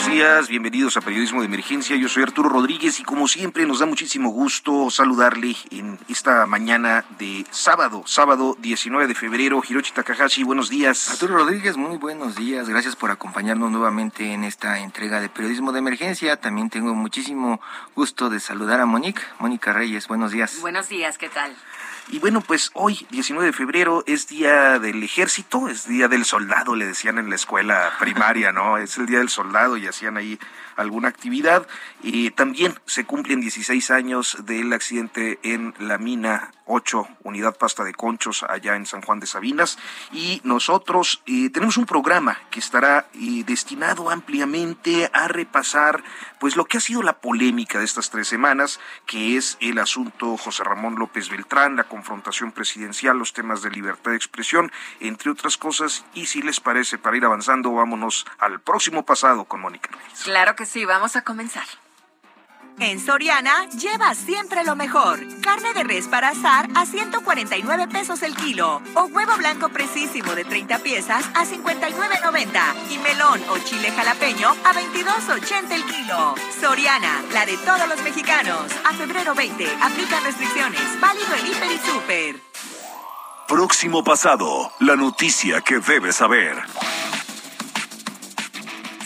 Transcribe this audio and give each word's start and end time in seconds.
Buenos 0.00 0.16
días, 0.16 0.48
bienvenidos 0.48 0.96
a 0.96 1.02
Periodismo 1.02 1.40
de 1.40 1.46
Emergencia. 1.46 1.94
Yo 1.94 2.08
soy 2.08 2.22
Arturo 2.22 2.48
Rodríguez 2.48 2.98
y 3.00 3.02
como 3.02 3.28
siempre 3.28 3.66
nos 3.66 3.80
da 3.80 3.86
muchísimo 3.86 4.30
gusto 4.30 4.88
saludarle 4.90 5.54
en 5.70 5.98
esta 6.08 6.46
mañana 6.46 7.04
de 7.18 7.44
sábado, 7.50 8.02
sábado 8.06 8.56
19 8.60 9.06
de 9.06 9.14
febrero. 9.14 9.60
Hiroshi 9.62 9.92
Takahashi, 9.92 10.42
buenos 10.42 10.70
días. 10.70 11.10
Arturo 11.10 11.36
Rodríguez, 11.36 11.76
muy 11.76 11.98
buenos 11.98 12.34
días. 12.34 12.66
Gracias 12.66 12.96
por 12.96 13.10
acompañarnos 13.10 13.70
nuevamente 13.70 14.32
en 14.32 14.44
esta 14.44 14.78
entrega 14.78 15.20
de 15.20 15.28
Periodismo 15.28 15.70
de 15.70 15.80
Emergencia. 15.80 16.38
También 16.38 16.70
tengo 16.70 16.94
muchísimo 16.94 17.60
gusto 17.94 18.30
de 18.30 18.40
saludar 18.40 18.80
a 18.80 18.86
Monique. 18.86 19.20
Mónica 19.38 19.74
Reyes, 19.74 20.08
buenos 20.08 20.32
días. 20.32 20.62
Buenos 20.62 20.88
días, 20.88 21.18
¿qué 21.18 21.28
tal? 21.28 21.54
Y 22.12 22.18
bueno, 22.18 22.40
pues 22.40 22.72
hoy, 22.74 23.06
19 23.10 23.46
de 23.46 23.52
febrero, 23.52 24.02
es 24.04 24.26
día 24.26 24.80
del 24.80 25.00
ejército, 25.00 25.68
es 25.68 25.86
día 25.86 26.08
del 26.08 26.24
soldado, 26.24 26.74
le 26.74 26.84
decían 26.84 27.18
en 27.18 27.30
la 27.30 27.36
escuela 27.36 27.92
primaria, 28.00 28.50
¿no? 28.50 28.78
Es 28.78 28.98
el 28.98 29.06
día 29.06 29.18
del 29.18 29.28
soldado 29.28 29.76
y 29.76 29.86
hacían 29.86 30.16
ahí 30.16 30.36
alguna 30.80 31.08
actividad. 31.08 31.66
Y 32.02 32.30
también 32.30 32.74
se 32.86 33.04
cumplen 33.04 33.40
16 33.40 33.90
años 33.90 34.36
del 34.44 34.72
accidente 34.72 35.38
en 35.42 35.74
la 35.78 35.98
mina 35.98 36.52
8, 36.70 37.08
unidad 37.24 37.56
pasta 37.58 37.82
de 37.82 37.92
conchos, 37.92 38.44
allá 38.48 38.76
en 38.76 38.86
San 38.86 39.02
Juan 39.02 39.20
de 39.20 39.26
Sabinas. 39.26 39.76
Y 40.12 40.40
nosotros 40.44 41.22
eh, 41.26 41.50
tenemos 41.50 41.76
un 41.76 41.86
programa 41.86 42.38
que 42.50 42.60
estará 42.60 43.08
eh, 43.14 43.42
destinado 43.44 44.10
ampliamente 44.10 45.10
a 45.12 45.28
repasar 45.28 46.02
pues 46.38 46.56
lo 46.56 46.64
que 46.64 46.78
ha 46.78 46.80
sido 46.80 47.02
la 47.02 47.20
polémica 47.20 47.78
de 47.78 47.84
estas 47.84 48.08
tres 48.08 48.28
semanas, 48.28 48.80
que 49.04 49.36
es 49.36 49.58
el 49.60 49.78
asunto 49.78 50.36
José 50.36 50.64
Ramón 50.64 50.96
López 50.98 51.28
Beltrán, 51.28 51.76
la 51.76 51.84
confrontación 51.84 52.52
presidencial, 52.52 53.18
los 53.18 53.34
temas 53.34 53.62
de 53.62 53.70
libertad 53.70 54.12
de 54.12 54.16
expresión, 54.16 54.72
entre 55.00 55.30
otras 55.30 55.58
cosas. 55.58 56.04
Y 56.14 56.26
si 56.26 56.40
les 56.40 56.60
parece, 56.60 56.96
para 56.98 57.16
ir 57.16 57.24
avanzando, 57.24 57.72
vámonos 57.72 58.26
al 58.38 58.60
próximo 58.60 59.04
pasado 59.04 59.44
con 59.44 59.60
Mónica 59.60 59.90
Reyes. 59.92 60.22
Claro 60.22 60.56
que 60.56 60.64
sí, 60.64 60.69
vamos 60.86 61.16
a 61.16 61.22
comenzar. 61.22 61.66
En 62.78 62.98
Soriana, 62.98 63.68
lleva 63.70 64.14
siempre 64.14 64.64
lo 64.64 64.74
mejor. 64.74 65.20
Carne 65.42 65.74
de 65.74 65.84
res 65.84 66.06
para 66.06 66.30
asar 66.30 66.68
a 66.74 66.86
149 66.86 67.88
pesos 67.88 68.22
el 68.22 68.34
kilo. 68.34 68.80
O 68.94 69.04
huevo 69.04 69.36
blanco 69.36 69.68
precisísimo 69.68 70.34
de 70.34 70.44
30 70.44 70.78
piezas 70.78 71.26
a 71.34 71.44
59.90. 71.44 72.90
Y 72.90 72.98
melón 72.98 73.42
o 73.50 73.58
chile 73.58 73.90
jalapeño 73.90 74.48
a 74.48 74.72
22.80 74.72 75.72
el 75.72 75.84
kilo. 75.84 76.34
Soriana, 76.58 77.22
la 77.32 77.44
de 77.44 77.58
todos 77.58 77.86
los 77.86 78.00
mexicanos. 78.02 78.72
A 78.84 78.94
febrero 78.94 79.34
20, 79.34 79.66
aplican 79.82 80.24
restricciones. 80.24 81.00
Válido 81.00 81.34
en 81.34 81.46
Hiper 81.46 81.72
y 81.72 81.78
Super. 81.78 82.40
Próximo 83.46 84.04
pasado, 84.04 84.72
la 84.78 84.96
noticia 84.96 85.60
que 85.60 85.80
debes 85.80 86.16
saber. 86.16 86.56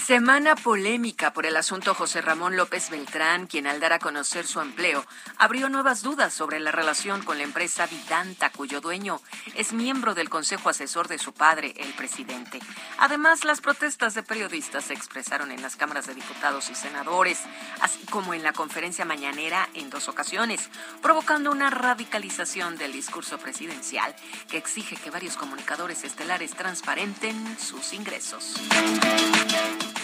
Semana 0.06 0.54
polémica 0.54 1.32
por 1.32 1.46
el 1.46 1.56
asunto 1.56 1.94
José 1.94 2.20
Ramón 2.20 2.58
López 2.58 2.90
Beltrán, 2.90 3.46
quien 3.46 3.66
al 3.66 3.80
dar 3.80 3.94
a 3.94 3.98
conocer 3.98 4.46
su 4.46 4.60
empleo 4.60 5.02
abrió 5.38 5.70
nuevas 5.70 6.02
dudas 6.02 6.34
sobre 6.34 6.60
la 6.60 6.70
relación 6.70 7.22
con 7.22 7.38
la 7.38 7.44
empresa 7.44 7.86
Vidanta, 7.86 8.50
cuyo 8.50 8.82
dueño 8.82 9.22
es 9.54 9.72
miembro 9.72 10.14
del 10.14 10.28
Consejo 10.28 10.68
Asesor 10.68 11.08
de 11.08 11.16
su 11.16 11.32
padre, 11.32 11.72
el 11.78 11.94
presidente. 11.94 12.60
Además, 12.98 13.46
las 13.46 13.62
protestas 13.62 14.12
de 14.12 14.22
periodistas 14.22 14.84
se 14.84 14.92
expresaron 14.92 15.50
en 15.50 15.62
las 15.62 15.76
cámaras 15.76 16.06
de 16.06 16.14
diputados 16.14 16.68
y 16.68 16.74
senadores, 16.74 17.40
así 17.80 18.04
como 18.10 18.34
en 18.34 18.42
la 18.42 18.52
conferencia 18.52 19.06
mañanera 19.06 19.70
en 19.72 19.88
dos 19.88 20.08
ocasiones, 20.08 20.68
provocando 21.00 21.50
una 21.50 21.70
radicalización 21.70 22.76
del 22.76 22.92
discurso 22.92 23.38
presidencial 23.38 24.14
que 24.50 24.58
exige 24.58 24.96
que 24.96 25.08
varios 25.08 25.38
comunicadores 25.38 26.04
estelares 26.04 26.50
transparenten 26.50 27.58
sus 27.58 27.94
ingresos. 27.94 28.60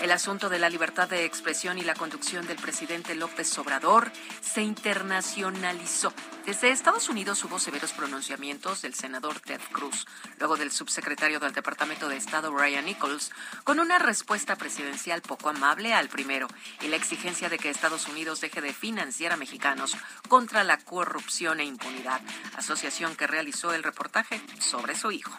El 0.02 0.12
asunto 0.12 0.48
de 0.48 0.58
la 0.58 0.70
libertad 0.70 1.08
de 1.08 1.26
expresión 1.26 1.78
y 1.78 1.82
la 1.82 1.94
conducción 1.94 2.46
del 2.46 2.56
presidente 2.56 3.14
López 3.14 3.58
Obrador 3.58 4.10
se 4.40 4.62
internacionalizó. 4.62 6.14
Desde 6.46 6.70
Estados 6.70 7.10
Unidos 7.10 7.44
hubo 7.44 7.58
severos 7.58 7.92
pronunciamientos 7.92 8.80
del 8.80 8.94
senador 8.94 9.40
Ted 9.40 9.60
Cruz, 9.72 10.06
luego 10.38 10.56
del 10.56 10.70
subsecretario 10.70 11.38
del 11.38 11.52
Departamento 11.52 12.08
de 12.08 12.16
Estado 12.16 12.50
Ryan 12.50 12.86
Nichols, 12.86 13.30
con 13.62 13.78
una 13.78 13.98
respuesta 13.98 14.56
presidencial 14.56 15.20
poco 15.20 15.50
amable 15.50 15.92
al 15.92 16.08
primero 16.08 16.48
y 16.80 16.88
la 16.88 16.96
exigencia 16.96 17.50
de 17.50 17.58
que 17.58 17.68
Estados 17.68 18.08
Unidos 18.08 18.40
deje 18.40 18.62
de 18.62 18.72
financiar 18.72 19.32
a 19.32 19.36
mexicanos 19.36 19.96
contra 20.28 20.64
la 20.64 20.78
corrupción 20.78 21.60
e 21.60 21.64
impunidad, 21.64 22.22
asociación 22.56 23.16
que 23.16 23.26
realizó 23.26 23.74
el 23.74 23.82
reportaje 23.82 24.40
sobre 24.58 24.94
su 24.94 25.12
hijo. 25.12 25.36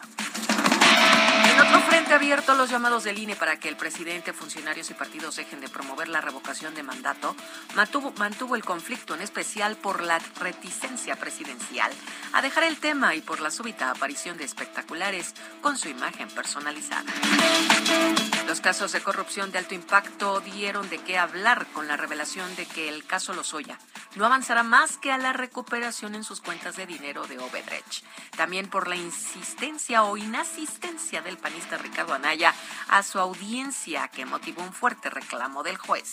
En 1.52 1.60
otro 1.60 1.80
frente 1.80 2.14
abierto, 2.14 2.54
los 2.54 2.70
llamados 2.70 3.04
del 3.04 3.18
INE 3.18 3.36
para 3.36 3.58
que 3.58 3.68
el 3.68 3.76
presidente, 3.76 4.32
funcionarios 4.32 4.90
y 4.90 4.94
partidos 4.94 5.36
dejen 5.36 5.60
de 5.60 5.68
promover 5.68 6.08
la 6.08 6.20
revocación 6.20 6.74
de 6.74 6.82
mandato 6.82 7.36
mantuvo, 7.74 8.12
mantuvo 8.16 8.56
el 8.56 8.64
conflicto, 8.64 9.14
en 9.14 9.22
especial 9.22 9.76
por 9.76 10.02
la 10.02 10.18
reticencia 10.40 11.16
presidencial 11.16 11.92
a 12.32 12.42
dejar 12.42 12.64
el 12.64 12.78
tema 12.78 13.14
y 13.14 13.20
por 13.20 13.40
la 13.40 13.50
súbita 13.50 13.90
aparición 13.90 14.38
de 14.38 14.44
espectaculares 14.44 15.34
con 15.60 15.76
su 15.76 15.88
imagen 15.88 16.28
personalizada. 16.28 17.10
Los 18.46 18.60
casos 18.60 18.92
de 18.92 19.00
corrupción 19.00 19.52
de 19.52 19.58
alto 19.58 19.74
impacto 19.74 20.40
dieron 20.40 20.88
de 20.88 20.98
qué 20.98 21.18
hablar 21.18 21.66
con 21.72 21.88
la 21.88 21.96
revelación 21.96 22.54
de 22.56 22.66
que 22.66 22.88
el 22.88 23.04
caso 23.04 23.34
Lozoya 23.34 23.78
no 24.14 24.26
avanzará 24.26 24.62
más 24.62 24.98
que 24.98 25.10
a 25.10 25.18
la 25.18 25.32
recuperación 25.32 26.14
en 26.14 26.24
sus 26.24 26.40
cuentas 26.40 26.76
de 26.76 26.86
dinero 26.86 27.26
de 27.26 27.38
Obedrech. 27.38 28.02
También 28.36 28.68
por 28.68 28.88
la 28.88 28.96
insistencia 28.96 30.04
o 30.04 30.16
inasistencia 30.16 30.91
del 30.92 31.38
panista 31.38 31.78
Ricardo 31.78 32.12
Anaya 32.12 32.54
a 32.88 33.02
su 33.02 33.18
audiencia 33.18 34.08
que 34.08 34.26
motivó 34.26 34.62
un 34.62 34.74
fuerte 34.74 35.08
reclamo 35.08 35.62
del 35.62 35.78
juez. 35.78 36.12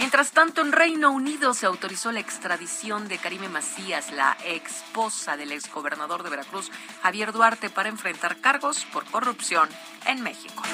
Mientras 0.00 0.32
tanto, 0.32 0.60
en 0.60 0.72
Reino 0.72 1.12
Unido 1.12 1.54
se 1.54 1.66
autorizó 1.66 2.10
la 2.10 2.18
extradición 2.18 3.06
de 3.06 3.18
Karime 3.18 3.48
Macías, 3.48 4.10
la 4.10 4.36
esposa 4.44 5.36
del 5.36 5.52
exgobernador 5.52 6.24
de 6.24 6.30
Veracruz, 6.30 6.72
Javier 7.02 7.30
Duarte, 7.30 7.70
para 7.70 7.88
enfrentar 7.88 8.38
cargos 8.38 8.84
por 8.86 9.04
corrupción 9.04 9.68
en 10.06 10.20
México. 10.22 10.64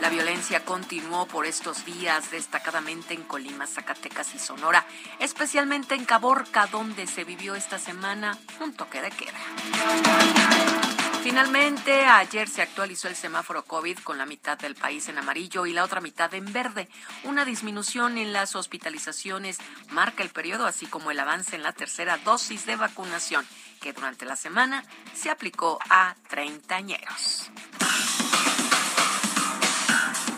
La 0.00 0.10
violencia 0.10 0.64
continuó 0.64 1.26
por 1.26 1.46
estos 1.46 1.84
días, 1.84 2.32
destacadamente 2.32 3.14
en 3.14 3.22
Colima, 3.22 3.68
Zacatecas 3.68 4.34
y 4.34 4.40
Sonora, 4.40 4.84
especialmente 5.20 5.94
en 5.94 6.04
Caborca, 6.04 6.66
donde 6.66 7.06
se 7.06 7.22
vivió 7.22 7.54
esta 7.54 7.78
semana 7.78 8.36
un 8.60 8.74
toque 8.74 9.00
de 9.00 9.10
queda. 9.10 10.95
Finalmente, 11.28 12.04
ayer 12.04 12.48
se 12.48 12.62
actualizó 12.62 13.08
el 13.08 13.16
semáforo 13.16 13.64
COVID 13.64 13.98
con 13.98 14.16
la 14.16 14.26
mitad 14.26 14.56
del 14.56 14.76
país 14.76 15.08
en 15.08 15.18
amarillo 15.18 15.66
y 15.66 15.72
la 15.72 15.82
otra 15.82 16.00
mitad 16.00 16.32
en 16.34 16.52
verde. 16.52 16.88
Una 17.24 17.44
disminución 17.44 18.16
en 18.16 18.32
las 18.32 18.54
hospitalizaciones 18.54 19.58
marca 19.90 20.22
el 20.22 20.28
periodo, 20.28 20.66
así 20.66 20.86
como 20.86 21.10
el 21.10 21.18
avance 21.18 21.56
en 21.56 21.64
la 21.64 21.72
tercera 21.72 22.16
dosis 22.18 22.64
de 22.64 22.76
vacunación, 22.76 23.44
que 23.80 23.92
durante 23.92 24.24
la 24.24 24.36
semana 24.36 24.84
se 25.14 25.28
aplicó 25.28 25.80
a 25.90 26.14
treintañeros. 26.28 27.50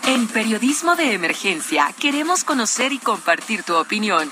En 0.07 0.27
Periodismo 0.27 0.95
de 0.95 1.13
Emergencia 1.13 1.93
queremos 1.99 2.43
conocer 2.43 2.93
y 2.93 2.97
compartir 2.97 3.61
tu 3.61 3.75
opinión. 3.75 4.31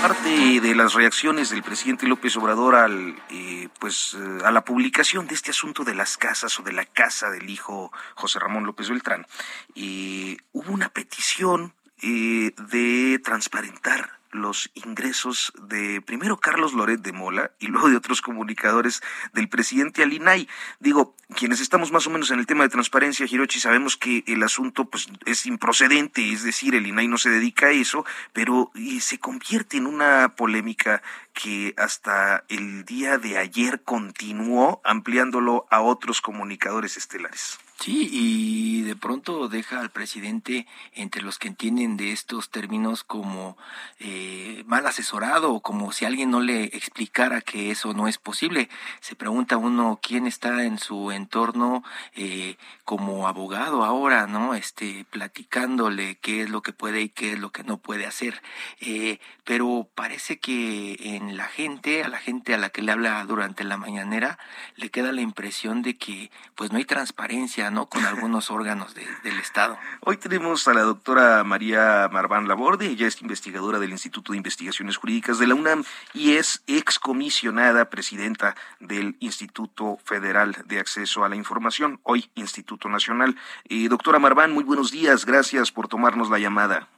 Parte 0.00 0.60
de 0.60 0.74
las 0.76 0.94
reacciones 0.94 1.50
del 1.50 1.64
presidente 1.64 2.06
López 2.06 2.36
Obrador 2.36 2.76
al, 2.76 3.20
eh, 3.30 3.68
pues, 3.80 4.14
eh, 4.14 4.38
a 4.44 4.52
la 4.52 4.64
publicación 4.64 5.26
de 5.26 5.34
este 5.34 5.50
asunto 5.50 5.82
de 5.82 5.94
las 5.94 6.16
casas 6.16 6.58
o 6.60 6.62
de 6.62 6.72
la 6.72 6.84
casa 6.84 7.30
del 7.30 7.50
hijo 7.50 7.92
José 8.14 8.38
Ramón 8.38 8.64
López 8.64 8.88
Beltrán, 8.88 9.26
y 9.74 10.38
hubo 10.52 10.72
una 10.72 10.88
petición 10.88 11.74
eh, 12.00 12.52
de 12.70 13.20
transparentar 13.24 14.17
los 14.30 14.70
ingresos 14.74 15.52
de 15.62 16.00
primero 16.00 16.38
Carlos 16.38 16.74
Loret 16.74 17.00
de 17.00 17.12
Mola 17.12 17.52
y 17.58 17.66
luego 17.66 17.88
de 17.88 17.96
otros 17.96 18.20
comunicadores 18.20 19.02
del 19.32 19.48
presidente 19.48 20.02
Alinay. 20.02 20.48
Digo, 20.80 21.14
quienes 21.34 21.60
estamos 21.60 21.92
más 21.92 22.06
o 22.06 22.10
menos 22.10 22.30
en 22.30 22.38
el 22.38 22.46
tema 22.46 22.64
de 22.64 22.70
transparencia, 22.70 23.26
Hirochi, 23.26 23.60
sabemos 23.60 23.96
que 23.96 24.24
el 24.26 24.42
asunto 24.42 24.86
pues 24.86 25.08
es 25.26 25.46
improcedente, 25.46 26.32
es 26.32 26.42
decir, 26.42 26.74
el 26.74 26.86
INAI 26.86 27.08
no 27.08 27.18
se 27.18 27.30
dedica 27.30 27.66
a 27.66 27.70
eso, 27.70 28.04
pero 28.32 28.70
se 29.00 29.18
convierte 29.18 29.76
en 29.76 29.86
una 29.86 30.34
polémica 30.36 31.02
que 31.32 31.74
hasta 31.76 32.44
el 32.48 32.84
día 32.84 33.18
de 33.18 33.38
ayer 33.38 33.82
continuó 33.82 34.80
ampliándolo 34.84 35.66
a 35.70 35.80
otros 35.80 36.20
comunicadores 36.20 36.96
estelares. 36.96 37.58
Sí, 37.80 38.08
y 38.10 38.82
de 38.82 38.96
pronto 38.96 39.46
deja 39.48 39.78
al 39.78 39.90
presidente 39.90 40.66
entre 40.94 41.22
los 41.22 41.38
que 41.38 41.46
entienden 41.46 41.96
de 41.96 42.10
estos 42.10 42.50
términos 42.50 43.04
como 43.04 43.56
eh, 44.00 44.64
mal 44.66 44.84
asesorado 44.84 45.52
o 45.54 45.60
como 45.60 45.92
si 45.92 46.04
alguien 46.04 46.28
no 46.32 46.40
le 46.40 46.64
explicara 46.64 47.40
que 47.40 47.70
eso 47.70 47.94
no 47.94 48.08
es 48.08 48.18
posible. 48.18 48.68
Se 49.00 49.14
pregunta 49.14 49.58
uno 49.58 50.00
quién 50.02 50.26
está 50.26 50.64
en 50.64 50.78
su 50.80 51.12
entorno 51.12 51.84
eh, 52.16 52.56
como 52.84 53.28
abogado 53.28 53.84
ahora, 53.84 54.26
¿no? 54.26 54.54
Este, 54.54 55.06
platicándole 55.10 56.16
qué 56.16 56.42
es 56.42 56.50
lo 56.50 56.62
que 56.62 56.72
puede 56.72 57.02
y 57.02 57.08
qué 57.10 57.34
es 57.34 57.38
lo 57.38 57.52
que 57.52 57.62
no 57.62 57.78
puede 57.78 58.06
hacer. 58.06 58.42
Eh, 58.80 59.20
pero 59.44 59.88
parece 59.94 60.40
que 60.40 60.96
en 61.16 61.36
la 61.36 61.46
gente, 61.46 62.02
a 62.02 62.08
la 62.08 62.18
gente 62.18 62.54
a 62.54 62.58
la 62.58 62.70
que 62.70 62.82
le 62.82 62.90
habla 62.90 63.24
durante 63.24 63.62
la 63.62 63.76
mañanera, 63.76 64.36
le 64.74 64.90
queda 64.90 65.12
la 65.12 65.20
impresión 65.20 65.82
de 65.82 65.96
que 65.96 66.32
pues 66.56 66.72
no 66.72 66.78
hay 66.78 66.84
transparencia 66.84 67.67
Con 67.68 68.06
algunos 68.06 68.50
órganos 68.50 68.94
del 68.94 69.38
Estado. 69.38 69.76
Hoy 70.00 70.16
tenemos 70.16 70.66
a 70.68 70.72
la 70.72 70.80
doctora 70.80 71.44
María 71.44 72.08
Marván 72.10 72.48
Laborde, 72.48 72.86
ella 72.86 73.06
es 73.06 73.20
investigadora 73.20 73.78
del 73.78 73.90
Instituto 73.90 74.32
de 74.32 74.38
Investigaciones 74.38 74.96
Jurídicas 74.96 75.38
de 75.38 75.48
la 75.48 75.54
UNAM 75.54 75.84
y 76.14 76.36
es 76.36 76.62
excomisionada 76.66 77.90
presidenta 77.90 78.56
del 78.80 79.16
Instituto 79.20 79.98
Federal 80.02 80.56
de 80.64 80.80
Acceso 80.80 81.24
a 81.24 81.28
la 81.28 81.36
Información, 81.36 82.00
hoy 82.04 82.30
Instituto 82.36 82.88
Nacional. 82.88 83.36
Eh, 83.68 83.88
doctora 83.90 84.18
Marván, 84.18 84.50
muy 84.52 84.64
buenos 84.64 84.90
días, 84.90 85.26
gracias 85.26 85.70
por 85.70 85.88
tomarnos 85.88 86.30
la 86.30 86.38
llamada. 86.38 86.88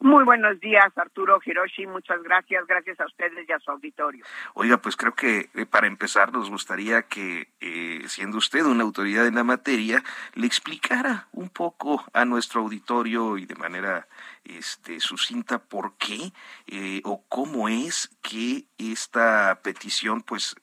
Muy 0.00 0.22
buenos 0.22 0.60
días, 0.60 0.96
Arturo 0.96 1.40
Hiroshi. 1.44 1.84
Muchas 1.86 2.22
gracias. 2.22 2.64
Gracias 2.68 3.00
a 3.00 3.06
ustedes 3.06 3.48
y 3.48 3.52
a 3.52 3.58
su 3.58 3.72
auditorio. 3.72 4.24
Oiga, 4.54 4.76
pues 4.76 4.96
creo 4.96 5.12
que 5.12 5.50
eh, 5.54 5.66
para 5.66 5.88
empezar 5.88 6.32
nos 6.32 6.48
gustaría 6.48 7.02
que, 7.02 7.48
eh, 7.60 8.02
siendo 8.06 8.38
usted 8.38 8.64
una 8.64 8.84
autoridad 8.84 9.26
en 9.26 9.34
la 9.34 9.42
materia, 9.42 10.04
le 10.34 10.46
explicara 10.46 11.26
un 11.32 11.48
poco 11.48 12.04
a 12.12 12.24
nuestro 12.24 12.60
auditorio 12.60 13.38
y 13.38 13.46
de 13.46 13.56
manera 13.56 14.06
este, 14.44 15.00
sucinta 15.00 15.58
por 15.58 15.96
qué 15.96 16.32
eh, 16.68 17.00
o 17.04 17.24
cómo 17.28 17.68
es 17.68 18.16
que 18.22 18.66
esta 18.78 19.58
petición 19.64 20.22
pues 20.22 20.54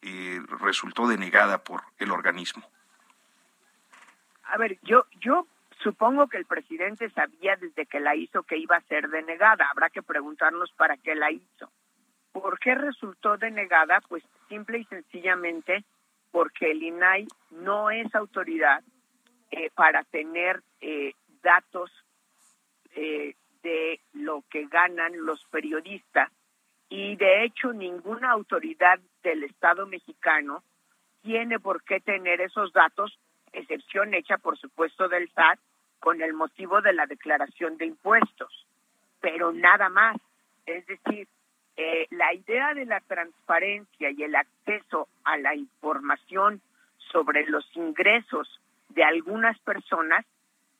resultó 0.61 1.07
denegada 1.07 1.63
por 1.63 1.81
el 1.97 2.11
organismo. 2.11 2.63
A 4.45 4.57
ver, 4.57 4.79
yo, 4.83 5.05
yo 5.19 5.45
Supongo 5.85 6.25
que 6.27 6.37
el 6.37 6.45
presidente 6.45 7.11
sabía 7.11 7.57
desde 7.57 7.85
que 7.85 7.99
la 7.99 8.15
hizo 8.15 8.41
que 8.41 8.57
iba 8.57 8.75
a 8.75 8.87
ser 8.87 9.07
denegada. 9.07 9.67
Habrá 9.69 9.91
que 9.91 10.01
preguntarnos 10.01 10.71
para 10.71 10.97
qué 10.97 11.13
la 11.13 11.29
hizo. 11.29 11.69
¿Por 12.31 12.57
qué 12.57 12.73
resultó 12.73 13.37
denegada? 13.37 14.01
Pues 14.09 14.23
simple 14.49 14.79
y 14.79 14.85
sencillamente 14.85 15.83
porque 16.31 16.71
el 16.71 16.81
INAI 16.81 17.27
no 17.51 17.91
es 17.91 18.15
autoridad 18.15 18.81
eh, 19.51 19.69
para 19.75 20.03
tener 20.05 20.63
eh, 20.81 21.13
datos 21.43 21.91
eh, 22.95 23.35
de 23.61 23.99
lo 24.13 24.43
que 24.49 24.65
ganan 24.65 25.23
los 25.23 25.45
periodistas 25.51 26.31
y 26.89 27.15
de 27.15 27.43
hecho 27.43 27.73
ninguna 27.73 28.31
autoridad 28.31 28.99
del 29.21 29.43
Estado 29.43 29.85
mexicano 29.85 30.63
tiene 31.21 31.59
por 31.59 31.83
qué 31.83 31.99
tener 31.99 32.41
esos 32.41 32.73
datos, 32.73 33.19
excepción 33.53 34.15
hecha 34.15 34.39
por 34.39 34.57
supuesto 34.57 35.07
del 35.07 35.29
SAT, 35.29 35.59
con 35.99 36.21
el 36.21 36.33
motivo 36.33 36.81
de 36.81 36.93
la 36.93 37.05
declaración 37.05 37.77
de 37.77 37.85
impuestos, 37.85 38.65
pero 39.21 39.51
nada 39.51 39.89
más. 39.89 40.17
Es 40.65 40.85
decir, 40.87 41.27
eh, 41.77 42.07
la 42.11 42.33
idea 42.33 42.73
de 42.73 42.85
la 42.85 43.01
transparencia 43.01 44.11
y 44.11 44.23
el 44.23 44.35
acceso 44.35 45.07
a 45.23 45.37
la 45.37 45.55
información 45.55 46.61
sobre 47.11 47.45
los 47.47 47.65
ingresos 47.75 48.61
de 48.89 49.03
algunas 49.03 49.57
personas 49.59 50.25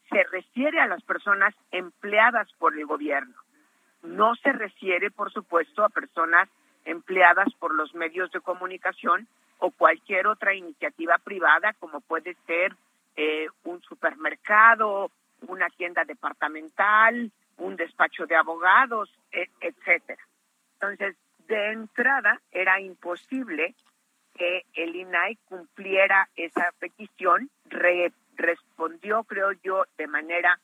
se 0.10 0.24
refiere 0.24 0.80
a 0.80 0.88
las 0.88 1.04
personas 1.04 1.54
empleadas 1.72 2.48
por 2.60 2.78
el 2.78 2.86
gobierno. 2.86 3.36
No 4.04 4.36
se 4.36 4.52
refiere, 4.52 5.12
por 5.12 5.32
supuesto, 5.32 5.84
a 5.84 5.90
personas 5.90 6.48
empleadas 6.86 7.48
por 7.60 7.74
los 7.74 7.94
medios 7.96 8.32
de 8.32 8.40
comunicación 8.40 9.28
o 9.58 9.72
cualquier 9.72 10.28
otra 10.28 10.54
iniciativa 10.54 11.18
privada, 11.18 11.74
como 11.80 12.02
puede 12.02 12.36
ser 12.46 12.76
eh, 13.16 13.48
supermercado, 14.06 15.12
una 15.48 15.70
tienda 15.70 16.04
departamental, 16.06 17.32
un 17.58 17.76
despacho 17.76 18.26
de 18.26 18.36
abogados, 18.36 19.10
e, 19.32 19.50
etcétera. 19.60 20.22
Entonces, 20.74 21.16
de 21.48 21.72
entrada 21.72 22.40
era 22.52 22.80
imposible 22.80 23.74
que 24.36 24.66
el 24.74 24.96
INAI 24.96 25.38
cumpliera 25.46 26.30
esa 26.36 26.72
petición. 26.80 27.50
respondió, 28.38 29.24
creo 29.24 29.54
yo, 29.64 29.86
de 29.98 30.08
manera 30.08 30.60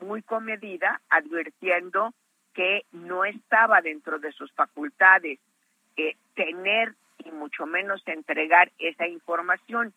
muy 0.00 0.22
comedida, 0.22 1.00
advirtiendo 1.10 2.14
que 2.54 2.84
no 2.92 3.24
estaba 3.24 3.80
dentro 3.80 4.18
de 4.20 4.30
sus 4.32 4.52
facultades 4.52 5.40
eh, 5.96 6.16
tener 6.34 6.94
y 7.18 7.30
mucho 7.32 7.66
menos 7.66 8.00
entregar 8.06 8.70
esa 8.78 9.08
información. 9.08 9.92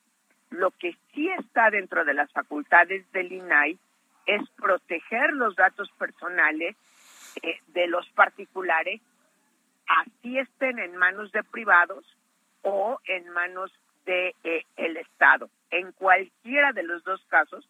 Lo 0.49 0.71
que 0.71 0.95
sí 1.13 1.29
está 1.39 1.69
dentro 1.69 2.05
de 2.05 2.13
las 2.13 2.31
facultades 2.31 3.09
del 3.11 3.31
INAI 3.31 3.77
es 4.25 4.49
proteger 4.57 5.33
los 5.33 5.55
datos 5.55 5.89
personales 5.97 6.75
eh, 7.41 7.59
de 7.67 7.87
los 7.87 8.07
particulares, 8.09 9.01
así 9.87 10.37
estén 10.37 10.79
en 10.79 10.95
manos 10.97 11.31
de 11.31 11.43
privados 11.43 12.05
o 12.63 12.99
en 13.05 13.29
manos 13.29 13.71
de 14.05 14.35
eh, 14.43 14.65
el 14.77 14.97
Estado. 14.97 15.49
En 15.71 15.91
cualquiera 15.91 16.73
de 16.73 16.83
los 16.83 17.03
dos 17.03 17.23
casos, 17.27 17.67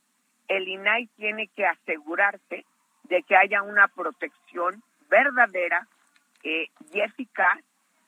el 0.48 0.68
INAI 0.68 1.08
tiene 1.18 1.48
que 1.48 1.66
asegurarse 1.66 2.66
de 3.04 3.24
que 3.24 3.36
haya 3.36 3.62
una 3.62 3.88
protección 3.88 4.84
verdadera 5.10 5.88
eh, 6.44 6.68
y 6.94 7.02
eficaz 7.02 7.60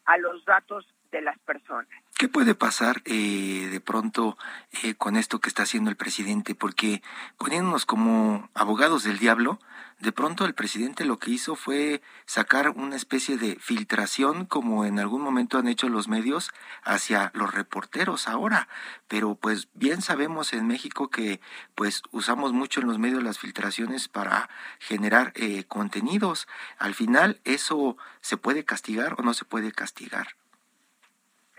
a 0.06 0.18
los 0.18 0.44
datos 0.46 0.88
de 1.12 1.22
las 1.22 1.38
personas. 1.40 1.90
¿Qué 2.22 2.30
puede 2.30 2.54
pasar 2.54 3.02
eh, 3.06 3.68
de 3.72 3.80
pronto 3.80 4.38
eh, 4.84 4.94
con 4.94 5.16
esto 5.16 5.40
que 5.40 5.50
está 5.50 5.64
haciendo 5.64 5.90
el 5.90 5.96
presidente? 5.96 6.54
Porque 6.54 7.02
poniéndonos 7.40 7.88
como 7.88 8.48
abogados 8.54 9.02
del 9.02 9.18
diablo, 9.18 9.60
de 9.98 10.12
pronto 10.12 10.46
el 10.46 10.54
presidente 10.54 11.04
lo 11.04 11.18
que 11.18 11.32
hizo 11.32 11.56
fue 11.56 12.04
sacar 12.28 12.70
una 12.70 12.96
especie 12.96 13.38
de 13.38 13.56
filtración, 13.60 14.46
como 14.46 14.86
en 14.86 15.00
algún 15.00 15.24
momento 15.24 15.58
han 15.58 15.68
hecho 15.68 15.90
los 15.90 16.08
medios, 16.08 16.52
hacia 16.84 17.32
los 17.34 17.52
reporteros 17.56 18.28
ahora. 18.28 18.68
Pero 19.08 19.34
pues 19.34 19.70
bien 19.74 20.04
sabemos 20.04 20.54
en 20.54 20.68
México 20.68 21.10
que 21.10 21.42
pues 21.74 22.04
usamos 22.12 22.54
mucho 22.54 22.82
en 22.82 22.88
los 22.88 23.00
medios 23.00 23.24
las 23.24 23.40
filtraciones 23.40 24.10
para 24.10 24.48
generar 24.78 25.34
eh, 25.34 25.64
contenidos. 25.64 26.48
Al 26.78 26.94
final, 26.94 27.42
¿eso 27.46 27.98
se 28.22 28.38
puede 28.38 28.64
castigar 28.64 29.16
o 29.18 29.24
no 29.24 29.34
se 29.34 29.44
puede 29.44 29.72
castigar? 29.72 30.36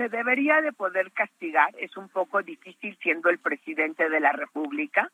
Se 0.03 0.09
debería 0.09 0.61
de 0.61 0.73
poder 0.73 1.13
castigar, 1.13 1.73
es 1.79 1.97
un 1.97 2.09
poco 2.09 2.43
difícil 2.43 2.99
siendo 3.01 3.31
el 3.31 3.39
presidente 3.39 4.09
de 4.09 4.19
la 4.19 4.33
República, 4.33 5.09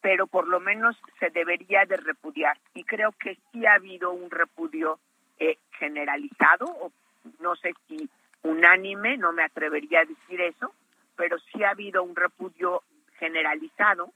pero 0.00 0.26
por 0.26 0.48
lo 0.48 0.58
menos 0.58 0.96
se 1.20 1.28
debería 1.28 1.84
de 1.84 1.98
repudiar. 1.98 2.56
Y 2.72 2.84
creo 2.84 3.12
que 3.12 3.36
sí 3.52 3.66
ha 3.66 3.74
habido 3.74 4.10
un 4.10 4.30
repudio 4.30 4.98
eh, 5.38 5.58
generalizado, 5.78 6.64
o 6.64 6.92
no 7.40 7.54
sé 7.56 7.74
si 7.86 8.08
unánime, 8.42 9.18
no 9.18 9.32
me 9.32 9.44
atrevería 9.44 10.00
a 10.00 10.06
decir 10.06 10.40
eso, 10.40 10.72
pero 11.14 11.38
sí 11.38 11.62
ha 11.62 11.70
habido 11.70 12.02
un 12.02 12.16
repudio 12.16 12.82
generalizado 13.18 14.12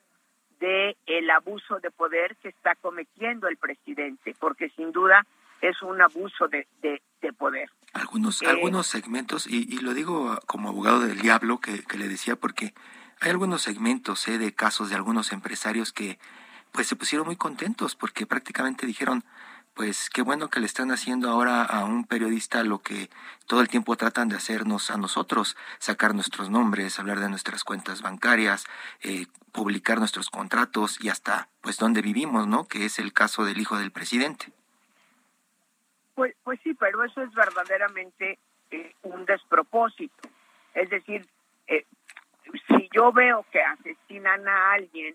de 0.61 0.97
el 1.05 1.29
abuso 1.29 1.79
de 1.81 1.91
poder 1.91 2.37
que 2.37 2.49
está 2.49 2.75
cometiendo 2.77 3.49
el 3.49 3.59
presidente, 3.59 4.35
porque 4.41 4.71
sin 4.71 4.93
duda 4.93 5.27
es 5.61 5.83
un 5.83 6.01
abuso 6.01 6.49
de, 6.49 6.67
de, 6.83 7.01
poder. 7.33 7.69
Algunos, 7.93 8.41
eh, 8.43 8.47
algunos 8.47 8.87
segmentos, 8.87 9.47
y, 9.47 9.67
y, 9.69 9.79
lo 9.79 9.95
digo 9.95 10.39
como 10.47 10.69
abogado 10.69 11.01
del 11.01 11.21
diablo 11.21 11.59
que, 11.59 11.83
que, 11.83 11.99
le 11.99 12.09
decía, 12.09 12.37
porque 12.37 12.73
hay 13.21 13.31
algunos 13.31 13.63
segmentos 13.63 14.29
eh, 14.29 14.39
de 14.39 14.55
casos 14.55 14.91
de 14.91 14.95
algunos 14.95 15.33
empresarios 15.33 15.93
que 15.93 16.19
pues 16.71 16.87
se 16.87 16.95
pusieron 16.95 17.27
muy 17.27 17.37
contentos 17.37 17.97
porque 17.97 18.27
prácticamente 18.27 18.87
dijeron, 18.87 19.25
pues 19.77 20.09
qué 20.09 20.23
bueno 20.23 20.49
que 20.49 20.61
le 20.61 20.67
están 20.67 20.91
haciendo 20.91 21.29
ahora 21.31 21.63
a 21.63 21.85
un 21.85 22.05
periodista 22.05 22.63
lo 22.65 22.81
que 22.81 23.11
todo 23.47 23.61
el 23.61 23.69
tiempo 23.69 23.95
tratan 23.97 24.29
de 24.29 24.37
hacernos 24.37 24.91
a 24.91 24.97
nosotros, 24.97 25.55
sacar 25.79 26.15
nuestros 26.15 26.49
nombres, 26.49 26.99
hablar 26.99 27.21
de 27.21 27.29
nuestras 27.29 27.63
cuentas 27.63 28.01
bancarias, 28.01 28.65
eh, 29.03 29.27
publicar 29.53 29.99
nuestros 29.99 30.31
contratos 30.31 30.99
y 31.01 31.11
hasta 31.11 31.51
pues 31.61 31.77
dónde 31.77 32.01
vivimos, 32.01 32.47
¿no? 32.47 32.67
Que 32.67 32.87
es 32.87 32.99
el 32.99 33.13
caso 33.13 33.45
del 33.45 33.61
hijo 33.61 33.79
del 33.79 33.91
presidente. 33.91 34.53
Pues, 36.17 36.35
pues 36.43 36.59
sí, 36.65 36.73
pero 36.73 37.05
eso 37.05 37.21
es 37.21 37.33
verdaderamente 37.35 38.39
eh, 38.71 38.95
un 39.03 39.27
despropósito. 39.27 40.29
Es 40.75 40.89
decir, 40.89 41.27
eh, 41.67 41.85
si 42.69 42.89
yo 42.91 43.13
veo 43.13 43.45
que 43.53 43.61
asesinan 43.61 44.49
a 44.49 44.73
alguien 44.73 45.15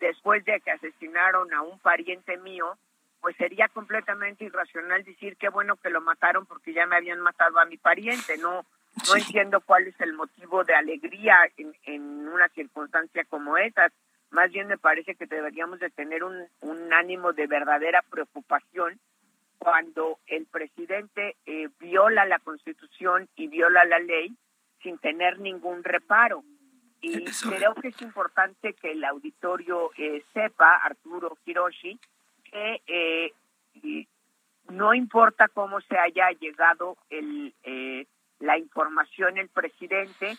después 0.00 0.42
de 0.46 0.58
que 0.60 0.70
asesinaron 0.70 1.52
a 1.52 1.60
un 1.60 1.78
pariente 1.80 2.38
mío, 2.38 2.78
pues 3.20 3.36
sería 3.36 3.68
completamente 3.68 4.44
irracional 4.46 5.04
decir 5.04 5.36
qué 5.36 5.50
bueno 5.50 5.76
que 5.76 5.90
lo 5.90 6.00
mataron 6.00 6.46
porque 6.46 6.72
ya 6.72 6.86
me 6.86 6.96
habían 6.96 7.20
matado 7.20 7.58
a 7.58 7.66
mi 7.66 7.76
pariente. 7.76 8.38
No, 8.38 8.64
no 9.06 9.16
entiendo 9.16 9.60
cuál 9.60 9.86
es 9.86 10.00
el 10.00 10.14
motivo 10.14 10.64
de 10.64 10.74
alegría 10.74 11.36
en, 11.58 11.76
en 11.84 12.26
una 12.26 12.48
circunstancia 12.48 13.24
como 13.24 13.58
esa. 13.58 13.92
Más 14.30 14.50
bien 14.50 14.66
me 14.66 14.78
parece 14.78 15.14
que 15.14 15.26
deberíamos 15.26 15.78
de 15.78 15.90
tener 15.90 16.24
un, 16.24 16.42
un 16.62 16.90
ánimo 16.94 17.34
de 17.34 17.46
verdadera 17.46 18.00
preocupación 18.10 18.98
cuando 19.62 20.18
el 20.26 20.46
presidente 20.46 21.36
eh, 21.46 21.68
viola 21.78 22.26
la 22.26 22.40
constitución 22.40 23.28
y 23.36 23.46
viola 23.46 23.84
la 23.84 24.00
ley 24.00 24.34
sin 24.82 24.98
tener 24.98 25.38
ningún 25.38 25.84
reparo. 25.84 26.42
Y 27.00 27.24
creo 27.24 27.74
que 27.74 27.88
es 27.88 28.02
importante 28.02 28.74
que 28.74 28.92
el 28.92 29.04
auditorio 29.04 29.90
eh, 29.96 30.24
sepa, 30.32 30.76
Arturo 30.76 31.36
Hiroshi, 31.44 31.98
que 32.44 32.82
eh, 32.86 33.32
no 34.68 34.94
importa 34.94 35.48
cómo 35.48 35.80
se 35.82 35.96
haya 35.98 36.30
llegado 36.40 36.96
el, 37.10 37.54
eh, 37.62 38.06
la 38.40 38.58
información 38.58 39.38
el 39.38 39.48
presidente, 39.48 40.36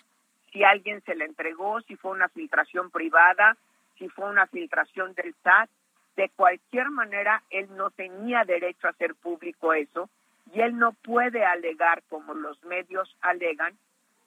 si 0.51 0.63
alguien 0.63 1.01
se 1.03 1.15
le 1.15 1.25
entregó, 1.25 1.81
si 1.81 1.95
fue 1.95 2.11
una 2.11 2.29
filtración 2.29 2.91
privada, 2.91 3.57
si 3.97 4.09
fue 4.09 4.29
una 4.29 4.47
filtración 4.47 5.13
del 5.13 5.33
SAT, 5.43 5.69
de 6.15 6.29
cualquier 6.29 6.89
manera 6.89 7.43
él 7.49 7.67
no 7.75 7.89
tenía 7.91 8.43
derecho 8.43 8.87
a 8.87 8.91
hacer 8.91 9.15
público 9.15 9.73
eso 9.73 10.09
y 10.53 10.61
él 10.61 10.77
no 10.77 10.93
puede 10.93 11.45
alegar 11.45 12.03
como 12.09 12.33
los 12.33 12.61
medios 12.63 13.15
alegan, 13.21 13.73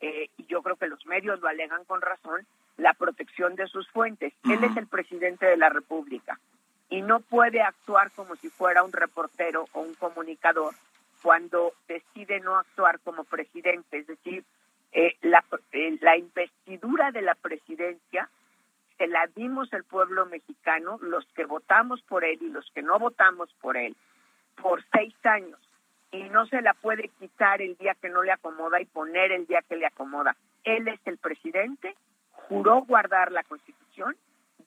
eh, 0.01 0.29
y 0.37 0.47
yo 0.47 0.63
creo 0.63 0.77
que 0.77 0.89
los 0.89 1.05
medios 1.07 1.41
lo 1.41 1.49
alegan 1.49 1.85
con 1.85 2.01
razón, 2.01 2.47
la 2.77 2.95
protección 2.95 3.55
de 3.55 3.67
sus 3.69 3.89
fuentes. 3.91 4.33
Él 4.45 4.63
es 4.65 4.77
el 4.77 4.87
presidente 4.87 5.47
de 5.47 5.57
la 5.57 5.69
República 5.69 6.39
y 6.89 7.03
no 7.03 7.21
puede 7.21 7.63
actuar 7.63 8.11
como 8.13 8.37
si 8.37 8.49
fuera 8.49 8.83
un 8.83 8.93
reportero 8.93 9.67
o 9.73 9.81
un 9.81 9.95
comunicador 9.95 10.75
cuando 11.23 11.73
decide 11.89 12.41
no 12.41 12.57
actuar 12.57 13.01
como 13.01 13.25
presidente. 13.25 13.99
Es 13.99 14.07
decir, 14.07 14.45
eh, 14.93 15.17
la, 15.23 15.45
eh, 15.73 15.99
la 16.01 16.17
investidura 16.17 17.11
de 17.11 17.23
la 17.23 17.35
presidencia 17.35 18.29
se 18.99 19.07
la 19.07 19.27
dimos 19.35 19.73
el 19.73 19.85
pueblo 19.85 20.27
mexicano, 20.27 20.99
los 21.03 21.25
que 21.35 21.45
votamos 21.45 22.03
por 22.03 22.25
él 22.25 22.39
y 22.41 22.49
los 22.49 22.71
que 22.71 22.83
no 22.83 22.99
votamos 22.99 23.53
por 23.61 23.77
él, 23.77 23.97
por 24.61 24.83
seis 24.93 25.15
años. 25.25 25.59
Y 26.13 26.23
no 26.31 26.47
se 26.47 26.63
la 26.63 26.75
puede 26.75 27.09
quitar 27.19 27.61
el 27.61 27.77
día 27.77 27.95
que 27.95 28.09
no 28.09 28.23
le 28.23 28.33
acomoda 28.33 28.81
y 28.81 28.87
poner 28.87 29.33
el 29.33 29.47
día 29.47 29.63
que 29.63 29.77
le 29.77 29.87
acomoda. 29.87 30.37
Él 30.65 30.89
es 30.89 31.01
el 31.05 31.19
presidente, 31.19 31.95
juró 32.31 32.83
guardar 32.83 33.33
la 33.33 33.43
Constitución 33.45 34.17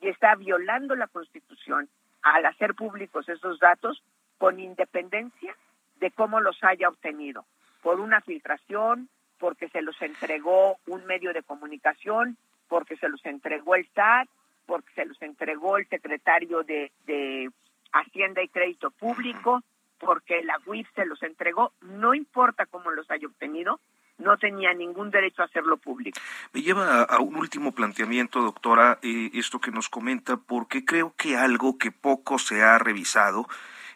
y 0.02 0.10
está 0.10 0.36
violando 0.36 0.96
la 0.96 1.08
Constitución 1.08 1.90
al 2.22 2.46
hacer 2.46 2.76
públicos 2.76 3.28
esos 3.30 3.60
datos 3.60 4.04
con 4.38 4.60
independencia 4.60 5.56
de 6.00 6.12
cómo 6.12 6.40
los 6.40 6.58
haya 6.64 6.88
obtenido, 6.88 7.46
por 7.82 8.00
una 8.00 8.22
filtración, 8.22 9.10
porque 9.38 9.70
se 9.70 9.82
los 9.82 10.00
entregó 10.02 10.78
un 10.88 11.06
medio 11.06 11.34
de 11.34 11.44
comunicación, 11.44 12.38
porque 12.70 12.96
se 12.96 13.10
los 13.10 13.26
entregó 13.26 13.76
el 13.76 13.86
SAT, 13.94 14.30
porque 14.66 14.94
se 14.96 15.06
los 15.06 15.22
entregó 15.22 15.78
el 15.78 15.88
secretario 15.90 16.64
de, 16.64 16.92
de 17.06 17.50
Hacienda 17.92 18.42
y 18.42 18.48
Crédito 18.48 18.92
Público, 18.92 19.62
porque 19.98 20.44
la 20.44 20.58
UIF 20.66 20.88
se 20.96 21.06
los 21.06 21.22
entregó, 21.24 21.74
no 21.82 22.14
importa 22.14 22.66
cómo 22.68 22.92
los 22.92 23.10
haya 23.12 23.28
obtenido, 23.28 23.80
no 24.20 24.38
tenía 24.38 24.74
ningún 24.74 25.12
derecho 25.12 25.42
a 25.42 25.46
hacerlo 25.46 25.78
público. 25.78 26.20
Me 26.54 26.62
lleva 26.62 27.04
a, 27.04 27.20
un 27.20 27.36
último 27.36 27.72
planteamiento, 27.72 28.42
doctora, 28.42 29.00
eh, 29.02 29.32
esto 29.34 29.60
que 29.60 29.72
nos 29.72 29.90
comenta, 29.90 30.38
porque 30.38 30.86
creo 30.86 31.14
que 31.18 31.36
algo 31.36 31.78
que 31.78 31.92
poco 31.92 32.38
se 32.38 32.62
ha 32.62 32.78
revisado, 32.78 33.48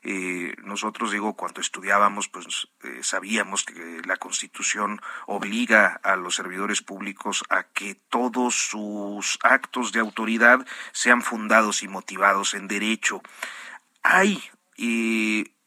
eh, 0.03 0.55
nosotros 0.63 1.11
digo, 1.11 1.35
cuando 1.35 1.61
estudiábamos, 1.61 2.27
pues 2.27 2.67
eh, 2.83 2.99
sabíamos 3.01 3.63
que 3.63 4.01
la 4.05 4.17
Constitución 4.17 5.01
obliga 5.27 5.99
a 6.03 6.17
los 6.17 6.35
servidores 6.35 6.81
públicos 6.81 7.43
a 7.49 7.63
que 7.63 7.95
todos 8.09 8.53
sus 8.55 9.39
actos 9.43 9.93
de 9.93 10.01
autoridad 10.01 10.65
sean 10.91 11.21
fundados 11.21 11.83
y 11.83 11.87
motivados 11.87 12.53
en 12.53 12.67
derecho. 12.67 13.21
Hay 14.03 14.43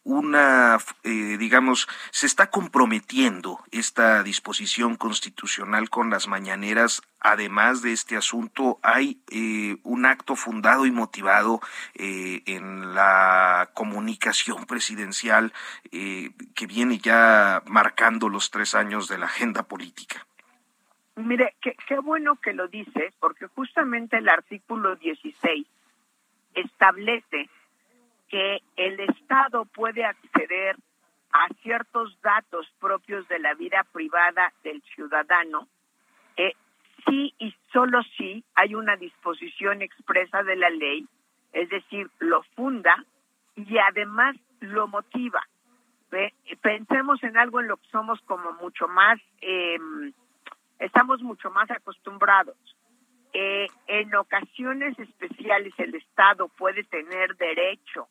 una, 0.07 0.79
eh, 1.03 1.37
digamos, 1.37 1.89
se 2.13 2.27
está 2.27 2.49
comprometiendo 2.49 3.59
esta 3.73 4.23
disposición 4.23 4.95
constitucional 4.95 5.91
con 5.91 6.11
las 6.11 6.29
mañaneras. 6.29 7.03
Además 7.19 7.83
de 7.83 7.93
este 7.93 8.17
asunto, 8.17 8.79
hay 8.85 9.21
eh, 9.33 9.79
un 9.83 10.07
acto 10.07 10.37
fundado 10.37 10.87
y 10.87 10.93
motivado 10.93 11.61
eh, 11.95 12.43
en 12.47 12.95
la 12.95 13.71
comunicación 13.75 14.65
presidencial 14.67 15.53
que 15.91 16.67
viene 16.67 16.99
ya 16.99 17.63
marcando 17.67 18.29
los 18.29 18.51
tres 18.51 18.77
años 18.77 19.09
de 19.09 19.19
la 19.19 19.27
agenda 19.27 19.65
política. 19.65 20.25
Mire, 21.17 21.57
qué, 21.61 21.99
bueno 21.99 22.37
que 22.37 22.53
lo 22.53 22.69
dice, 22.69 23.13
porque 23.19 23.47
justamente 23.47 24.19
el 24.19 24.29
artículo 24.29 24.95
16 24.97 25.67
establece 26.55 27.49
que 28.29 28.61
el 28.77 29.01
Estado 29.01 29.65
puede 29.67 30.05
acceder 30.05 30.77
a 31.33 31.49
ciertos 31.63 32.19
datos 32.23 32.67
propios 32.81 33.27
de 33.29 33.39
la 33.39 33.55
vida 33.55 33.85
privada 33.93 34.53
del 34.65 34.83
ciudadano, 34.95 35.69
eh, 36.37 36.53
sí 37.07 37.35
y 37.39 37.55
solo 37.73 38.03
si 38.17 38.45
hay 38.55 38.75
una 38.75 38.97
disposición 38.97 39.83
expresa 39.83 40.43
de 40.43 40.57
la 40.57 40.71
ley, 40.71 41.07
es 41.53 41.69
decir, 41.69 42.11
lo 42.19 42.43
funda 42.55 43.05
y 43.55 43.79
además 43.79 44.37
lo 44.61 44.89
motiva. 44.89 45.43
Pensemos 46.63 47.23
en 47.23 47.37
algo 47.37 47.61
en 47.61 47.69
lo 47.69 47.77
que 47.77 47.89
somos 47.89 48.21
como 48.23 48.53
mucho 48.53 48.89
más, 48.89 49.19
em, 49.41 50.13
estamos 50.79 51.21
mucho 51.21 51.51
más 51.51 51.71
acostumbrados. 51.71 52.57
Eh, 53.33 53.67
en 53.87 54.15
ocasiones 54.15 54.99
especiales 54.99 55.75
el 55.79 55.95
Estado 55.95 56.49
puede 56.49 56.85
tener 56.85 57.37
derecho 57.37 58.09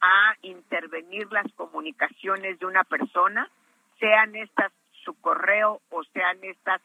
a 0.00 0.34
intervenir 0.42 1.30
las 1.30 1.50
comunicaciones 1.54 2.58
de 2.58 2.66
una 2.66 2.84
persona, 2.84 3.48
sean 3.98 4.34
estas 4.36 4.72
su 5.04 5.14
correo 5.20 5.80
o 5.90 6.02
sean 6.12 6.38
estas 6.42 6.80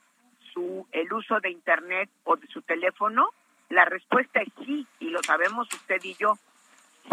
su 0.54 0.88
el 0.92 1.12
uso 1.12 1.40
de 1.40 1.50
internet 1.50 2.10
o 2.24 2.36
de 2.36 2.48
su 2.48 2.62
teléfono? 2.62 3.30
La 3.70 3.86
respuesta 3.86 4.42
es 4.42 4.50
sí, 4.66 4.86
y 5.00 5.10
lo 5.10 5.22
sabemos 5.24 5.68
usted 5.74 6.02
y 6.04 6.14
yo, 6.16 6.34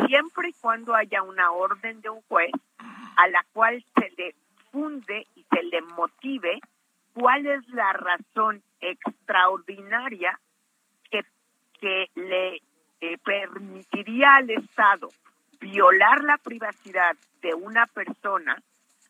siempre 0.06 0.50
y 0.50 0.52
cuando 0.54 0.94
haya 0.94 1.22
una 1.22 1.50
orden 1.52 2.00
de 2.00 2.10
un 2.10 2.20
juez 2.22 2.52
a 3.16 3.28
la 3.28 3.44
cual 3.52 3.84
se 3.94 4.10
le 4.16 4.34
funde 4.70 5.26
y 5.36 5.44
se 5.50 5.62
le 5.62 5.82
motive 5.82 6.60
cuál 7.14 7.46
es 7.46 7.66
la 7.68 7.92
razón 7.92 8.62
extraordinaria 8.80 10.38
que, 11.10 11.22
que 11.80 12.10
le 12.14 12.62
eh, 13.00 13.18
permitiría 13.24 14.36
al 14.36 14.50
Estado 14.50 15.08
violar 15.72 16.22
la 16.22 16.36
privacidad 16.36 17.16
de 17.40 17.54
una 17.54 17.86
persona 17.86 18.62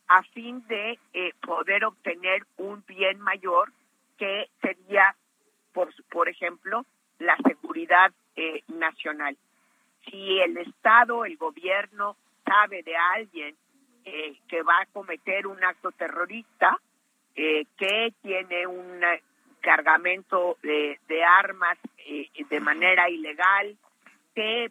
a 0.06 0.22
fin 0.22 0.64
de 0.68 0.98
eh, 1.12 1.32
poder 1.44 1.84
obtener 1.84 2.44
un 2.56 2.84
bien 2.86 3.20
mayor 3.20 3.72
que 4.16 4.48
sería, 4.60 5.16
por, 5.72 5.90
por 6.08 6.28
ejemplo, 6.28 6.86
la 7.18 7.36
seguridad 7.38 8.12
eh, 8.36 8.62
nacional. 8.68 9.36
Si 10.04 10.38
el 10.38 10.56
Estado, 10.58 11.24
el 11.24 11.36
gobierno 11.36 12.16
sabe 12.44 12.82
de 12.84 12.96
alguien 12.96 13.56
eh, 14.04 14.38
que 14.46 14.62
va 14.62 14.82
a 14.82 14.86
cometer 14.86 15.46
un 15.48 15.62
acto 15.64 15.90
terrorista, 15.90 16.78
que 17.34 18.12
tiene 18.20 18.66
un 18.66 19.00
cargamento 19.62 20.58
de, 20.62 21.00
de 21.08 21.24
armas 21.24 21.78
de 22.50 22.60
manera 22.60 23.08
ilegal, 23.08 23.74
que 24.34 24.70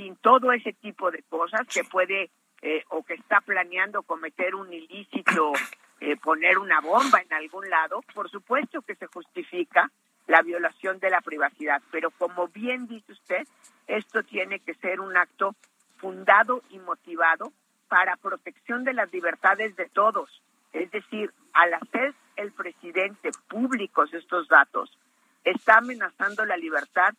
fin, 0.00 0.16
todo 0.16 0.52
ese 0.52 0.72
tipo 0.72 1.10
de 1.10 1.22
cosas 1.24 1.66
que 1.66 1.84
puede 1.84 2.30
eh, 2.62 2.84
o 2.88 3.02
que 3.02 3.14
está 3.14 3.40
planeando 3.40 4.02
cometer 4.02 4.54
un 4.54 4.72
ilícito, 4.72 5.52
eh, 6.00 6.16
poner 6.16 6.58
una 6.58 6.80
bomba 6.80 7.20
en 7.20 7.32
algún 7.34 7.68
lado, 7.68 8.02
por 8.14 8.30
supuesto 8.30 8.80
que 8.80 8.94
se 8.94 9.06
justifica 9.06 9.90
la 10.26 10.40
violación 10.42 10.98
de 11.00 11.10
la 11.10 11.20
privacidad, 11.20 11.82
pero 11.90 12.10
como 12.10 12.48
bien 12.48 12.86
dice 12.86 13.12
usted, 13.12 13.46
esto 13.86 14.22
tiene 14.22 14.60
que 14.60 14.74
ser 14.74 15.00
un 15.00 15.16
acto 15.16 15.54
fundado 15.98 16.62
y 16.70 16.78
motivado 16.78 17.52
para 17.88 18.16
protección 18.16 18.84
de 18.84 18.94
las 18.94 19.12
libertades 19.12 19.76
de 19.76 19.86
todos. 19.86 20.30
Es 20.72 20.90
decir, 20.92 21.32
al 21.52 21.74
hacer 21.74 22.14
el 22.36 22.52
presidente 22.52 23.32
públicos 23.48 24.14
estos 24.14 24.48
datos, 24.48 24.96
está 25.44 25.78
amenazando 25.78 26.46
la 26.46 26.56
libertad 26.56 27.12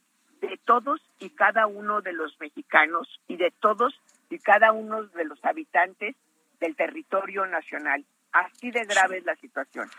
de 0.52 0.58
todos 0.58 1.02
y 1.18 1.30
cada 1.30 1.66
uno 1.66 2.02
de 2.02 2.12
los 2.12 2.38
mexicanos 2.42 3.08
y 3.30 3.38
de 3.38 3.54
todos 3.62 3.98
y 4.30 4.38
cada 4.38 4.74
uno 4.74 5.04
de 5.04 5.24
los 5.24 5.40
habitantes 5.46 6.14
del 6.60 6.76
territorio 6.76 7.46
nacional. 7.46 8.04
Así 8.34 8.70
de 8.70 8.84
grave 8.84 9.20
es 9.20 9.24
la 9.24 9.38
situación. 9.38 9.90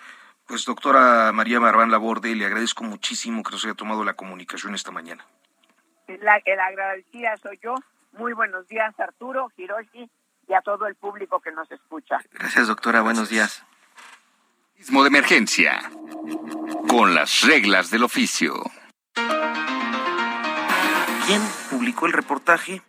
Pues 0.47 0.67
doctora 0.67 1.33
María 1.33 1.59
Marván 1.59 1.91
Laborde, 1.91 2.35
le 2.35 2.45
agradezco 2.45 2.85
muchísimo 2.85 3.43
que 3.43 3.53
nos 3.53 3.65
haya 3.65 3.73
tomado 3.73 4.05
la 4.05 4.13
comunicación 4.13 4.75
esta 4.75 4.91
mañana. 4.91 5.25
La, 6.07 6.43
la 6.45 6.67
agradecida 6.67 7.35
soy 7.39 7.59
yo. 7.63 7.75
Muy 8.13 8.35
buenos 8.35 8.69
días, 8.69 8.95
Arturo, 9.01 9.51
Hiroshi 9.57 10.11
y 10.49 10.53
a 10.53 10.61
todo 10.61 10.87
el 10.87 10.97
público 10.97 11.41
que 11.41 11.53
nos 11.53 11.71
escucha. 11.73 12.19
Gracias, 12.33 12.69
doctora. 12.69 13.01
Buenos 13.01 13.31
días. 13.31 13.65
De 14.77 15.07
emergencia. 15.07 15.81
Con 16.91 17.15
las 17.15 17.41
reglas 17.41 17.91
del 17.91 18.03
oficio. 18.03 18.53
¿Quién 21.33 21.49
publicó 21.71 22.05
el 22.05 22.13
reportaje? 22.13 22.83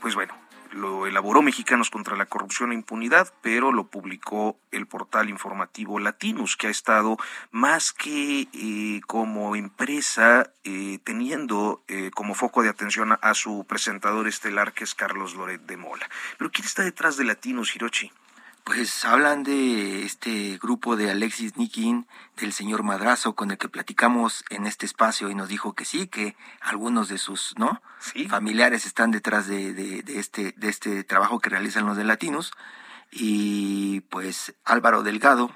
Pues 0.00 0.14
bueno, 0.14 0.32
lo 0.70 1.08
elaboró 1.08 1.42
Mexicanos 1.42 1.90
contra 1.90 2.14
la 2.14 2.26
Corrupción 2.26 2.70
e 2.70 2.76
Impunidad, 2.76 3.34
pero 3.42 3.72
lo 3.72 3.88
publicó 3.88 4.56
el 4.70 4.86
portal 4.86 5.28
informativo 5.28 5.98
Latinus, 5.98 6.56
que 6.56 6.68
ha 6.68 6.70
estado 6.70 7.16
más 7.50 7.92
que 7.92 8.46
eh, 8.52 9.00
como 9.08 9.56
empresa 9.56 10.52
eh, 10.62 11.00
teniendo 11.02 11.82
eh, 11.88 12.12
como 12.14 12.36
foco 12.36 12.62
de 12.62 12.68
atención 12.68 13.10
a, 13.10 13.14
a, 13.16 13.34
su 13.34 13.66
presentador 13.68 14.28
estelar, 14.28 14.72
que 14.72 14.84
es 14.84 14.94
Carlos 14.94 15.34
Loret 15.34 15.62
de 15.62 15.76
Mola. 15.76 16.08
Pero 16.38 16.52
¿quién 16.52 16.64
está 16.64 16.84
detrás 16.84 17.16
de 17.16 17.24
Latinus, 17.24 17.74
Hirochi? 17.74 18.12
Pues 18.68 19.06
hablan 19.06 19.44
de 19.44 20.04
este 20.04 20.58
grupo 20.58 20.96
de 20.96 21.10
Alexis 21.10 21.56
Nikin, 21.56 22.06
del 22.36 22.52
señor 22.52 22.82
Madrazo, 22.82 23.34
con 23.34 23.50
el 23.50 23.56
que 23.56 23.70
platicamos 23.70 24.44
en 24.50 24.66
este 24.66 24.84
espacio 24.84 25.30
y 25.30 25.34
nos 25.34 25.48
dijo 25.48 25.72
que 25.72 25.86
sí, 25.86 26.06
que 26.06 26.36
algunos 26.60 27.08
de 27.08 27.16
sus 27.16 27.54
no 27.56 27.80
¿Sí? 27.98 28.28
familiares 28.28 28.84
están 28.84 29.10
detrás 29.10 29.46
de, 29.46 29.72
de, 29.72 30.02
de, 30.02 30.18
este, 30.18 30.52
de 30.54 30.68
este 30.68 31.02
trabajo 31.02 31.40
que 31.40 31.48
realizan 31.48 31.86
los 31.86 31.96
de 31.96 32.04
Latinos. 32.04 32.52
Y 33.10 34.00
pues 34.10 34.54
Álvaro 34.66 35.02
Delgado 35.02 35.50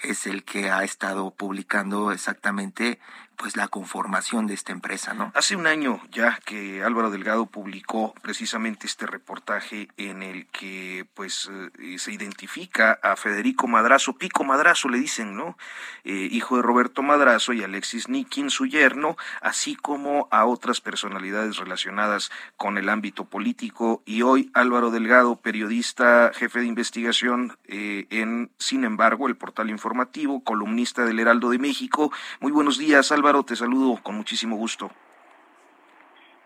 es 0.00 0.28
el 0.28 0.44
que 0.44 0.70
ha 0.70 0.84
estado 0.84 1.32
publicando 1.32 2.12
exactamente 2.12 3.00
pues 3.36 3.56
la 3.56 3.68
conformación 3.68 4.46
de 4.46 4.54
esta 4.54 4.72
empresa, 4.72 5.14
¿no? 5.14 5.32
Hace 5.34 5.56
un 5.56 5.66
año 5.66 6.00
ya 6.10 6.38
que 6.44 6.82
Álvaro 6.82 7.10
Delgado 7.10 7.46
publicó 7.46 8.14
precisamente 8.22 8.86
este 8.86 9.06
reportaje 9.06 9.88
en 9.96 10.22
el 10.22 10.46
que 10.46 11.06
pues 11.14 11.50
eh, 11.78 11.98
se 11.98 12.12
identifica 12.12 12.98
a 13.02 13.16
Federico 13.16 13.66
Madrazo, 13.66 14.14
Pico 14.14 14.44
Madrazo 14.44 14.88
le 14.88 14.98
dicen, 14.98 15.36
¿no? 15.36 15.56
Eh, 16.04 16.28
hijo 16.30 16.56
de 16.56 16.62
Roberto 16.62 17.02
Madrazo 17.02 17.52
y 17.52 17.62
Alexis 17.62 18.08
Nikin, 18.08 18.50
su 18.50 18.66
yerno, 18.66 19.16
así 19.40 19.76
como 19.76 20.28
a 20.30 20.44
otras 20.44 20.80
personalidades 20.80 21.56
relacionadas 21.56 22.30
con 22.56 22.78
el 22.78 22.88
ámbito 22.88 23.24
político. 23.24 24.02
Y 24.04 24.22
hoy 24.22 24.50
Álvaro 24.54 24.90
Delgado, 24.90 25.36
periodista, 25.36 26.30
jefe 26.34 26.60
de 26.60 26.66
investigación 26.66 27.56
eh, 27.64 28.06
en, 28.10 28.50
sin 28.58 28.84
embargo, 28.84 29.28
el 29.28 29.36
portal 29.36 29.70
informativo, 29.70 30.44
columnista 30.44 31.04
del 31.04 31.18
Heraldo 31.18 31.50
de 31.50 31.58
México. 31.58 32.12
Muy 32.40 32.52
buenos 32.52 32.78
días, 32.78 33.10
Álvaro 33.10 33.21
te 33.44 33.54
saludo 33.54 34.02
con 34.02 34.16
muchísimo 34.16 34.56
gusto. 34.56 34.90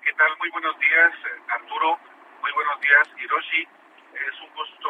¿Qué 0.04 0.12
tal? 0.12 0.28
Muy 0.38 0.50
buenos 0.50 0.78
días, 0.78 1.12
Arturo. 1.48 1.98
Muy 2.42 2.52
buenos 2.52 2.80
días, 2.82 3.08
Hiroshi. 3.18 3.66
Es 4.16 4.40
un 4.40 4.48
gusto 4.54 4.88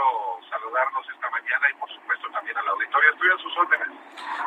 saludarnos 0.49 1.06
esta 1.12 1.30
mañana 1.30 1.66
y 1.71 1.75
por 1.80 1.90
supuesto 1.90 2.28
también 2.30 2.56
a 2.56 2.62
la 2.62 2.71
auditoría. 2.71 3.11
Estoy 3.11 3.28
a 3.28 3.42
sus 3.42 3.56
órdenes. 3.56 3.88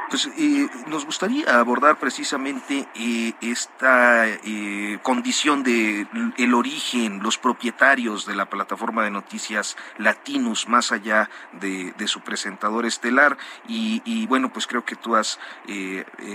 Pues 0.09 0.25
eh, 0.38 0.69
nos 0.88 1.05
gustaría 1.05 1.59
abordar 1.59 1.97
precisamente 1.99 2.88
eh, 2.95 3.34
esta 3.41 4.27
eh, 4.27 4.99
condición 5.03 5.63
de 5.63 6.08
el 6.38 6.53
origen, 6.53 7.21
los 7.21 7.38
propietarios 7.38 8.25
de 8.25 8.36
la 8.36 8.49
plataforma 8.49 9.03
de 9.03 9.12
noticias 9.12 9.77
Latinus, 9.97 10.67
más 10.67 10.91
allá 10.91 11.30
de, 11.51 11.91
de 11.91 12.08
su 12.08 12.21
presentador 12.21 12.86
estelar. 12.86 13.38
Y, 13.67 14.01
y, 14.06 14.25
bueno, 14.27 14.49
pues 14.51 14.65
creo 14.65 14.86
que 14.86 14.95
tú 14.95 15.15
has 15.15 15.39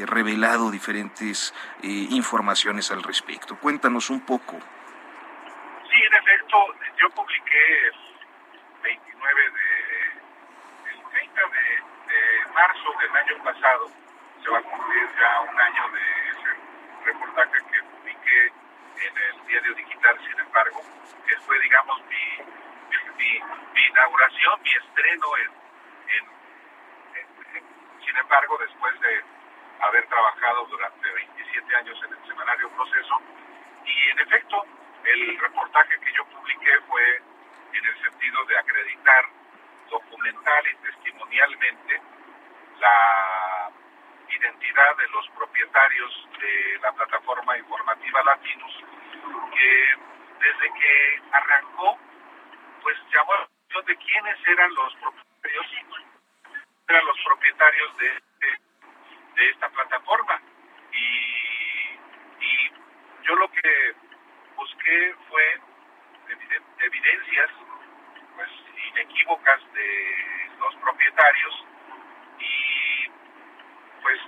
revelado 0.07 0.71
diferentes 0.71 1.55
informaciones 1.83 2.90
al 2.90 3.03
respecto. 3.03 3.57
Cuéntanos 3.59 4.11
un 4.11 4.21
poco. 4.21 4.59
Sí, 5.90 6.01
en 6.01 6.14
efecto, 6.14 6.57
yo 7.01 7.11
publiqué 7.11 7.90
29 9.25 9.51
de, 9.51 10.91
el 10.91 11.11
30 11.11 11.41
de, 11.41 12.53
marzo 12.53 12.93
del 13.01 13.17
año 13.17 13.43
pasado, 13.43 13.91
se 14.43 14.51
va 14.51 14.59
a 14.59 14.63
cumplir 14.63 15.09
ya 15.19 15.41
un 15.41 15.61
año 15.61 15.89
de 15.89 16.01
ese 16.31 17.07
reportaje 17.07 17.59
que 17.73 17.83
publiqué 17.83 18.47
en 18.47 19.17
el 19.17 19.47
diario 19.47 19.75
digital, 19.75 20.19
sin 20.21 20.39
embargo, 20.39 20.83
que 21.27 21.37
fue, 21.39 21.59
digamos, 21.61 22.03
mi, 22.05 22.45
mi, 23.17 23.87
inauguración, 23.89 24.63
mi 24.63 24.71
estreno 24.71 25.27
en, 25.39 25.51
en, 26.15 26.25
en, 27.17 27.57
en, 27.57 28.05
sin 28.05 28.17
embargo, 28.17 28.59
después 28.59 29.01
de 29.01 29.25
haber 29.81 30.07
trabajado 30.07 30.67
durante 30.67 31.13
27 31.13 31.77
años 31.77 31.99
en 32.05 32.13
el 32.13 32.29
semanario 32.29 32.69
Proceso, 32.71 33.21
y 33.87 34.11
en 34.11 34.19
efecto, 34.21 34.65
el 35.05 35.39
reportaje 35.39 35.99
que 36.01 36.13
yo 36.13 36.25
publiqué 36.27 36.81
fue 36.89 37.34
en 37.79 37.87
el 37.87 38.03
sentido 38.03 38.45
de 38.47 38.59
acreditar 38.59 39.25
documental 39.91 40.65
y 40.73 40.77
testimonialmente 40.87 42.03
la 42.81 43.71
identidad 44.29 44.97
de 44.99 45.09
los 45.11 45.29
propietarios 45.31 46.29
de 46.41 46.79
la 46.83 46.93
plataforma 46.93 47.59
informativa 47.59 48.23
Latinos, 48.25 48.73
que 49.55 49.95
desde 50.41 50.75
que 50.81 51.23
arrancó, 51.33 51.99
pues 52.83 52.99
llamó 53.13 53.35
la 53.35 53.45
atención 53.45 53.85
de 53.87 53.97
quiénes 53.97 54.49
eran 54.49 54.75
los 54.75 54.95
propietarios, 54.97 55.67
eran 56.89 57.07
los 57.07 57.19
propietarios 57.25 57.99
de, 57.99 58.09
de, 58.11 58.59
de 59.37 59.51
esta 59.51 59.69
plataforma. 59.71 60.41
Y, 60.93 61.99
y 62.41 62.71
yo 63.25 63.37
lo 63.37 63.49
que 63.51 63.95
busqué 64.57 65.15
fue 65.29 65.61
evidencias 66.81 67.51
pues 68.37 68.51
inequívocas 68.93 69.61
de 69.73 70.51
los 70.59 70.75
propietarios 70.77 71.65
y 72.39 73.09
pues 74.03 74.21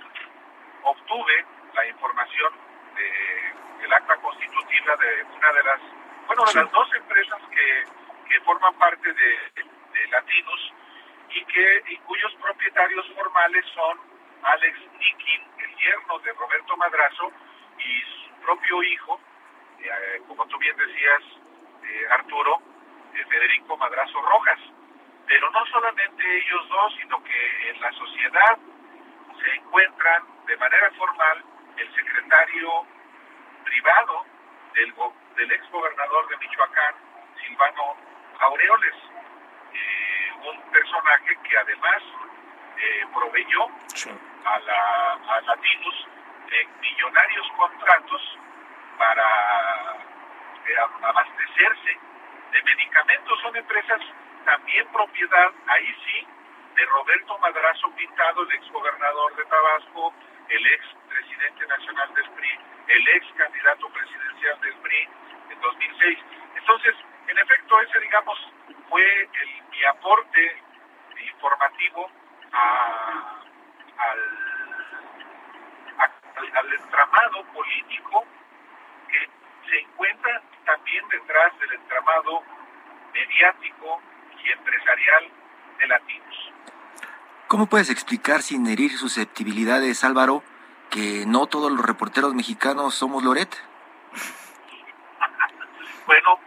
obtuve 0.83 1.45
la 1.73 1.87
información 1.87 2.53
de, 2.95 3.81
del 3.81 3.93
acta 3.93 4.15
constitutiva 4.17 4.95
de 4.97 5.23
una 5.23 5.53
de 5.53 5.63
las 5.63 5.81
bueno 6.27 6.43
de 6.45 6.61
las 6.61 6.71
dos 6.71 6.93
empresas 6.95 7.41
que, 7.51 7.83
que 8.29 8.41
forman 8.41 8.73
parte 8.75 9.13
de, 9.13 9.63
de 9.93 10.07
Latinos 10.09 10.73
y 11.29 11.45
que 11.45 11.83
y 11.89 11.97
cuyos 11.97 12.33
propietarios 12.35 13.05
formales 13.13 13.65
son 13.73 13.99
Alex 14.43 14.79
Nikin, 14.97 15.41
el 15.59 15.75
yerno 15.77 16.19
de 16.19 16.33
Roberto 16.33 16.77
Madrazo 16.77 17.31
y 17.79 18.01
su 18.01 18.33
propio 18.41 18.83
hijo 18.83 19.19
eh, 19.79 20.21
como 20.27 20.45
tú 20.47 20.57
bien 20.57 20.75
decías, 20.75 21.21
Arturo, 22.11 22.61
eh, 23.13 23.25
Federico 23.29 23.77
Madrazo 23.77 24.21
Rojas. 24.21 24.59
Pero 25.27 25.49
no 25.51 25.65
solamente 25.65 26.23
ellos 26.37 26.69
dos, 26.69 26.93
sino 26.99 27.23
que 27.23 27.69
en 27.69 27.81
la 27.81 27.91
sociedad 27.91 28.57
se 29.41 29.55
encuentran 29.55 30.23
de 30.45 30.57
manera 30.57 30.89
formal 30.91 31.43
el 31.77 31.95
secretario 31.95 32.85
privado 33.65 34.25
del, 34.73 34.93
del 35.35 35.51
ex 35.51 35.69
gobernador 35.69 36.27
de 36.29 36.37
Michoacán, 36.37 36.95
Silvano 37.45 37.95
Aureoles, 38.39 38.95
un 40.45 40.71
personaje 40.71 41.37
que 41.43 41.57
además 41.57 42.03
proveyó 43.13 43.67
a, 44.45 44.59
la, 44.59 45.13
a 45.13 45.41
Latinos 45.41 46.07
millonarios 46.79 47.47
contratos 47.57 48.37
para 48.97 49.97
eh, 50.67 50.75
abastecerse 51.01 51.97
de 52.51 52.63
medicamentos. 52.63 53.39
Son 53.41 53.55
empresas 53.55 54.01
también 54.45 54.87
propiedad, 54.91 55.51
ahí 55.67 55.95
sí, 56.05 56.27
de 56.75 56.85
Roberto 56.85 57.37
Madrazo 57.39 57.89
Pintado, 57.95 58.43
el 58.43 58.51
ex 58.51 58.71
gobernador 58.71 59.35
de 59.35 59.45
Tabasco, 59.45 60.13
el 60.49 60.67
ex 60.67 60.85
presidente 61.09 61.65
nacional 61.67 62.13
del 62.13 62.29
PRI, 62.31 62.59
el 62.87 63.07
ex 63.09 63.27
candidato 63.37 63.89
presidencial 63.89 64.61
del 64.61 64.75
PRI 64.75 65.09
en 65.49 65.61
2006. 65.61 66.19
Entonces, 66.55 66.95
en 67.27 67.37
efecto, 67.39 67.81
ese, 67.81 67.99
digamos, 67.99 68.39
fue 68.89 69.03
el, 69.21 69.63
mi 69.71 69.83
aporte 69.85 70.63
informativo 71.19 72.09
a, 72.53 73.41
al, 73.97 74.19
al 76.57 76.73
entramado 76.73 77.43
político 77.53 78.25
que 79.09 79.29
se 79.69 79.79
encuentra 79.79 80.41
también 80.67 81.07
detrás 81.07 81.57
del 81.59 81.73
entramado 81.73 82.43
mediático 83.13 84.01
y 84.43 84.51
empresarial 84.51 85.31
de 85.79 85.87
latinos. 85.87 86.51
¿Cómo 87.47 87.67
puedes 87.67 87.89
explicar 87.89 88.41
sin 88.41 88.67
herir 88.67 88.97
susceptibilidades, 88.97 90.03
Álvaro, 90.03 90.43
que 90.91 91.23
no 91.25 91.47
todos 91.47 91.71
los 91.71 91.85
reporteros 91.85 92.33
mexicanos 92.33 92.95
somos 92.95 93.23
Loret? 93.23 93.47
bueno, 96.05 96.37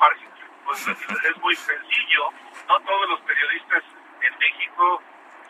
pues 0.66 0.86
es 0.86 1.36
muy 1.38 1.56
sencillo. 1.56 2.30
No 2.68 2.78
todos 2.80 3.08
los 3.08 3.20
periodistas 3.22 3.82
en 4.20 4.38
México 4.38 5.02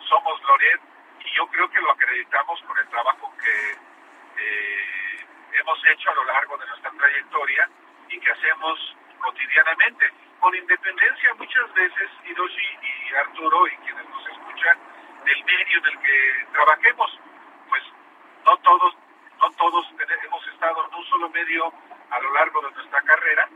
somos 0.09 0.41
Loret 0.43 0.81
y 1.25 1.37
yo 1.37 1.45
creo 1.49 1.69
que 1.69 1.81
lo 1.81 1.91
acreditamos 1.91 2.63
con 2.63 2.79
el 2.79 2.87
trabajo 2.89 3.35
que 3.43 3.73
eh, 4.43 5.27
hemos 5.61 5.79
hecho 5.93 6.11
a 6.11 6.15
lo 6.15 6.25
largo 6.25 6.57
de 6.57 6.67
nuestra 6.69 6.91
trayectoria 6.93 7.69
y 8.11 8.21
que 8.21 8.33
hacemos 8.33 8.97
cotidianamente. 9.21 10.11
Con 10.41 10.55
independencia 10.55 11.35
muchas 11.35 11.73
veces, 11.75 12.11
Hiroshi 12.25 12.79
y 12.83 13.15
Arturo 13.15 13.67
y 13.67 13.77
quienes 13.77 14.09
nos 14.09 14.27
escuchan, 14.29 14.79
del 15.25 15.45
medio 15.45 15.79
en 15.79 15.87
el 15.87 15.99
que 16.01 16.47
trabajemos, 16.53 17.19
pues 17.69 17.83
no 18.45 18.57
todos, 18.59 18.95
no 19.39 19.51
todos 19.53 19.87
hemos 20.25 20.47
estado 20.49 20.87
en 20.89 20.95
un 20.95 21.05
solo 21.07 21.29
medio 21.31 21.73
a 22.11 22.21
lo 22.21 22.33
largo 22.33 22.63
de 22.63 22.71
nuestra 22.73 23.03
carrera 23.03 23.49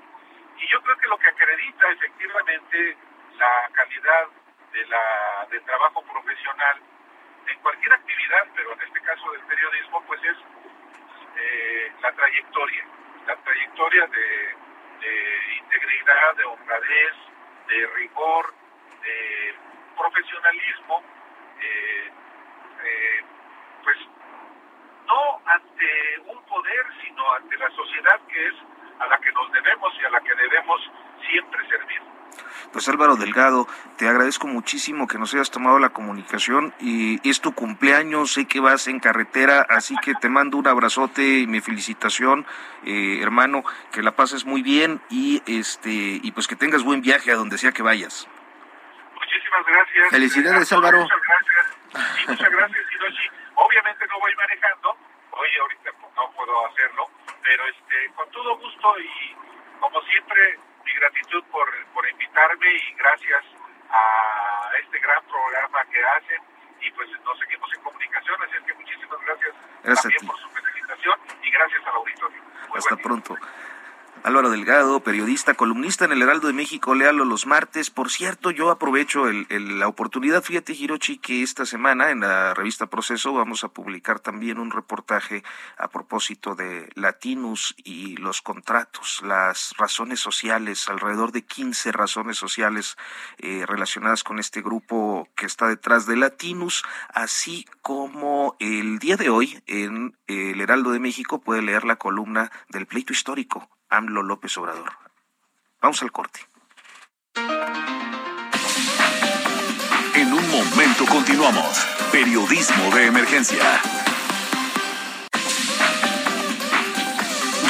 y 0.59 0.67
yo 0.69 0.81
creo 0.83 0.97
que 0.97 1.07
lo 1.09 1.19
que 1.19 1.29
acredita 1.29 1.91
efectivamente 1.91 2.97
la 3.39 3.69
calidad 3.73 4.29
de 4.73 4.87
la 4.87 5.47
del 5.51 5.63
trabajo 5.65 6.03
profesional 6.03 6.81
en 7.47 7.59
cualquier 7.61 7.93
actividad, 7.93 8.43
pero 8.55 8.73
en 8.73 8.83
este 8.83 9.01
caso 9.01 9.31
del 9.33 9.43
periodismo, 9.43 10.03
pues 10.07 10.21
es 10.25 10.37
eh, 11.37 11.93
la 12.01 12.13
trayectoria, 12.13 12.85
la 13.27 13.37
trayectoria 13.37 14.07
de, 14.07 14.55
integridad, 15.57 16.37
de 16.37 16.45
honradez, 16.45 17.15
de 17.69 17.87
rigor, 17.99 18.55
de 19.03 19.55
profesionalismo, 19.97 21.03
eh, 21.61 22.11
eh, 22.85 23.25
pues 23.83 23.97
no 25.07 25.41
ante 25.47 26.19
un 26.27 26.43
poder, 26.45 26.87
sino 27.03 27.33
ante 27.33 27.57
la 27.57 27.71
sociedad 27.71 28.21
que 28.29 28.47
es 28.47 28.55
a 28.99 29.07
la 29.07 29.19
que 29.19 29.33
nos 29.33 29.53
debemos 29.53 29.93
y 30.01 30.05
a 30.05 30.11
la 30.11 30.21
que 30.21 30.35
debemos 30.35 30.81
siempre 31.29 31.69
servir. 31.69 32.14
Pues 32.73 32.89
Álvaro 32.89 33.17
Delgado, 33.17 33.69
te 33.97 34.09
agradezco 34.09 34.47
muchísimo 34.47 35.07
que 35.07 35.19
nos 35.19 35.35
hayas 35.35 35.51
tomado 35.51 35.79
la 35.79 35.91
comunicación 35.91 36.75
y 36.81 37.29
es 37.29 37.41
tu 37.41 37.55
cumpleaños, 37.55 38.33
sé 38.33 38.47
que 38.47 38.61
vas 38.61 38.89
en 38.89 39.01
carretera, 39.01 39.67
así 39.69 39.97
que 40.03 40.15
te 40.15 40.29
mando 40.29 40.57
un 40.57 40.67
abrazote 40.67 41.41
y 41.41 41.47
mi 41.47 41.61
felicitación, 41.61 42.47
eh, 42.85 43.21
hermano, 43.23 43.65
que 43.93 44.03
la 44.03 44.13
pases 44.13 44.45
muy 44.45 44.63
bien 44.63 45.01
y 45.09 45.43
este 45.47 45.91
y 46.23 46.33
pues 46.33 46.47
que 46.49 46.57
tengas 46.57 46.83
buen 46.83 47.01
viaje 47.01 47.31
a 47.31 47.37
donde 47.37 47.59
sea 47.59 47.73
que 47.73 47.83
vayas. 47.83 48.29
Muchísimas 49.15 49.67
gracias. 49.67 50.11
Felicidades, 50.11 50.73
Álvaro. 50.73 51.03
Muchas 51.03 51.19
gracias. 51.29 52.29
muchas 52.29 52.51
gracias, 52.51 52.85
Hiroshi. 52.93 53.31
Obviamente 53.55 54.07
no 54.09 54.19
voy 54.21 54.35
manejando, 54.37 54.97
hoy 55.31 55.49
ahorita 55.61 55.91
no 56.17 56.31
puedo 56.33 56.67
hacerlo, 56.67 57.09
pero 57.43 57.65
este 57.67 58.13
con 58.17 58.31
todo 58.31 58.59
gusto 58.59 58.95
y 58.99 59.35
como 59.81 60.01
siempre 60.03 60.59
mi 60.85 60.93
gratitud 60.95 61.43
por, 61.51 61.69
por 61.95 62.09
invitarme 62.09 62.67
y 62.75 62.95
gracias 62.95 63.45
a 63.91 64.71
este 64.83 64.99
gran 64.99 65.23
programa 65.25 65.85
que 65.91 66.05
hacen 66.05 66.43
y 66.81 66.91
pues 66.93 67.09
nos 67.25 67.39
seguimos 67.39 67.71
en 67.75 67.83
comunicación, 67.83 68.37
así 68.43 68.65
que 68.67 68.75
muchísimas 68.75 69.21
gracias, 69.27 69.55
también 70.03 70.27
por 70.27 70.39
su 70.39 70.49
felicitación 70.51 71.19
y 71.43 71.51
gracias 71.51 71.87
al 71.87 71.95
auditorio. 71.95 72.43
Hasta 72.75 72.97
pronto. 72.97 73.37
Álvaro 74.25 74.49
Delgado, 74.49 75.01
periodista, 75.01 75.53
columnista 75.53 76.07
en 76.07 76.13
el 76.13 76.23
Heraldo 76.23 76.47
de 76.47 76.55
México, 76.55 76.95
léalo 76.95 77.27
los 77.27 77.45
martes. 77.45 77.91
Por 77.91 78.11
cierto, 78.11 78.51
yo 78.51 78.71
aprovecho 78.71 79.27
la 79.31 79.87
oportunidad, 79.87 80.43
fíjate 80.43 80.73
Hirochi, 80.73 81.19
que 81.19 81.43
esta 81.43 81.67
semana 81.67 82.11
en 82.11 82.21
la 82.21 82.55
revista 82.55 82.87
Proceso 82.87 83.35
vamos 83.35 83.65
a 83.65 83.69
publicar 83.69 84.21
también 84.21 84.59
un 84.59 84.71
reportaje 84.71 85.45
a 85.77 85.89
propósito 85.89 86.55
de 86.55 86.89
Latinus 86.95 87.75
y 87.85 88.17
los 88.17 88.41
contratos, 88.41 89.21
las 89.23 89.75
razones 89.77 90.21
sociales, 90.21 90.89
alrededor 90.89 91.31
de 91.31 91.43
15 91.43 91.93
razones 91.93 92.39
sociales 92.39 92.97
eh, 93.37 93.67
relacionadas 93.67 94.25
con 94.25 94.39
este 94.39 94.63
grupo 94.63 95.29
que 95.37 95.45
está 95.45 95.69
detrás 95.69 96.07
de 96.07 96.17
Latinus, 96.17 96.83
así 97.13 97.67
como 97.83 98.57
el 98.59 98.99
día 99.01 99.19
de 99.19 99.29
hoy 99.29 99.63
en 99.67 100.17
el 100.29 100.63
Heraldo 100.63 100.93
de 100.93 101.01
México 101.01 101.43
puede 101.43 101.61
leer 101.61 101.85
la 101.85 101.97
columna 101.97 102.51
del 102.71 102.87
pleito 102.87 103.13
histórico 103.13 103.69
AMLO 103.95 104.23
López 104.25 104.57
Obrador. 104.59 104.91
Vamos 105.81 106.03
al 106.03 106.11
corte. 106.11 106.41
En 110.15 110.33
un 110.33 110.51
momento 110.51 111.05
continuamos. 111.07 111.87
Periodismo 112.11 112.95
de 112.95 113.07
emergencia. 113.07 113.63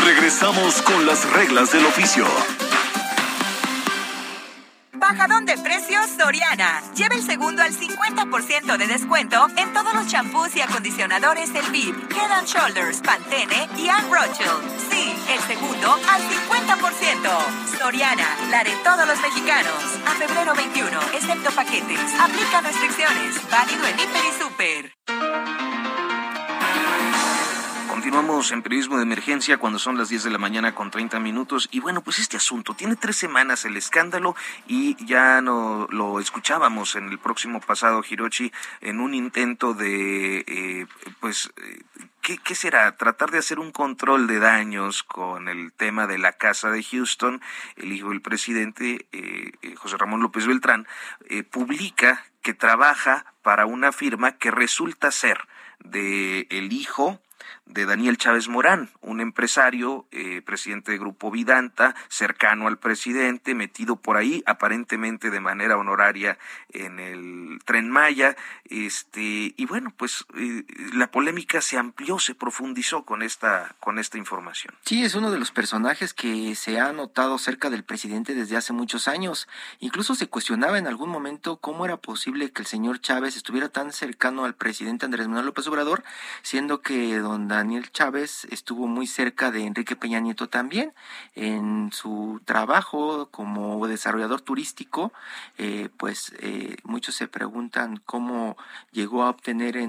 Regresamos 0.04 0.80
con 0.82 1.06
las 1.06 1.30
reglas 1.32 1.72
del 1.72 1.84
oficio. 1.84 2.24
Bajadón 5.04 5.44
de 5.44 5.58
precios 5.58 6.06
Soriana. 6.18 6.80
Lleva 6.94 7.14
el 7.14 7.22
segundo 7.22 7.62
al 7.62 7.74
50% 7.74 8.78
de 8.78 8.86
descuento 8.86 9.48
en 9.58 9.70
todos 9.74 9.92
los 9.92 10.06
champús 10.06 10.56
y 10.56 10.62
acondicionadores 10.62 11.52
del 11.52 11.66
VIP, 11.70 12.10
Head 12.10 12.46
Shoulders, 12.46 13.02
Pantene 13.02 13.68
y 13.76 13.86
Anne 13.86 14.08
Rothschild. 14.08 14.64
Sí, 14.90 15.14
el 15.28 15.40
segundo 15.40 15.92
al 15.92 16.22
50%. 16.22 17.78
Soriana, 17.78 18.34
la 18.50 18.64
de 18.64 18.70
todos 18.82 19.06
los 19.06 19.20
mexicanos. 19.20 19.74
A 20.06 20.14
febrero 20.14 20.54
21, 20.54 20.98
excepto 21.12 21.50
paquetes. 21.50 22.00
Aplica 22.18 22.62
restricciones. 22.62 23.50
Válido 23.50 23.86
en 23.86 24.00
Hiper 24.00 24.24
y 24.24 24.42
Super. 24.42 25.83
Continuamos 28.04 28.52
en 28.52 28.62
periodismo 28.62 28.98
de 28.98 29.02
emergencia 29.04 29.56
cuando 29.56 29.78
son 29.78 29.96
las 29.96 30.10
10 30.10 30.24
de 30.24 30.30
la 30.30 30.36
mañana 30.36 30.74
con 30.74 30.90
30 30.90 31.18
minutos. 31.20 31.70
Y 31.72 31.80
bueno, 31.80 32.02
pues 32.02 32.18
este 32.18 32.36
asunto 32.36 32.74
tiene 32.74 32.96
tres 32.96 33.16
semanas 33.16 33.64
el 33.64 33.78
escándalo 33.78 34.36
y 34.66 35.02
ya 35.06 35.40
no 35.40 35.86
lo 35.88 36.20
escuchábamos 36.20 36.96
en 36.96 37.08
el 37.08 37.18
próximo 37.18 37.62
pasado, 37.62 38.02
Hirochi, 38.06 38.52
en 38.82 39.00
un 39.00 39.14
intento 39.14 39.72
de, 39.72 40.44
eh, 40.46 40.86
pues, 41.18 41.50
eh, 41.56 41.80
¿qué, 42.20 42.54
será? 42.54 42.94
Tratar 42.98 43.30
de 43.30 43.38
hacer 43.38 43.58
un 43.58 43.72
control 43.72 44.26
de 44.26 44.38
daños 44.38 45.02
con 45.02 45.48
el 45.48 45.72
tema 45.72 46.06
de 46.06 46.18
la 46.18 46.32
casa 46.32 46.70
de 46.70 46.82
Houston. 46.82 47.40
El 47.76 47.90
hijo 47.90 48.10
del 48.10 48.20
presidente, 48.20 49.06
eh, 49.12 49.52
José 49.76 49.96
Ramón 49.96 50.20
López 50.20 50.46
Beltrán, 50.46 50.86
publica 51.50 52.22
que 52.42 52.52
trabaja 52.52 53.32
para 53.40 53.64
una 53.64 53.92
firma 53.92 54.32
que 54.32 54.50
resulta 54.50 55.10
ser 55.10 55.48
de 55.78 56.46
el 56.50 56.70
hijo 56.70 57.18
de 57.66 57.86
Daniel 57.86 58.18
Chávez 58.18 58.48
Morán, 58.48 58.90
un 59.00 59.20
empresario, 59.20 60.06
eh, 60.10 60.42
presidente 60.42 60.92
de 60.92 60.98
Grupo 60.98 61.30
Vidanta, 61.30 61.94
cercano 62.08 62.68
al 62.68 62.78
presidente, 62.78 63.54
metido 63.54 63.96
por 63.96 64.16
ahí, 64.16 64.42
aparentemente 64.46 65.30
de 65.30 65.40
manera 65.40 65.78
honoraria 65.78 66.38
en 66.68 66.98
el 67.00 67.58
tren 67.64 67.90
Maya. 67.90 68.36
Este, 68.64 69.54
y 69.56 69.66
bueno, 69.66 69.92
pues 69.96 70.26
eh, 70.36 70.64
la 70.92 71.10
polémica 71.10 71.60
se 71.60 71.78
amplió, 71.78 72.18
se 72.18 72.34
profundizó 72.34 73.04
con 73.04 73.22
esta, 73.22 73.74
con 73.80 73.98
esta 73.98 74.18
información. 74.18 74.74
Sí, 74.84 75.02
es 75.02 75.14
uno 75.14 75.30
de 75.30 75.38
los 75.38 75.50
personajes 75.50 76.12
que 76.12 76.54
se 76.54 76.78
ha 76.78 76.92
notado 76.92 77.38
cerca 77.38 77.70
del 77.70 77.84
presidente 77.84 78.34
desde 78.34 78.56
hace 78.56 78.72
muchos 78.72 79.08
años. 79.08 79.48
Incluso 79.80 80.14
se 80.14 80.26
cuestionaba 80.26 80.78
en 80.78 80.86
algún 80.86 81.08
momento 81.08 81.56
cómo 81.56 81.86
era 81.86 81.96
posible 81.96 82.50
que 82.50 82.60
el 82.60 82.66
señor 82.66 83.00
Chávez 83.00 83.36
estuviera 83.36 83.70
tan 83.70 83.92
cercano 83.92 84.44
al 84.44 84.54
presidente 84.54 85.06
Andrés 85.06 85.28
Manuel 85.28 85.46
López 85.46 85.66
Obrador, 85.66 86.04
siendo 86.42 86.82
que 86.82 87.18
don 87.18 87.53
Daniel 87.54 87.92
Chávez 87.92 88.46
estuvo 88.50 88.88
muy 88.88 89.06
cerca 89.06 89.52
de 89.52 89.64
Enrique 89.64 89.94
Peña 89.94 90.20
Nieto 90.20 90.48
también 90.48 90.92
en 91.36 91.92
su 91.92 92.40
trabajo 92.44 93.28
como 93.30 93.86
desarrollador 93.86 94.40
turístico, 94.40 95.12
eh, 95.56 95.88
pues 95.96 96.32
eh, 96.40 96.76
muchos 96.82 97.14
se 97.14 97.28
preguntan 97.28 98.02
cómo 98.04 98.56
llegó 98.90 99.22
a 99.22 99.30
obtener 99.30 99.76
en 99.76 99.88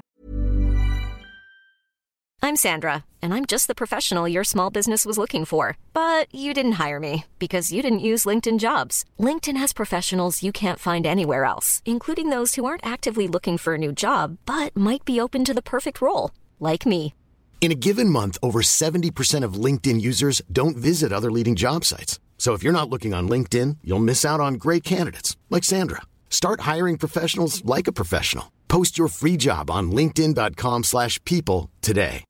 I'm 2.40 2.54
Sandra, 2.54 3.04
and 3.20 3.34
I'm 3.34 3.44
just 3.44 3.66
the 3.66 3.74
professional 3.74 4.28
your 4.28 4.44
small 4.44 4.70
business 4.70 5.04
was 5.04 5.18
looking 5.18 5.44
for. 5.44 5.76
But 5.92 6.32
you 6.32 6.54
didn't 6.54 6.78
hire 6.78 7.00
me 7.00 7.24
because 7.40 7.72
you 7.72 7.82
didn't 7.82 8.06
use 8.12 8.28
LinkedIn 8.28 8.60
jobs. 8.60 9.04
LinkedIn 9.18 9.56
has 9.56 9.72
professionals 9.72 10.44
you 10.44 10.52
can't 10.52 10.78
find 10.78 11.04
anywhere 11.04 11.44
else, 11.44 11.82
including 11.84 12.30
those 12.30 12.54
who 12.54 12.64
aren't 12.64 12.86
actively 12.86 13.26
looking 13.26 13.58
for 13.58 13.74
a 13.74 13.78
new 13.78 13.90
job, 13.90 14.38
but 14.46 14.76
might 14.76 15.04
be 15.04 15.20
open 15.20 15.44
to 15.44 15.54
the 15.54 15.62
perfect 15.62 16.00
role, 16.00 16.30
like 16.60 16.86
me. 16.86 17.15
In 17.60 17.72
a 17.72 17.74
given 17.74 18.08
month, 18.08 18.38
over 18.42 18.60
70% 18.62 19.42
of 19.42 19.54
LinkedIn 19.54 20.00
users 20.00 20.40
don't 20.52 20.76
visit 20.76 21.12
other 21.12 21.32
leading 21.32 21.56
job 21.56 21.84
sites. 21.84 22.20
So 22.38 22.52
if 22.54 22.62
you're 22.62 22.72
not 22.72 22.88
looking 22.88 23.12
on 23.12 23.28
LinkedIn, 23.28 23.78
you'll 23.82 23.98
miss 23.98 24.24
out 24.24 24.38
on 24.38 24.54
great 24.54 24.84
candidates 24.84 25.36
like 25.50 25.64
Sandra. 25.64 26.02
Start 26.30 26.60
hiring 26.60 26.96
professionals 26.96 27.64
like 27.64 27.88
a 27.88 27.92
professional. 27.92 28.52
Post 28.68 28.96
your 28.96 29.08
free 29.08 29.36
job 29.36 29.68
on 29.68 29.90
linkedin.com/people 29.90 31.70
today. 31.80 32.22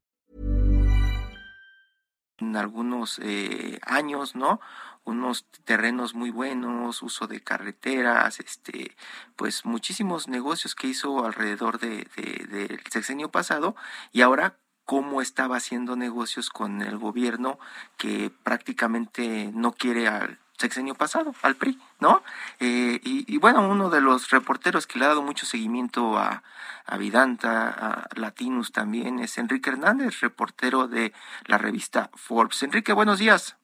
En 2.39 2.55
algunos 2.55 3.19
eh, 3.23 3.79
años, 3.87 4.35
¿no? 4.35 4.61
unos 5.07 5.47
terrenos 5.65 6.15
muy 6.15 6.31
buenos, 6.31 7.03
uso 7.03 7.27
de 7.27 7.41
carreteras, 7.41 8.41
este, 8.41 8.97
pues 9.37 9.65
muchísimos 9.65 10.29
negocios 10.29 10.75
que 10.75 10.89
hizo 10.89 11.25
alrededor 11.25 11.79
de, 11.79 12.09
del 12.51 12.81
sexenio 12.91 13.31
pasado 13.31 13.77
y 14.13 14.23
ahora 14.23 14.59
cómo 14.87 15.21
estaba 15.21 15.57
haciendo 15.57 15.97
negocios 15.97 16.49
con 16.49 16.81
el 16.81 16.97
gobierno 16.97 17.59
que 17.99 18.31
prácticamente 18.45 19.51
no 19.53 19.73
quiere 19.73 20.09
al 20.09 20.39
sexenio 20.57 20.95
pasado, 20.95 21.35
al 21.43 21.57
PRI, 21.57 21.79
¿no? 22.01 22.23
Eh, 22.61 23.01
y, 23.03 23.37
bueno, 23.39 23.69
uno 23.69 23.91
de 23.91 24.01
los 24.01 24.31
reporteros 24.31 24.87
que 24.87 24.99
le 24.99 25.05
ha 25.05 25.09
dado 25.09 25.23
mucho 25.23 25.45
seguimiento 25.45 26.17
a, 26.17 26.43
Vidanta, 26.99 27.69
a 27.69 28.09
Latinus 28.15 28.73
también, 28.73 29.19
es 29.19 29.37
Enrique 29.39 29.71
Hernández, 29.71 30.21
reportero 30.21 30.87
de 30.87 31.13
la 31.47 31.59
revista 31.59 32.11
Forbes. 32.15 32.63
Enrique, 32.63 32.93
buenos 32.93 33.19
días. 33.19 33.59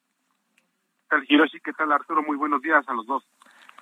¿Qué 0.56 1.06
tal, 1.08 1.24
Hiroshi? 1.28 1.60
¿Qué 1.60 1.72
tal, 1.72 1.92
Arturo? 1.92 2.22
Muy 2.22 2.36
buenos 2.36 2.60
días 2.60 2.86
a 2.88 2.92
los 2.92 3.06
dos. 3.06 3.24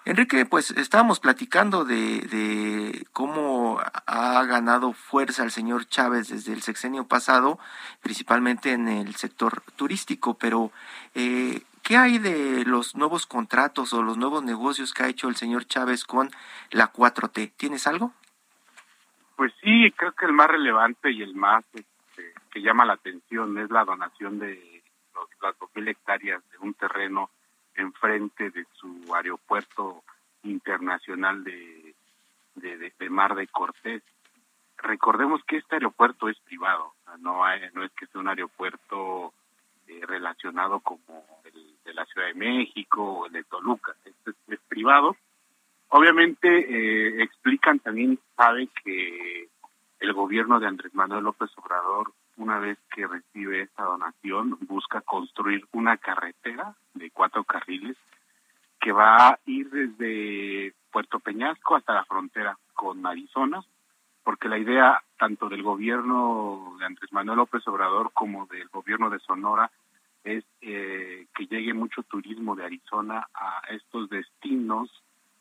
Enrique, 0.06 0.46
pues 0.46 0.70
estábamos 0.70 1.20
platicando 1.20 1.84
de, 1.84 2.20
de, 2.20 3.06
cómo 3.12 3.80
ha 4.06 4.44
ganado 4.44 4.94
fuerza 4.94 5.44
el 5.44 5.50
señor 5.50 5.86
Chávez 5.86 6.28
desde 6.28 6.54
el 6.54 6.62
sexenio 6.62 7.06
pasado, 7.06 7.58
principalmente 8.00 8.72
en 8.72 8.88
el 8.88 9.14
sector 9.16 9.62
turístico, 9.76 10.38
pero 10.38 10.72
eh, 11.14 11.62
¿qué 11.82 11.98
hay 11.98 12.18
de 12.18 12.64
los 12.64 12.96
nuevos 12.96 13.26
contratos 13.26 13.92
o 13.92 14.02
los 14.02 14.16
nuevos 14.16 14.42
negocios 14.42 14.94
que 14.94 15.02
ha 15.02 15.08
hecho 15.08 15.28
el 15.28 15.36
señor 15.36 15.66
Chávez 15.66 16.04
con 16.04 16.30
la 16.70 16.90
4T? 16.90 17.52
¿Tienes 17.56 17.86
algo? 17.86 18.14
Pues 19.36 19.52
sí, 19.62 19.92
creo 19.96 20.12
que 20.12 20.24
el 20.24 20.32
más 20.32 20.48
relevante 20.48 21.10
y 21.10 21.22
el 21.22 21.34
más 21.34 21.62
este, 21.74 22.32
que 22.50 22.62
llama 22.62 22.86
la 22.86 22.94
atención 22.94 23.58
es 23.58 23.70
la 23.70 23.84
donación 23.84 24.38
de 24.38 24.82
las 25.42 25.58
dos 25.58 25.70
mil 25.74 25.88
hectáreas 25.88 26.42
de 26.50 26.58
un 26.58 26.72
terreno 26.74 27.30
enfrente 27.80 28.50
de 28.50 28.66
su 28.74 29.14
aeropuerto 29.14 30.02
internacional 30.42 31.44
de, 31.44 31.94
de, 32.54 33.10
Mar 33.10 33.34
de 33.34 33.46
Cortés. 33.46 34.02
Recordemos 34.78 35.42
que 35.44 35.58
este 35.58 35.76
aeropuerto 35.76 36.28
es 36.28 36.38
privado, 36.40 36.94
no, 37.18 37.42
no 37.74 37.84
es 37.84 37.92
que 37.92 38.06
sea 38.06 38.20
un 38.20 38.28
aeropuerto 38.28 39.34
eh, 39.88 40.00
relacionado 40.06 40.80
como 40.80 41.26
el 41.44 41.76
de 41.84 41.94
la 41.94 42.04
Ciudad 42.06 42.28
de 42.28 42.34
México 42.34 43.02
o 43.02 43.26
el 43.26 43.32
de 43.32 43.44
Toluca, 43.44 43.94
este 44.04 44.32
es, 44.48 44.60
privado. 44.68 45.16
Obviamente 45.88 46.48
eh, 46.48 47.22
explican 47.22 47.80
también, 47.80 48.18
sabe 48.36 48.68
que 48.82 49.48
el 49.98 50.12
gobierno 50.12 50.60
de 50.60 50.68
Andrés 50.68 50.94
Manuel 50.94 51.24
López 51.24 51.50
Obrador 51.56 52.12
una 52.40 52.58
vez 52.58 52.78
que 52.94 53.06
recibe 53.06 53.60
esta 53.60 53.84
donación, 53.84 54.56
busca 54.62 55.02
construir 55.02 55.66
una 55.72 55.98
carretera 55.98 56.74
de 56.94 57.10
cuatro 57.10 57.44
carriles 57.44 57.96
que 58.80 58.92
va 58.92 59.28
a 59.28 59.38
ir 59.44 59.68
desde 59.68 60.74
Puerto 60.90 61.20
Peñasco 61.20 61.76
hasta 61.76 61.92
la 61.92 62.04
frontera 62.06 62.56
con 62.72 63.06
Arizona, 63.06 63.62
porque 64.24 64.48
la 64.48 64.56
idea 64.56 65.02
tanto 65.18 65.50
del 65.50 65.62
gobierno 65.62 66.76
de 66.78 66.86
Andrés 66.86 67.12
Manuel 67.12 67.36
López 67.36 67.66
Obrador 67.68 68.10
como 68.14 68.46
del 68.46 68.68
gobierno 68.68 69.10
de 69.10 69.18
Sonora 69.18 69.70
es 70.24 70.42
eh, 70.62 71.26
que 71.34 71.46
llegue 71.46 71.74
mucho 71.74 72.02
turismo 72.04 72.56
de 72.56 72.64
Arizona 72.64 73.28
a 73.34 73.60
estos 73.70 74.08
destinos 74.08 74.90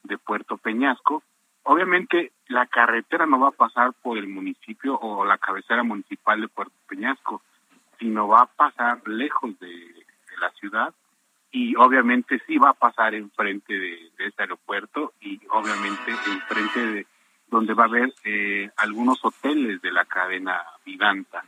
de 0.03 0.17
Puerto 0.17 0.57
Peñasco 0.57 1.23
Obviamente 1.63 2.31
la 2.47 2.65
carretera 2.65 3.25
no 3.25 3.39
va 3.39 3.49
a 3.49 3.51
pasar 3.51 3.93
por 4.01 4.17
el 4.17 4.27
municipio 4.27 4.97
o 4.99 5.25
la 5.25 5.37
cabecera 5.37 5.83
municipal 5.83 6.41
de 6.41 6.47
Puerto 6.47 6.73
Peñasco, 6.87 7.41
sino 7.99 8.27
va 8.27 8.41
a 8.41 8.45
pasar 8.47 9.07
lejos 9.07 9.59
de, 9.59 9.99
la 10.39 10.51
ciudad 10.51 10.93
y 11.51 11.75
obviamente 11.75 12.41
sí 12.47 12.57
va 12.57 12.69
a 12.69 12.73
pasar 12.73 13.13
enfrente 13.13 13.73
de, 13.73 14.09
de 14.17 14.27
este 14.27 14.43
aeropuerto 14.43 15.11
y 15.19 15.37
obviamente 15.49 16.11
enfrente 16.11 16.79
de 16.79 17.07
donde 17.49 17.73
va 17.73 17.83
a 17.83 17.87
haber 17.87 18.13
eh, 18.23 18.69
algunos 18.77 19.19
hoteles 19.23 19.81
de 19.81 19.91
la 19.91 20.05
cadena 20.05 20.61
Vidanta. 20.85 21.43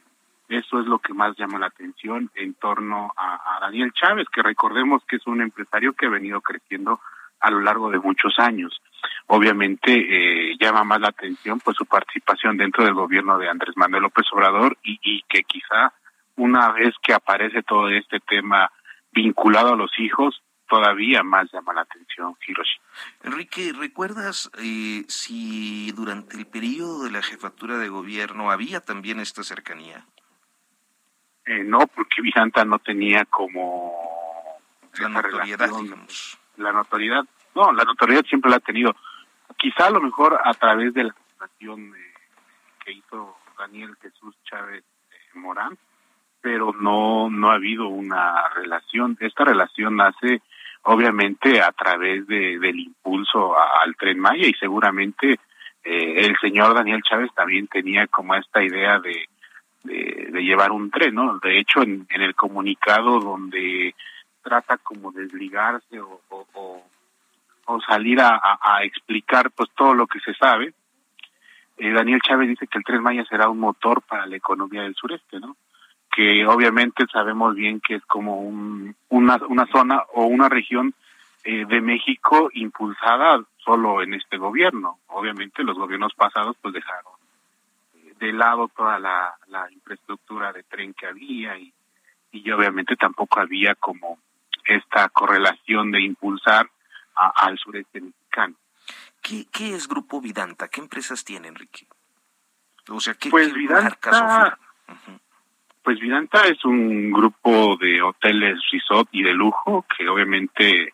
Eso 0.50 0.82
es 0.82 0.88
lo 0.88 1.00
que 1.00 1.14
más 1.14 1.38
llama 1.38 1.60
la 1.60 1.68
atención 1.68 2.30
en 2.36 2.54
torno 2.56 3.14
a, 3.16 3.56
a 3.56 3.60
Daniel 3.62 3.94
Chávez, 3.94 4.28
que 4.28 4.42
recordemos 4.42 5.04
que 5.06 5.16
es 5.16 5.28
un 5.28 5.42
empresario 5.42 5.94
que 5.94 6.08
ha 6.08 6.10
venido 6.10 6.42
creciendo 6.42 7.00
a 7.42 7.52
lo 7.52 7.62
largo 7.62 7.90
de 7.90 8.00
muchos 8.00 8.38
años. 8.38 8.82
Obviamente 9.28 9.92
eh, 9.94 10.58
llama 10.60 10.84
más 10.84 11.02
la 11.02 11.10
atención 11.10 11.60
pues 11.60 11.76
su 11.78 11.86
participación 11.86 12.58
dentro 12.58 12.84
del 12.84 12.94
gobierno 12.94 13.38
de 13.38 13.50
Andrés 13.50 13.76
Manuel 13.76 14.04
López 14.04 14.26
Obrador 14.32 14.78
y, 14.84 15.00
y 15.04 15.24
que 15.28 15.44
quizá 15.44 15.94
una 16.36 16.72
vez 16.72 16.94
que 17.02 17.14
aparece 17.14 17.64
todo 17.64 17.90
este 17.90 18.20
tema 18.20 18.72
vinculado 19.12 19.74
a 19.74 19.76
los 19.76 19.92
hijos, 20.00 20.42
todavía 20.68 21.22
más 21.24 21.52
llama 21.52 21.74
la 21.74 21.82
atención, 21.82 22.36
Hiroshi. 22.48 22.80
Enrique, 23.24 23.74
¿recuerdas 23.78 24.50
eh, 24.58 25.04
si 25.08 25.92
durante 25.92 26.38
el 26.38 26.46
periodo 26.46 27.04
de 27.04 27.12
la 27.12 27.22
jefatura 27.22 27.78
de 27.78 27.90
gobierno 27.90 28.52
había 28.52 28.80
también 28.80 29.20
esta 29.20 29.44
cercanía? 29.44 30.06
Eh, 31.46 31.64
no, 31.64 31.88
porque 31.88 32.22
Viganta 32.22 32.64
no 32.64 32.80
tenía 32.80 33.26
como 33.26 33.94
la 35.00 35.10
notoriedad, 35.10 35.70
digamos 35.82 36.41
la 36.62 36.72
notoriedad, 36.72 37.26
no, 37.56 37.72
la 37.74 37.84
notoriedad 37.84 38.24
siempre 38.26 38.50
la 38.50 38.58
ha 38.58 38.62
tenido. 38.62 38.96
Quizá 39.58 39.88
a 39.88 39.92
lo 39.92 40.02
mejor 40.02 40.40
a 40.44 40.54
través 40.54 40.94
de 40.94 41.06
la 41.06 41.14
fundación 41.14 41.94
que 42.84 42.94
hizo 42.94 43.38
Daniel 43.58 43.96
Jesús 44.02 44.36
Chávez 44.44 44.84
eh, 45.12 45.38
Morán, 45.38 45.78
pero 46.42 46.74
no, 46.74 47.30
no 47.30 47.52
ha 47.52 47.56
habido 47.56 47.88
una 47.88 48.50
relación. 48.56 49.18
Esta 49.20 49.46
relación 49.46 49.98
nace 49.98 50.42
obviamente 50.84 51.62
a 51.62 51.72
través 51.72 52.26
de, 52.26 52.58
del 52.58 52.80
impulso 52.80 53.56
al 53.58 53.96
tren 53.96 54.20
Maya 54.20 54.48
y 54.48 54.54
seguramente 54.54 55.40
eh, 55.84 56.26
el 56.26 56.36
señor 56.42 56.74
Daniel 56.74 57.04
Chávez 57.04 57.30
también 57.36 57.68
tenía 57.68 58.08
como 58.08 58.36
esta 58.36 58.64
idea 58.64 59.00
de, 59.00 59.28
de, 59.84 60.42
llevar 60.42 60.72
un 60.72 60.90
tren, 60.90 61.16
¿no? 61.16 61.40
De 61.40 61.60
hecho, 61.60 61.82
en, 61.84 62.08
en 62.10 62.22
el 62.22 62.36
comunicado 62.36 63.20
donde 63.20 63.94
trata 64.42 64.78
como 64.78 65.12
de 65.12 65.24
desligarse 65.24 66.00
o, 66.00 66.22
o, 66.30 66.84
salir 67.88 68.20
a, 68.20 68.42
a, 68.62 68.84
explicar 68.84 69.50
pues 69.52 69.70
todo 69.76 69.94
lo 69.94 70.06
que 70.06 70.20
se 70.20 70.34
sabe. 70.34 70.74
Eh, 71.78 71.92
Daniel 71.92 72.20
Chávez 72.22 72.50
dice 72.50 72.68
que 72.68 72.78
el 72.78 72.84
Tren 72.84 73.02
Maya 73.02 73.24
será 73.26 73.50
un 73.50 73.60
motor 73.60 74.02
para 74.02 74.26
la 74.26 74.36
economía 74.36 74.84
del 74.84 74.96
sureste, 74.96 75.40
¿no? 75.40 75.56
Que 76.12 76.46
obviamente 76.46 77.06
sabemos 77.12 77.56
bien 77.56 77.80
que 77.80 77.96
es 77.96 78.06
como 78.06 78.42
un, 78.42 78.94
una, 79.10 79.40
una 79.48 79.66
zona 79.68 80.04
o 80.14 80.26
una 80.26 80.50
región 80.50 80.94
eh, 81.44 81.66
de 81.66 81.82
México 81.82 82.50
impulsada 82.54 83.42
solo 83.58 84.04
en 84.04 84.14
este 84.14 84.38
gobierno. 84.38 85.00
Obviamente 85.08 85.64
los 85.64 85.78
gobiernos 85.78 86.14
pasados 86.14 86.56
pues 86.62 86.74
dejaron 86.74 87.14
eh, 87.96 88.14
de 88.20 88.34
lado 88.34 88.70
toda 88.76 89.00
la, 89.00 89.34
la 89.48 89.72
infraestructura 89.72 90.52
de 90.52 90.64
tren 90.64 90.94
que 90.94 91.08
había 91.08 91.58
y, 91.58 91.74
y 92.32 92.52
obviamente 92.52 92.96
tampoco 92.96 93.40
había 93.40 93.76
como 93.76 94.20
esta 94.66 95.10
correlación 95.10 95.92
de 95.92 96.02
impulsar 96.02 96.70
al 97.16 97.58
sureste 97.58 98.02
mexicano. 98.02 98.56
¿Qué, 99.22 99.46
¿Qué, 99.52 99.76
es 99.76 99.88
Grupo 99.88 100.20
Vidanta? 100.22 100.68
¿Qué 100.68 100.82
empresas 100.82 101.24
tiene, 101.24 101.48
Enrique? 101.48 101.88
O 102.90 103.00
sea, 103.00 103.14
¿qué, 103.14 103.30
pues 103.30 103.54
Vidanta, 103.54 104.58
Pues 105.84 106.00
Vidanta 106.00 106.48
es 106.48 106.64
un 106.66 107.12
grupo 107.12 107.78
de 107.78 108.02
hoteles 108.02 108.60
resort 108.72 109.10
y 109.12 109.24
de 109.24 109.34
lujo 109.34 109.86
que 109.96 110.08
obviamente 110.08 110.94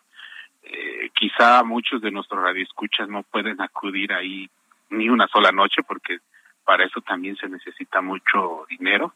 eh, 0.63 1.10
quizá 1.13 1.63
muchos 1.63 2.01
de 2.01 2.12
nuestros 2.12 2.43
radioescuchas 2.43 3.08
no 3.08 3.23
pueden 3.23 3.62
acudir 3.62 4.12
ahí 4.12 4.49
ni 4.89 5.10
una 5.10 5.27
sola 5.27 5.51
noche 5.51 5.84
porque 5.84 6.19
para 6.65 6.86
eso 6.86 7.01
también 7.01 7.38
se 7.38 7.47
necesita 7.47 8.01
mucho 8.01 8.65
dinero. 8.69 9.13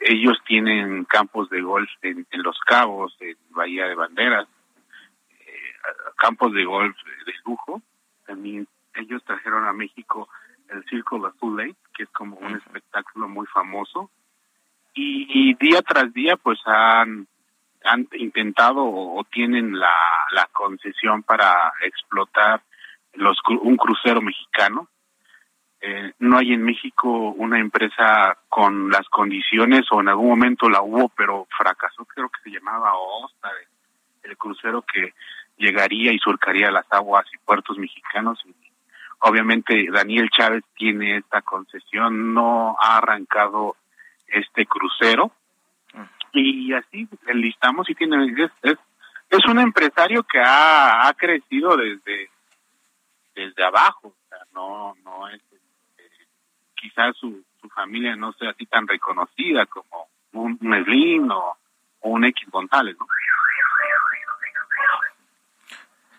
Ellos 0.00 0.38
tienen 0.46 1.04
campos 1.04 1.48
de 1.50 1.60
golf 1.62 1.88
en, 2.02 2.26
Los 2.32 2.58
Cabos, 2.60 3.16
en 3.20 3.36
Bahía 3.50 3.86
de 3.86 3.94
Banderas, 3.94 4.48
eh, 5.30 5.72
campos 6.16 6.52
de 6.52 6.64
golf 6.64 6.96
de 7.26 7.32
lujo. 7.44 7.80
También 8.26 8.66
ellos 8.94 9.22
trajeron 9.24 9.66
a 9.66 9.72
México 9.72 10.28
el 10.68 10.84
Circo 10.88 11.24
Azul 11.26 11.56
Lake, 11.56 11.76
que 11.94 12.04
es 12.04 12.10
como 12.10 12.36
un 12.36 12.56
espectáculo 12.56 13.28
muy 13.28 13.46
famoso. 13.46 14.10
Y, 14.96 15.54
día 15.54 15.82
tras 15.82 16.12
día, 16.12 16.36
pues 16.36 16.60
han, 16.66 17.26
han 17.82 18.08
intentado 18.12 18.84
o, 18.84 19.24
tienen 19.24 19.76
la, 19.78 19.94
la 20.30 20.48
concesión 20.52 21.24
para 21.24 21.72
explotar 21.82 22.62
los, 23.14 23.36
un 23.60 23.76
crucero 23.76 24.20
mexicano 24.20 24.88
eh, 25.86 26.14
no 26.20 26.38
hay 26.38 26.54
en 26.54 26.62
México 26.62 27.10
una 27.36 27.60
empresa 27.60 28.38
con 28.48 28.88
las 28.90 29.06
condiciones 29.10 29.82
o 29.90 30.00
en 30.00 30.08
algún 30.08 30.30
momento 30.30 30.70
la 30.70 30.80
hubo 30.80 31.10
pero 31.10 31.46
fracasó 31.54 32.06
creo 32.06 32.30
que 32.30 32.40
se 32.42 32.56
llamaba 32.56 32.94
Osta 32.94 33.50
el 34.22 34.34
crucero 34.38 34.80
que 34.80 35.12
llegaría 35.58 36.10
y 36.10 36.18
surcaría 36.18 36.70
las 36.70 36.90
aguas 36.90 37.26
y 37.34 37.36
puertos 37.36 37.76
mexicanos. 37.76 38.42
Obviamente 39.18 39.86
Daniel 39.92 40.30
Chávez 40.30 40.64
tiene 40.74 41.18
esta 41.18 41.42
concesión 41.42 42.32
no 42.32 42.76
ha 42.80 42.96
arrancado 42.96 43.76
este 44.28 44.64
crucero. 44.64 45.32
Y 46.32 46.72
así 46.72 47.06
enlistamos 47.26 47.90
y 47.90 47.94
tiene 47.94 48.32
es, 48.62 48.78
es 49.28 49.46
un 49.46 49.58
empresario 49.58 50.22
que 50.22 50.40
ha, 50.40 51.06
ha 51.06 51.12
crecido 51.12 51.76
desde 51.76 52.30
desde 53.34 53.64
abajo, 53.64 54.08
o 54.08 54.28
sea, 54.30 54.38
no 54.54 54.94
no 55.04 55.28
es 55.28 55.42
quizás 56.84 57.16
su, 57.16 57.42
su 57.62 57.68
familia 57.70 58.14
no 58.14 58.34
sea 58.34 58.50
así 58.50 58.66
tan 58.66 58.86
reconocida 58.86 59.64
como 59.64 60.06
un, 60.32 60.58
Slim 60.84 61.30
o, 61.30 61.56
o 62.00 62.10
un 62.10 62.26
X 62.26 62.46
González, 62.50 62.94
¿no? 63.00 63.06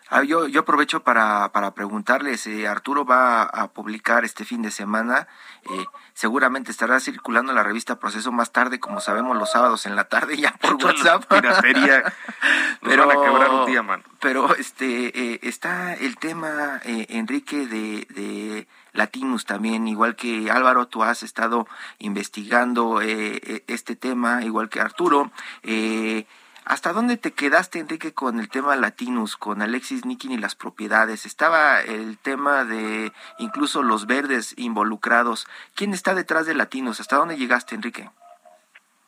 Ah, 0.09 0.23
yo, 0.23 0.47
yo 0.47 0.61
aprovecho 0.61 1.03
para, 1.03 1.51
para 1.51 1.73
preguntarles, 1.73 2.45
eh, 2.47 2.67
Arturo 2.67 3.05
va 3.05 3.43
a 3.43 3.67
publicar 3.69 4.23
este 4.23 4.45
fin 4.45 4.61
de 4.61 4.71
semana, 4.71 5.27
eh, 5.63 5.85
seguramente 6.13 6.71
estará 6.71 6.99
circulando 6.99 7.53
la 7.53 7.63
revista 7.63 7.99
Proceso 7.99 8.31
más 8.31 8.51
tarde, 8.51 8.79
como 8.79 9.01
sabemos 9.01 9.35
los 9.35 9.51
sábados 9.51 9.85
en 9.85 9.95
la 9.95 10.03
tarde 10.05 10.37
ya 10.37 10.51
por 10.61 10.75
WhatsApp. 10.75 11.25
Piratería. 11.25 12.03
pero, 12.81 13.07
van 13.07 13.17
a 13.17 13.21
quebrar 13.21 13.49
un 13.49 13.65
día, 13.65 13.81
mano. 13.81 14.03
Pero 14.19 14.55
este, 14.55 15.33
eh, 15.33 15.39
está 15.43 15.95
el 15.95 16.17
tema, 16.17 16.79
eh, 16.83 17.07
Enrique, 17.09 17.65
de, 17.67 18.07
de 18.09 18.67
Latinus 18.95 19.45
también, 19.45 19.87
igual 19.87 20.15
que 20.15 20.49
Álvaro, 20.49 20.87
tú 20.87 21.03
has 21.03 21.21
estado 21.23 21.67
investigando 21.99 23.01
eh, 23.01 23.39
eh, 23.43 23.63
este 23.67 23.95
tema, 23.95 24.43
igual 24.43 24.69
que 24.69 24.81
Arturo. 24.81 25.31
Eh, 25.63 26.25
¿Hasta 26.65 26.93
dónde 26.93 27.17
te 27.17 27.32
quedaste, 27.32 27.78
Enrique, 27.80 28.13
con 28.13 28.39
el 28.39 28.49
tema 28.49 28.75
Latinus, 28.75 29.38
con 29.38 29.62
Alexis 29.62 30.04
Nikin 30.06 30.32
y 30.32 30.38
las 30.38 30.56
propiedades? 30.56 31.25
Estaba 31.28 31.82
el 31.82 32.17
tema 32.17 32.63
de 32.65 33.12
incluso 33.38 33.84
los 33.84 34.08
verdes 34.08 34.56
involucrados. 34.58 35.47
¿Quién 35.75 35.93
está 35.93 36.15
detrás 36.15 36.47
de 36.47 36.56
Latinus? 36.56 36.99
¿Hasta 36.99 37.17
dónde 37.17 37.38
llegaste, 37.38 37.75
Enrique? 37.75 38.10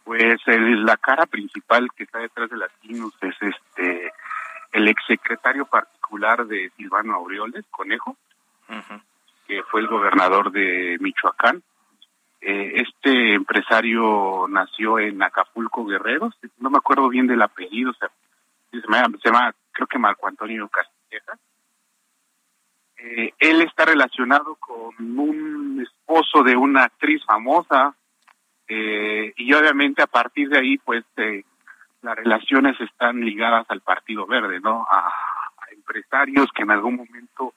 Pues 0.03 0.39
el- 0.45 0.85
la 0.85 0.97
cara 0.97 1.25
principal 1.25 1.89
que 1.95 2.03
está 2.03 2.19
detrás 2.19 2.49
de 2.49 2.57
Latinos 2.57 3.13
es 3.21 3.35
este 3.41 4.13
el 4.73 4.87
exsecretario 4.87 5.65
particular 5.65 6.45
de 6.45 6.71
Silvano 6.77 7.15
Aureoles, 7.15 7.65
Conejo, 7.71 8.15
que 9.47 9.63
fue 9.63 9.81
el 9.81 9.87
gobernador 9.87 10.51
de 10.51 10.97
Michoacán. 10.99 11.63
Eh, 12.39 12.73
este 12.75 13.33
empresario 13.33 14.47
nació 14.47 14.99
en 14.99 15.21
Acapulco, 15.23 15.85
Guerrero, 15.85 16.29
no 16.59 16.69
me 16.69 16.77
acuerdo 16.77 17.09
bien 17.09 17.27
del 17.27 17.41
apellido, 17.41 17.91
o 17.91 17.93
sea, 17.93 18.09
se 18.71 18.77
llama, 18.77 19.17
se 19.21 19.29
llama, 19.29 19.55
creo 19.71 19.87
que 19.87 19.97
Marco 19.97 20.27
Antonio 20.27 20.69
Castilleja. 20.69 21.37
Eh, 22.99 23.33
él 23.39 23.61
está 23.61 23.85
relacionado 23.85 24.55
con 24.55 25.19
un 25.19 25.81
esposo 25.81 26.43
de 26.43 26.55
una 26.55 26.83
actriz 26.85 27.23
famosa, 27.25 27.95
eh, 28.67 29.33
y 29.35 29.53
obviamente 29.53 30.03
a 30.03 30.07
partir 30.07 30.49
de 30.49 30.59
ahí, 30.59 30.77
pues, 30.77 31.05
eh, 31.17 31.43
las 32.01 32.15
relaciones 32.15 32.79
están 32.79 33.21
ligadas 33.21 33.65
al 33.69 33.81
Partido 33.81 34.27
Verde, 34.27 34.59
¿no? 34.59 34.85
A, 34.89 35.07
a 35.07 35.71
empresarios 35.71 36.51
que 36.53 36.63
en 36.63 36.71
algún 36.71 36.97
momento 36.97 37.53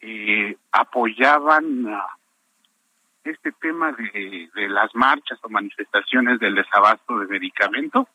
eh, 0.00 0.56
apoyaban 0.72 1.88
a 1.88 2.06
este 3.24 3.52
tema 3.52 3.92
de, 3.92 4.48
de 4.54 4.68
las 4.68 4.94
marchas 4.94 5.38
o 5.42 5.48
manifestaciones 5.48 6.38
del 6.40 6.54
desabasto 6.54 7.18
de 7.18 7.26
medicamentos, 7.26 8.06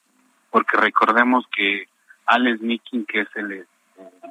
porque 0.49 0.77
recordemos 0.77 1.45
que 1.55 1.87
Alex 2.25 2.61
Nikin, 2.61 3.05
que 3.05 3.21
es 3.21 3.35
el, 3.35 3.51
eh, 3.51 3.65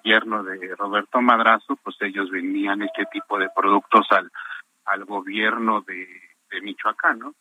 yerno 0.04 0.42
de 0.42 0.74
Roberto 0.76 1.20
Madrazo, 1.20 1.76
pues 1.82 1.96
ellos 2.00 2.30
vendían 2.30 2.82
este 2.82 3.06
tipo 3.12 3.38
de 3.38 3.48
productos 3.54 4.06
al, 4.10 4.30
al 4.86 5.04
gobierno 5.04 5.82
de 5.82 6.08
Michoacán, 6.62 7.18
¿no? 7.18 7.34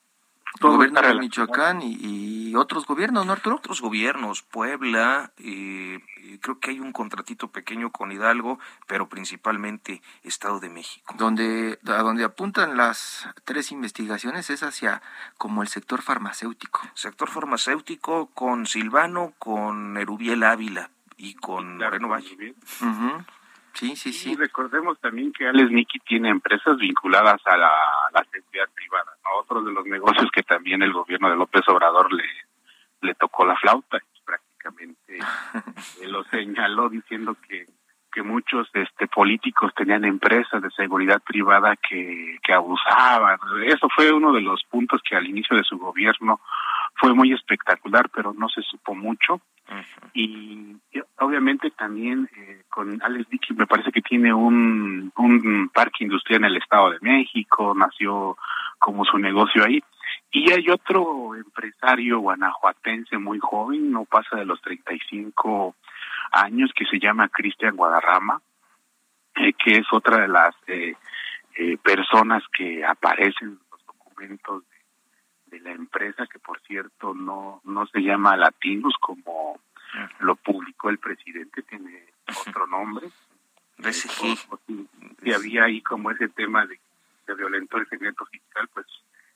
Todo 0.60 0.74
gobierno 0.74 1.02
de. 1.02 1.20
Michoacán 1.20 1.82
y, 1.82 1.98
y 2.50 2.56
otros 2.56 2.86
gobiernos, 2.86 3.26
¿no, 3.26 3.32
Arturo? 3.34 3.56
Otros 3.56 3.82
gobiernos, 3.82 4.42
Puebla, 4.42 5.32
eh, 5.38 6.00
eh, 6.18 6.40
creo 6.42 6.60
que 6.60 6.72
hay 6.72 6.80
un 6.80 6.92
contratito 6.92 7.48
pequeño 7.50 7.92
con 7.92 8.12
Hidalgo, 8.12 8.60
pero 8.88 9.08
principalmente 9.08 10.02
Estado 10.24 10.60
de 10.60 10.70
México. 10.70 11.14
Donde, 11.18 11.80
a 11.88 12.02
donde 12.04 12.24
apuntan 12.24 12.76
las 12.78 13.28
tres 13.46 13.72
investigaciones 13.72 14.50
es 14.50 14.64
hacia 14.64 15.02
como 15.38 15.62
el 15.62 15.68
sector 15.70 16.02
farmacéutico. 16.02 16.82
Sector 16.94 17.30
farmacéutico 17.30 18.28
con 18.28 18.68
Silvano, 18.68 19.34
con 19.40 19.98
Erubiel 19.98 20.44
Ávila 20.44 20.90
y 21.18 21.36
con 21.36 21.78
Claro, 21.78 21.92
Moreno 21.92 22.10
Valle. 22.10 22.36
bien. 22.36 22.56
Ujú. 23.74 23.78
Sí, 23.78 23.96
sí, 23.96 24.10
Y 24.10 24.14
sí. 24.14 24.36
recordemos 24.36 25.00
también 25.00 25.32
que 25.34 25.48
Alex 25.48 25.72
Nicky 25.72 26.00
tiene 26.00 26.30
empresas 26.30 26.78
vinculadas 26.78 27.42
a 27.46 27.58
la, 27.58 27.68
a 27.70 28.10
la 28.14 28.24
seguridad 28.32 28.68
privada, 28.76 29.12
¿no? 29.24 29.40
Otro 29.40 29.62
de 29.64 29.72
los 29.72 29.86
negocios 29.86 30.30
que 30.32 30.44
también 30.44 30.82
el 30.82 30.94
gobierno 30.94 31.30
de 31.30 31.36
López 31.36 31.62
Obrador 31.68 32.12
le, 32.14 32.26
le 33.02 33.14
tocó 33.16 33.46
la 33.46 33.56
flauta, 33.56 33.98
prácticamente 34.26 35.18
lo 36.08 36.24
señaló 36.26 36.90
diciendo 36.90 37.36
que, 37.48 37.66
que 38.12 38.22
muchos 38.24 38.70
este 38.74 39.08
políticos 39.08 39.72
tenían 39.76 40.04
empresas 40.06 40.62
de 40.62 40.70
seguridad 40.72 41.22
privada 41.22 41.76
que, 41.78 42.38
que 42.44 42.54
abusaban. 42.54 43.40
Eso 43.66 43.88
fue 43.96 44.12
uno 44.12 44.34
de 44.34 44.42
los 44.42 44.64
puntos 44.66 45.02
que 45.08 45.16
al 45.16 45.26
inicio 45.28 45.56
de 45.58 45.64
su 45.64 45.78
gobierno 45.78 46.42
fue 46.96 47.14
muy 47.14 47.32
espectacular, 47.34 48.10
pero 48.10 48.34
no 48.34 48.50
se 48.50 48.62
supo 48.64 48.94
mucho 48.96 49.42
y 50.14 50.76
y 50.94 51.02
obviamente 51.20 51.72
también 51.72 52.30
eh, 52.36 52.61
con 52.72 53.00
Alex 53.04 53.30
Dickey 53.30 53.56
me 53.56 53.68
parece 53.68 53.92
que 53.92 54.02
tiene 54.02 54.34
un, 54.34 55.12
un 55.18 55.70
parque 55.70 56.06
industrial 56.06 56.42
en 56.42 56.52
el 56.52 56.58
Estado 56.58 56.92
de 56.92 57.00
México, 57.02 57.74
nació 57.76 58.38
como 58.80 59.06
su 59.06 59.20
negocio 59.20 59.64
ahí. 59.64 59.84
Y 60.32 60.52
hay 60.52 60.70
otro 60.70 61.36
empresario 61.36 62.20
guanajuatense 62.20 63.18
muy 63.18 63.40
joven, 63.40 63.92
no 63.92 64.06
pasa 64.06 64.38
de 64.38 64.46
los 64.46 64.62
35 64.62 65.76
años, 66.32 66.72
que 66.74 66.86
se 66.86 67.00
llama 67.00 67.28
Cristian 67.28 67.76
Guadarrama, 67.76 68.42
eh, 69.36 69.54
que 69.54 69.78
es 69.78 69.88
otra 69.92 70.22
de 70.22 70.28
las 70.30 70.56
eh, 70.68 70.96
eh, 71.58 71.78
personas 71.78 72.44
que 72.58 72.86
aparecen 72.86 73.50
en 73.50 73.60
los 73.70 73.86
documentos 73.86 74.64
de, 75.48 75.60
la 75.60 75.72
empresa, 75.72 76.26
que 76.28 76.40
por 76.40 76.62
cierto 76.62 77.14
no, 77.14 77.60
no 77.66 77.86
se 77.88 78.00
llama 78.00 78.38
Latinos 78.38 78.94
como 79.02 79.60
lo 80.20 80.36
publicó 80.36 80.90
el 80.90 80.98
presidente, 80.98 81.62
tiene 81.64 82.06
otro 82.48 82.68
nombre. 82.68 83.08
BCG. 83.78 84.26
Eh, 84.26 84.86
si, 85.24 85.34
había 85.34 85.66
ahí 85.66 85.82
como 85.82 86.12
ese 86.12 86.30
tema 86.30 86.66
de 86.66 86.80
que 87.26 87.34
violentó 87.34 87.78
el 87.78 87.88
secreto 87.88 88.26
fiscal, 88.26 88.68
pues 88.74 88.86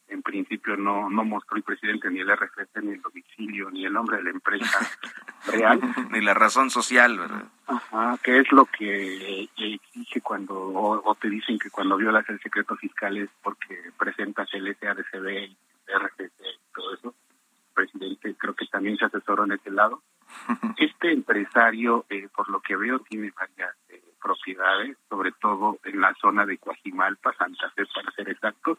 en 0.07 0.21
principio 0.21 0.77
no, 0.77 1.09
no 1.09 1.23
mostró 1.25 1.57
el 1.57 1.63
presidente 1.63 2.09
ni 2.09 2.19
el 2.19 2.35
RFC, 2.35 2.81
ni 2.83 2.93
el 2.93 3.01
domicilio, 3.01 3.71
ni 3.71 3.85
el 3.85 3.93
nombre 3.93 4.17
de 4.17 4.23
la 4.23 4.29
empresa 4.29 4.79
real. 5.47 5.81
Ni 6.11 6.21
la 6.21 6.33
razón 6.33 6.69
social, 6.69 7.17
¿verdad? 7.17 7.45
Ajá, 7.67 8.17
que 8.23 8.39
es 8.39 8.51
lo 8.51 8.65
que 8.65 9.49
exige 9.57 10.21
cuando, 10.21 10.55
o, 10.55 11.09
o 11.09 11.15
te 11.15 11.29
dicen 11.29 11.57
que 11.57 11.71
cuando 11.71 11.97
violas 11.97 12.27
el 12.29 12.39
secreto 12.39 12.75
fiscal 12.75 13.17
es 13.17 13.29
porque 13.41 13.91
presentas 13.97 14.47
el 14.53 14.75
SADCB 14.75 15.27
y 15.29 15.57
el 15.87 15.99
RFC 15.99 16.21
y 16.21 16.73
todo 16.73 16.93
eso. 16.93 17.07
El 17.07 17.73
presidente 17.73 18.35
creo 18.37 18.53
que 18.53 18.67
también 18.67 18.97
se 18.97 19.05
asesoró 19.05 19.45
en 19.45 19.53
ese 19.53 19.71
lado. 19.71 20.01
Este 20.77 21.11
empresario, 21.11 22.05
eh, 22.09 22.27
por 22.35 22.49
lo 22.49 22.59
que 22.59 22.75
veo, 22.75 22.99
tiene 22.99 23.31
varias 23.31 23.75
eh, 23.89 24.01
propiedades, 24.21 24.97
sobre 25.09 25.31
todo 25.33 25.79
en 25.83 26.01
la 26.01 26.13
zona 26.15 26.45
de 26.45 26.57
Coajimalpa, 26.57 27.33
Santa 27.33 27.69
Fe 27.71 27.83
para 27.93 28.11
ser 28.11 28.29
exactos, 28.29 28.77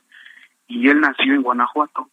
y 0.69 0.89
él 0.89 1.01
nació 1.01 1.35
en 1.35 1.43
Guanajuato. 1.43 2.09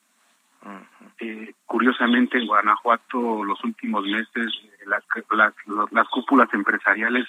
Eh, 1.20 1.54
curiosamente, 1.66 2.38
en 2.38 2.48
Guanajuato, 2.48 3.44
los 3.44 3.64
últimos 3.64 4.06
meses, 4.06 4.48
eh, 4.64 4.86
las, 4.86 5.04
las, 5.32 5.54
las 5.92 6.08
cúpulas 6.08 6.54
empresariales, 6.54 7.28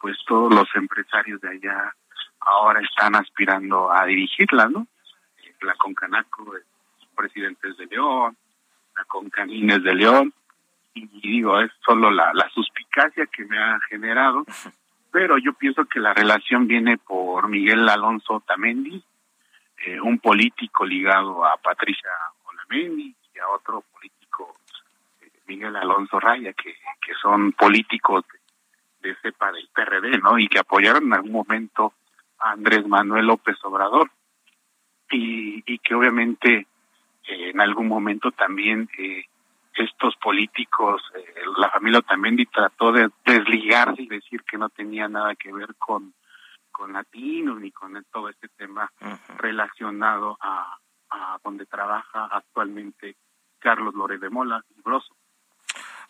pues 0.00 0.16
todos 0.26 0.52
los 0.54 0.68
empresarios 0.74 1.40
de 1.40 1.50
allá 1.50 1.94
ahora 2.40 2.80
están 2.80 3.14
aspirando 3.14 3.92
a 3.92 4.04
dirigirla, 4.06 4.68
¿no? 4.68 4.86
Eh, 5.44 5.54
La 5.62 5.74
Concanaco, 5.74 6.54
presidentes 7.14 7.76
de 7.76 7.86
León, 7.86 8.36
la 8.96 9.04
Concanín 9.04 9.70
es 9.70 9.82
de 9.82 9.94
León, 9.94 10.32
y 10.94 11.06
digo, 11.20 11.60
es 11.60 11.70
solo 11.84 12.10
la, 12.10 12.32
la 12.34 12.48
suspicacia 12.50 13.26
que 13.26 13.44
me 13.44 13.58
ha 13.58 13.78
generado, 13.88 14.44
pero 15.10 15.38
yo 15.38 15.52
pienso 15.54 15.84
que 15.84 16.00
la 16.00 16.14
relación 16.14 16.66
viene 16.66 16.98
por 16.98 17.48
Miguel 17.48 17.88
Alonso 17.88 18.42
Tamendi, 18.46 19.02
eh, 19.86 20.00
un 20.00 20.18
político 20.18 20.84
ligado 20.84 21.44
a 21.44 21.56
Patricia 21.56 22.10
Olamendi 22.44 23.14
y 23.34 23.38
a 23.38 23.48
otro 23.48 23.82
político, 23.92 24.56
eh, 25.20 25.30
Miguel 25.46 25.76
Alonso 25.76 26.20
Raya, 26.20 26.52
que, 26.52 26.74
que 27.00 27.14
son 27.20 27.52
políticos 27.52 28.24
de, 29.00 29.14
cepa 29.16 29.50
del 29.52 29.68
PRD, 29.72 30.18
¿no? 30.18 30.38
Y 30.38 30.48
que 30.48 30.58
apoyaron 30.58 31.04
en 31.04 31.14
algún 31.14 31.32
momento 31.32 31.94
a 32.38 32.52
Andrés 32.52 32.86
Manuel 32.86 33.26
López 33.26 33.56
Obrador 33.64 34.10
y, 35.10 35.62
y 35.66 35.78
que 35.78 35.94
obviamente 35.94 36.66
eh, 37.26 37.50
en 37.50 37.60
algún 37.60 37.88
momento 37.88 38.30
también 38.32 38.88
eh, 38.98 39.24
estos 39.80 40.16
políticos, 40.16 41.02
eh, 41.14 41.34
la 41.56 41.70
familia 41.70 42.00
Otamendi 42.00 42.46
trató 42.46 42.92
de 42.92 43.10
desligarse 43.24 44.02
y 44.02 44.08
decir 44.08 44.42
que 44.44 44.58
no 44.58 44.68
tenía 44.68 45.08
nada 45.08 45.34
que 45.34 45.52
ver 45.52 45.74
con, 45.76 46.14
con 46.70 46.92
latinos 46.92 47.60
ni 47.60 47.70
con 47.70 48.02
todo 48.12 48.28
este 48.28 48.48
tema 48.48 48.90
relacionado 49.38 50.36
a, 50.40 50.78
a 51.10 51.38
donde 51.42 51.66
trabaja 51.66 52.26
actualmente 52.30 53.16
Carlos 53.58 53.94
Lore 53.94 54.18
de 54.18 54.30
Mola 54.30 54.64
y 54.76 54.80
Broso. 54.82 55.14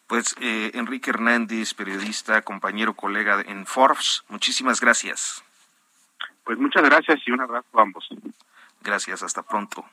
Pues 0.06 0.34
eh, 0.40 0.72
Enrique 0.74 1.10
Hernández, 1.10 1.74
periodista, 1.74 2.42
compañero, 2.42 2.94
colega 2.94 3.42
en 3.42 3.64
Forbes, 3.64 4.24
muchísimas 4.28 4.80
gracias. 4.80 5.44
Pues 6.44 6.58
muchas 6.58 6.82
gracias 6.82 7.20
y 7.26 7.30
un 7.30 7.40
abrazo 7.42 7.68
a 7.78 7.82
ambos. 7.82 8.08
Gracias, 8.80 9.22
hasta 9.22 9.42
pronto. 9.42 9.84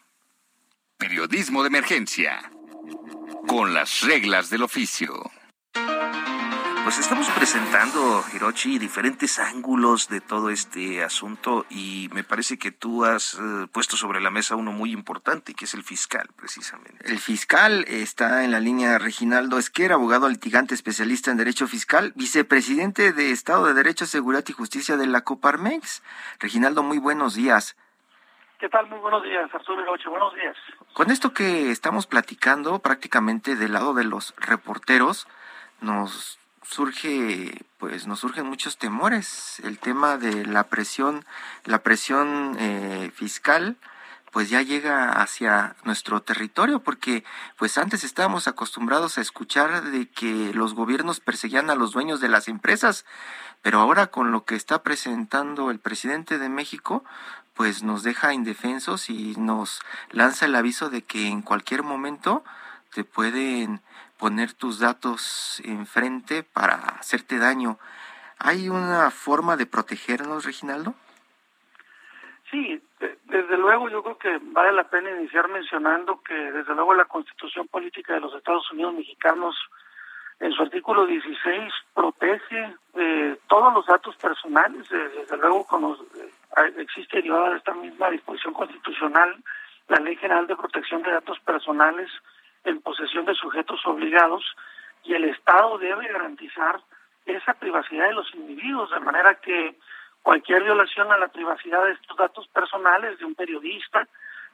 Periodismo 0.97 1.61
de 1.61 1.67
emergencia. 1.67 2.39
Con 3.47 3.73
las 3.73 4.01
reglas 4.01 4.49
del 4.49 4.63
oficio. 4.63 5.13
Pues 6.83 6.99
estamos 6.99 7.29
presentando, 7.31 8.23
Hirochi, 8.33 8.77
diferentes 8.77 9.39
ángulos 9.39 10.09
de 10.09 10.21
todo 10.21 10.49
este 10.49 11.03
asunto 11.03 11.65
y 11.69 12.09
me 12.13 12.23
parece 12.23 12.57
que 12.57 12.71
tú 12.71 13.03
has 13.03 13.35
eh, 13.35 13.67
puesto 13.73 13.97
sobre 13.97 14.21
la 14.21 14.31
mesa 14.31 14.55
uno 14.55 14.71
muy 14.71 14.91
importante, 14.91 15.53
que 15.53 15.65
es 15.65 15.73
el 15.73 15.83
fiscal, 15.83 16.27
precisamente. 16.35 17.09
El 17.09 17.19
fiscal 17.19 17.83
está 17.87 18.43
en 18.45 18.51
la 18.51 18.59
línea 18.59 18.97
Reginaldo 18.99 19.57
Esquer, 19.57 19.91
abogado 19.91 20.29
litigante 20.29 20.75
especialista 20.75 21.31
en 21.31 21.37
Derecho 21.37 21.67
Fiscal, 21.67 22.13
vicepresidente 22.15 23.11
de 23.11 23.31
Estado 23.31 23.65
de 23.65 23.73
Derecho, 23.73 24.05
Seguridad 24.05 24.45
y 24.47 24.53
Justicia 24.53 24.97
de 24.97 25.07
la 25.07 25.21
Coparmex. 25.21 26.03
Reginaldo, 26.39 26.83
muy 26.83 26.99
buenos 26.99 27.35
días. 27.35 27.75
¿Qué 28.59 28.69
tal? 28.69 28.87
Muy 28.87 28.99
buenos 28.99 29.23
días, 29.23 29.53
Arturo 29.53 29.81
Hirochi. 29.81 30.09
Buenos 30.09 30.33
días. 30.33 30.55
Con 30.97 31.11
esto 31.11 31.31
que 31.31 31.69
estamos 31.69 32.07
platicando, 32.07 32.79
prácticamente 32.79 33.55
del 33.55 33.73
lado 33.73 33.93
de 33.93 34.03
los 34.03 34.33
reporteros, 34.37 35.27
nos 35.79 36.39
surge, 36.63 37.67
pues 37.77 38.07
nos 38.07 38.21
surgen 38.21 38.47
muchos 38.47 38.79
temores. 38.79 39.59
El 39.63 39.77
tema 39.77 40.17
de 40.17 40.43
la 40.47 40.63
presión, 40.63 41.23
la 41.65 41.83
presión 41.83 42.57
eh, 42.59 43.11
fiscal, 43.13 43.77
pues 44.31 44.49
ya 44.49 44.63
llega 44.63 45.11
hacia 45.21 45.75
nuestro 45.83 46.23
territorio, 46.23 46.79
porque 46.79 47.23
pues 47.59 47.77
antes 47.77 48.03
estábamos 48.03 48.47
acostumbrados 48.47 49.19
a 49.19 49.21
escuchar 49.21 49.83
de 49.91 50.09
que 50.09 50.51
los 50.55 50.73
gobiernos 50.73 51.19
perseguían 51.19 51.69
a 51.69 51.75
los 51.75 51.91
dueños 51.91 52.21
de 52.21 52.29
las 52.29 52.47
empresas, 52.47 53.05
pero 53.61 53.79
ahora 53.79 54.07
con 54.07 54.31
lo 54.31 54.45
que 54.45 54.55
está 54.55 54.81
presentando 54.81 55.69
el 55.69 55.77
presidente 55.77 56.39
de 56.39 56.49
México, 56.49 57.03
pues 57.57 57.81
nos 57.81 58.03
deja 58.03 58.35
indefensos 58.35 59.09
y 59.09 59.33
nos 59.35 59.81
lanza 60.11 60.45
el 60.45 60.55
aviso 60.55 60.91
de 60.91 61.01
que 61.01 61.27
en 61.27 61.41
cualquier 61.41 61.81
momento 61.81 62.43
te 62.93 63.03
pueden 63.03 63.81
poner 64.19 64.53
tus 64.53 64.79
datos 64.79 65.59
enfrente 65.65 66.43
para 66.43 66.75
hacerte 66.75 67.39
daño. 67.39 67.79
¿Hay 68.37 68.69
una 68.69 69.09
forma 69.09 69.57
de 69.57 69.65
protegernos, 69.65 70.45
Reginaldo? 70.45 70.93
Sí, 72.51 72.79
desde 73.25 73.57
luego 73.57 73.89
yo 73.89 74.03
creo 74.03 74.17
que 74.19 74.39
vale 74.53 74.71
la 74.71 74.83
pena 74.83 75.09
iniciar 75.09 75.49
mencionando 75.49 76.21
que 76.21 76.35
desde 76.35 76.75
luego 76.75 76.93
la 76.93 77.05
Constitución 77.05 77.67
Política 77.67 78.13
de 78.13 78.21
los 78.21 78.35
Estados 78.35 78.71
Unidos 78.71 78.93
Mexicanos 78.93 79.55
en 80.39 80.51
su 80.51 80.61
artículo 80.61 81.07
16 81.07 81.73
protege 81.95 82.75
eh, 82.93 83.37
todos 83.47 83.73
los 83.73 83.85
datos 83.87 84.15
personales, 84.17 84.87
desde 84.89 85.37
luego 85.37 85.65
como 85.65 85.95
eh, 85.95 86.29
existe 86.77 87.17
derivada 87.17 87.51
de 87.51 87.57
esta 87.57 87.73
misma 87.73 88.09
disposición 88.09 88.53
constitucional 88.53 89.35
la 89.87 89.97
Ley 89.97 90.15
General 90.17 90.47
de 90.47 90.55
Protección 90.55 91.01
de 91.03 91.11
Datos 91.11 91.39
Personales 91.39 92.09
en 92.63 92.81
posesión 92.81 93.25
de 93.25 93.35
sujetos 93.35 93.79
obligados 93.85 94.43
y 95.03 95.13
el 95.13 95.23
Estado 95.25 95.77
debe 95.77 96.07
garantizar 96.07 96.81
esa 97.25 97.53
privacidad 97.53 98.07
de 98.07 98.13
los 98.13 98.33
individuos, 98.35 98.89
de 98.91 98.99
manera 98.99 99.35
que 99.35 99.75
cualquier 100.21 100.63
violación 100.63 101.11
a 101.11 101.17
la 101.17 101.29
privacidad 101.29 101.85
de 101.85 101.93
estos 101.93 102.17
datos 102.17 102.47
personales 102.49 103.17
de 103.19 103.25
un 103.25 103.35
periodista 103.35 104.07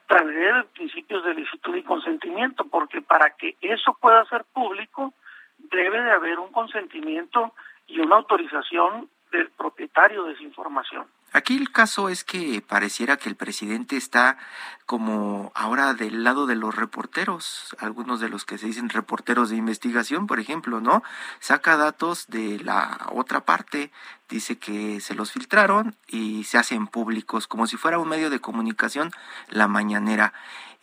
trae 0.08 0.64
principios 0.76 1.24
de 1.24 1.34
licitud 1.34 1.76
y 1.76 1.84
consentimiento, 1.84 2.66
porque 2.66 3.02
para 3.02 3.32
que 3.32 3.56
eso 3.62 3.98
pueda 4.00 4.26
ser 4.26 4.44
público 4.54 5.14
debe 5.58 6.02
de 6.02 6.12
haber 6.12 6.40
un 6.40 6.52
consentimiento 6.52 7.54
y 7.88 8.00
una 8.00 8.18
autorización 8.18 9.10
del 9.32 9.50
propietario 9.52 10.24
de 10.26 10.34
esa 10.34 10.44
información. 10.44 11.08
Aquí 11.34 11.58
el 11.58 11.72
caso 11.72 12.10
es 12.10 12.24
que 12.24 12.62
pareciera 12.62 13.18
que 13.18 13.28
el 13.28 13.36
presidente 13.36 13.98
está 13.98 14.38
como 14.86 15.52
ahora 15.56 15.96
del 15.96 16.24
lado 16.24 16.46
de 16.46 16.56
los 16.56 16.76
reporteros, 16.76 17.76
algunos 17.80 18.20
de 18.20 18.30
los 18.30 18.46
que 18.46 18.60
se 18.60 18.68
dicen 18.68 18.90
reporteros 18.90 19.50
de 19.50 19.56
investigación, 19.56 20.28
por 20.28 20.40
ejemplo, 20.40 20.80
¿no? 20.80 21.02
Saca 21.40 21.76
datos 21.76 22.28
de 22.28 22.60
la 22.60 23.08
otra 23.12 23.46
parte, 23.46 23.92
dice 24.30 24.60
que 24.60 25.02
se 25.02 25.16
los 25.16 25.32
filtraron 25.32 25.96
y 26.08 26.44
se 26.44 26.60
hacen 26.60 26.86
públicos, 26.86 27.48
como 27.48 27.66
si 27.66 27.78
fuera 27.78 27.98
un 27.98 28.10
medio 28.10 28.30
de 28.30 28.40
comunicación 28.40 29.10
la 29.50 29.68
mañanera. 29.68 30.34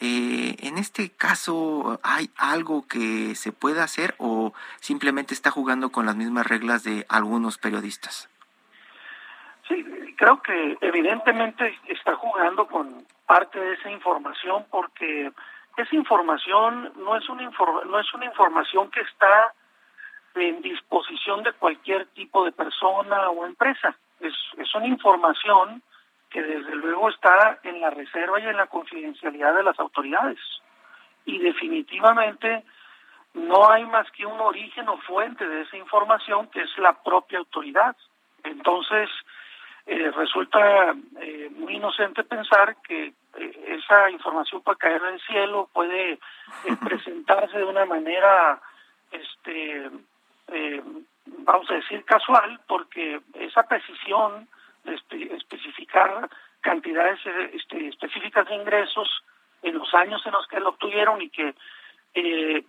Eh, 0.00 0.56
en 0.60 0.78
este 0.78 1.10
caso, 1.10 2.00
¿hay 2.02 2.30
algo 2.36 2.88
que 2.88 3.36
se 3.36 3.52
pueda 3.52 3.84
hacer 3.84 4.16
o 4.18 4.52
simplemente 4.80 5.32
está 5.32 5.52
jugando 5.52 5.92
con 5.92 6.06
las 6.06 6.16
mismas 6.16 6.48
reglas 6.48 6.82
de 6.82 7.06
algunos 7.08 7.56
periodistas? 7.58 8.28
Sí, 9.68 9.84
creo 10.20 10.42
que 10.42 10.76
evidentemente 10.82 11.78
está 11.88 12.14
jugando 12.14 12.66
con 12.66 13.06
parte 13.24 13.58
de 13.58 13.72
esa 13.72 13.90
información 13.90 14.66
porque 14.70 15.32
esa 15.78 15.96
información 15.96 16.92
no 16.96 17.16
es 17.16 17.26
una 17.30 17.48
no 17.86 17.98
es 17.98 18.12
una 18.12 18.26
información 18.26 18.90
que 18.90 19.00
está 19.00 19.54
en 20.34 20.60
disposición 20.60 21.42
de 21.42 21.54
cualquier 21.54 22.04
tipo 22.08 22.44
de 22.44 22.52
persona 22.52 23.30
o 23.30 23.46
empresa. 23.46 23.96
Es, 24.20 24.34
es 24.58 24.74
una 24.74 24.88
información 24.88 25.82
que 26.28 26.42
desde 26.42 26.76
luego 26.76 27.08
está 27.08 27.58
en 27.62 27.80
la 27.80 27.88
reserva 27.88 28.38
y 28.40 28.46
en 28.46 28.58
la 28.58 28.66
confidencialidad 28.66 29.54
de 29.54 29.62
las 29.62 29.80
autoridades. 29.80 30.38
Y 31.24 31.38
definitivamente 31.38 32.62
no 33.32 33.70
hay 33.70 33.86
más 33.86 34.10
que 34.10 34.26
un 34.26 34.38
origen 34.38 34.86
o 34.90 34.98
fuente 34.98 35.48
de 35.48 35.62
esa 35.62 35.78
información 35.78 36.48
que 36.48 36.60
es 36.60 36.78
la 36.78 36.92
propia 37.02 37.38
autoridad. 37.38 37.96
Entonces, 38.44 39.08
eh, 39.92 40.08
resulta 40.12 40.94
eh, 41.20 41.50
muy 41.56 41.74
inocente 41.74 42.22
pensar 42.22 42.76
que 42.80 43.12
eh, 43.36 43.76
esa 43.76 44.08
información 44.08 44.62
puede 44.62 44.78
caer 44.78 45.02
del 45.02 45.20
cielo, 45.22 45.68
puede 45.72 46.20
presentarse 46.84 47.58
de 47.58 47.64
una 47.64 47.84
manera, 47.86 48.62
este, 49.10 49.90
vamos 51.26 51.68
a 51.72 51.74
decir, 51.74 52.04
casual, 52.04 52.60
porque 52.68 53.20
esa 53.34 53.64
precisión 53.64 54.46
de 54.84 54.94
especificar 55.34 56.30
cantidades 56.60 57.18
este, 57.52 57.88
específicas 57.88 58.46
de 58.46 58.54
ingresos 58.54 59.24
en 59.62 59.76
los 59.76 59.92
años 59.92 60.24
en 60.24 60.32
los 60.34 60.46
que 60.46 60.60
lo 60.60 60.68
obtuvieron 60.68 61.20
y 61.20 61.30
que, 61.30 61.52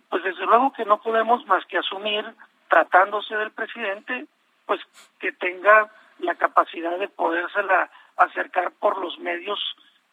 pues 0.08 0.24
desde 0.24 0.44
luego 0.44 0.72
que 0.72 0.84
no 0.84 1.00
podemos 1.00 1.46
más 1.46 1.64
que 1.66 1.78
asumir, 1.78 2.24
tratándose 2.68 3.36
del 3.36 3.52
presidente, 3.52 4.26
pues 4.66 4.80
que 5.20 5.30
tenga 5.30 5.88
la 6.18 6.34
capacidad 6.34 6.98
de 6.98 7.08
podérsela 7.08 7.90
acercar 8.16 8.72
por 8.78 8.98
los 8.98 9.18
medios 9.18 9.58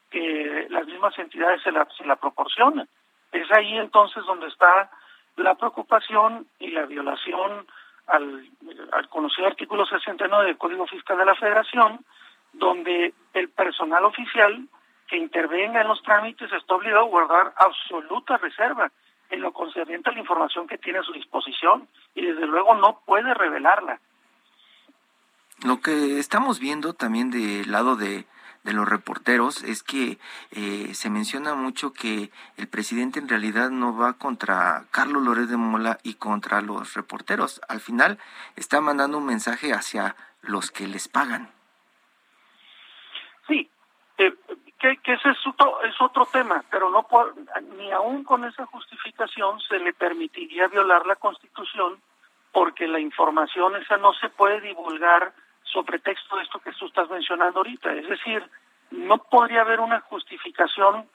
que 0.09 0.67
las 0.69 0.85
mismas 0.87 1.17
entidades 1.19 1.61
se 1.61 1.71
la, 1.71 1.87
se 1.97 2.05
la 2.05 2.15
proporcionan. 2.15 2.87
Es 3.31 3.51
ahí 3.51 3.77
entonces 3.77 4.23
donde 4.25 4.47
está 4.47 4.89
la 5.35 5.55
preocupación 5.55 6.47
y 6.59 6.71
la 6.71 6.85
violación 6.85 7.67
al, 8.07 8.49
al 8.91 9.09
conocido 9.09 9.47
artículo 9.47 9.85
69 9.85 10.45
del 10.45 10.57
Código 10.57 10.87
Fiscal 10.87 11.17
de 11.17 11.25
la 11.25 11.35
Federación, 11.35 12.03
donde 12.53 13.13
el 13.33 13.49
personal 13.49 14.03
oficial 14.05 14.67
que 15.07 15.17
intervenga 15.17 15.81
en 15.81 15.87
los 15.87 16.01
trámites 16.03 16.51
está 16.51 16.75
obligado 16.75 17.05
a 17.05 17.09
guardar 17.09 17.53
absoluta 17.57 18.37
reserva 18.37 18.91
en 19.29 19.41
lo 19.41 19.51
concerniente 19.51 20.09
a 20.09 20.13
la 20.13 20.19
información 20.19 20.67
que 20.67 20.77
tiene 20.77 20.99
a 20.99 21.03
su 21.03 21.13
disposición 21.13 21.87
y 22.15 22.25
desde 22.25 22.47
luego 22.47 22.75
no 22.75 23.01
puede 23.05 23.33
revelarla. 23.33 23.99
Lo 25.63 25.81
que 25.81 26.19
estamos 26.19 26.59
viendo 26.59 26.93
también 26.93 27.31
del 27.31 27.71
lado 27.71 27.95
de, 27.95 28.25
los 28.63 28.87
reporteros 28.87 29.63
es 29.63 29.81
que 29.81 30.19
eh, 30.51 30.93
se 30.93 31.09
menciona 31.09 31.55
mucho 31.55 31.91
que 31.91 32.29
el 32.55 32.67
presidente 32.67 33.19
en 33.19 33.27
realidad 33.27 33.71
no 33.71 33.97
va 33.97 34.13
contra 34.13 34.85
Carlos 34.91 35.23
Lórez 35.23 35.49
de 35.49 35.57
Mola 35.57 35.97
y 36.03 36.13
contra 36.13 36.61
los 36.61 36.93
reporteros. 36.93 37.61
Al 37.67 37.79
final 37.79 38.19
está 38.55 38.79
mandando 38.79 39.17
un 39.17 39.25
mensaje 39.25 39.73
hacia 39.73 40.15
los 40.43 40.69
que 40.69 40.87
les 40.87 41.07
pagan. 41.07 41.49
Sí, 43.47 43.69
eh, 44.19 44.35
que, 44.79 44.97
ese 45.05 45.29
es 45.29 45.47
otro, 45.47 45.81
es 45.83 45.99
otro 45.99 46.25
tema, 46.27 46.63
pero 46.69 46.89
no 46.89 47.03
por, 47.03 47.35
ni 47.75 47.91
aún 47.91 48.23
con 48.23 48.45
esa 48.45 48.65
justificación 48.67 49.59
se 49.61 49.79
le 49.79 49.93
permitiría 49.93 50.67
violar 50.67 51.05
la 51.05 51.15
Constitución 51.15 51.99
porque 52.51 52.87
la 52.87 52.99
información 52.99 53.75
esa 53.75 53.97
no 53.97 54.13
se 54.13 54.29
puede 54.29 54.61
divulgar 54.61 55.33
sobre 55.71 55.99
texto 55.99 56.35
de 56.35 56.43
esto 56.43 56.59
que 56.59 56.71
tú 56.73 56.87
estás 56.87 57.09
mencionando 57.09 57.59
ahorita. 57.59 57.93
Es 57.93 58.07
decir, 58.07 58.43
no 58.91 59.17
podría 59.17 59.61
haber 59.61 59.79
una 59.79 60.01
justificación 60.01 61.07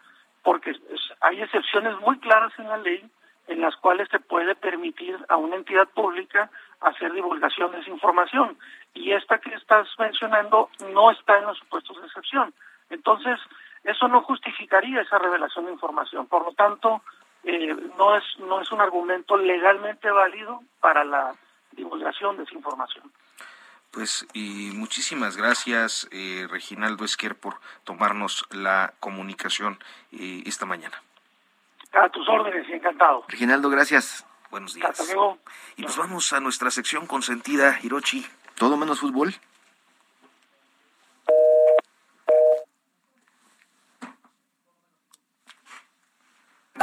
porque 0.43 0.77
hay 1.21 1.43
excepciones 1.43 1.99
muy 2.01 2.19
claras 2.19 2.53
en 2.59 2.69
la 2.69 2.77
ley 2.77 3.11
en 3.47 3.61
las 3.61 3.77
cuales 3.77 4.09
se 4.11 4.21
puede 4.21 4.55
permitir 4.55 5.19
a 5.29 5.37
una 5.37 5.57
entidad 5.57 5.89
pública 5.89 6.51
hacer 6.81 7.13
divulgación 7.13 7.73
de 7.73 7.81
esa 7.81 7.91
información. 7.91 8.57
Y 8.95 9.13
esta 9.13 9.39
que 9.39 9.55
estás 9.55 9.89
mencionando 9.99 10.71
no 10.93 11.11
está 11.11 11.39
en 11.39 11.47
los 11.47 11.59
supuestos 11.59 12.01
de 12.01 12.07
excepción. 12.07 12.55
Entonces, 12.91 13.39
eso 13.83 14.09
no 14.09 14.23
justificaría 14.23 15.03
esa 15.03 15.19
revelación 15.19 15.67
de 15.67 15.73
información. 15.73 16.27
Por 16.27 16.45
lo 16.45 16.53
tanto, 16.53 17.03
eh, 17.43 17.75
no 17.99 18.17
es 18.17 18.25
no 18.39 18.61
es 18.61 18.73
un 18.73 18.81
argumento 18.81 19.37
legalmente 19.37 20.11
válido 20.11 20.61
para 20.81 21.05
la 21.05 21.35
divulgación 21.73 22.37
de 22.37 22.45
esa 22.45 22.55
información. 22.55 23.11
Pues 23.95 24.27
y 24.33 24.73
muchísimas 24.75 25.37
gracias, 25.37 26.09
eh, 26.11 26.49
Reginaldo 26.51 27.05
Esquer, 27.05 27.37
por 27.37 27.61
tomarnos 27.85 28.45
la 28.51 28.93
comunicación 28.99 29.79
eh, 30.11 30.43
esta 30.47 30.67
mañana. 30.67 31.01
A 31.93 32.09
tus 32.09 32.29
órdenes 32.29 32.69
y 32.69 32.73
encantado. 32.73 33.25
Reginaldo, 33.29 33.71
gracias. 33.71 34.27
Buenos 34.51 34.75
días. 34.75 35.15
Y 35.77 35.85
pues 35.85 35.97
vamos 35.97 36.33
a 36.33 36.41
nuestra 36.41 36.73
sección 36.73 37.07
consentida, 37.07 37.79
Hirochi. 37.85 38.27
Todo 38.57 38.77
menos 38.77 38.99
fútbol. 38.99 39.33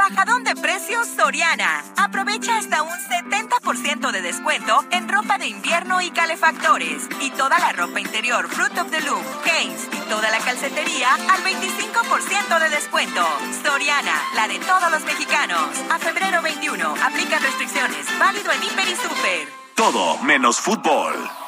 Bajadón 0.02 0.42
de 0.42 0.56
precios 0.56 1.06
Soriana. 1.06 1.84
Aprovecha 1.96 2.58
hasta 2.58 2.82
un 2.82 2.90
70% 2.90 4.10
de 4.10 4.20
descuento 4.20 4.84
en 4.90 5.08
ropa 5.08 5.38
de 5.38 5.46
invierno 5.46 6.00
y 6.00 6.10
calefactores. 6.10 7.08
Y 7.20 7.30
toda 7.30 7.56
la 7.60 7.70
ropa 7.70 8.00
interior 8.00 8.48
Fruit 8.48 8.76
of 8.78 8.90
the 8.90 9.00
Loom, 9.02 9.22
Hanes 9.44 9.88
y 9.92 10.00
toda 10.10 10.28
la 10.32 10.38
calcetería 10.40 11.14
al 11.14 11.44
25% 11.44 12.58
de 12.58 12.68
descuento. 12.70 13.24
Soriana, 13.62 14.20
la 14.34 14.48
de 14.48 14.58
todos 14.58 14.90
los 14.90 15.04
mexicanos. 15.04 15.68
A 15.88 16.00
febrero 16.00 16.42
21, 16.42 16.94
aplica 17.00 17.38
restricciones. 17.38 18.06
Válido 18.18 18.50
en 18.50 18.64
Hiper 18.64 18.88
y 18.88 18.96
Super. 18.96 19.48
Todo 19.76 20.18
menos 20.24 20.58
fútbol. 20.58 21.41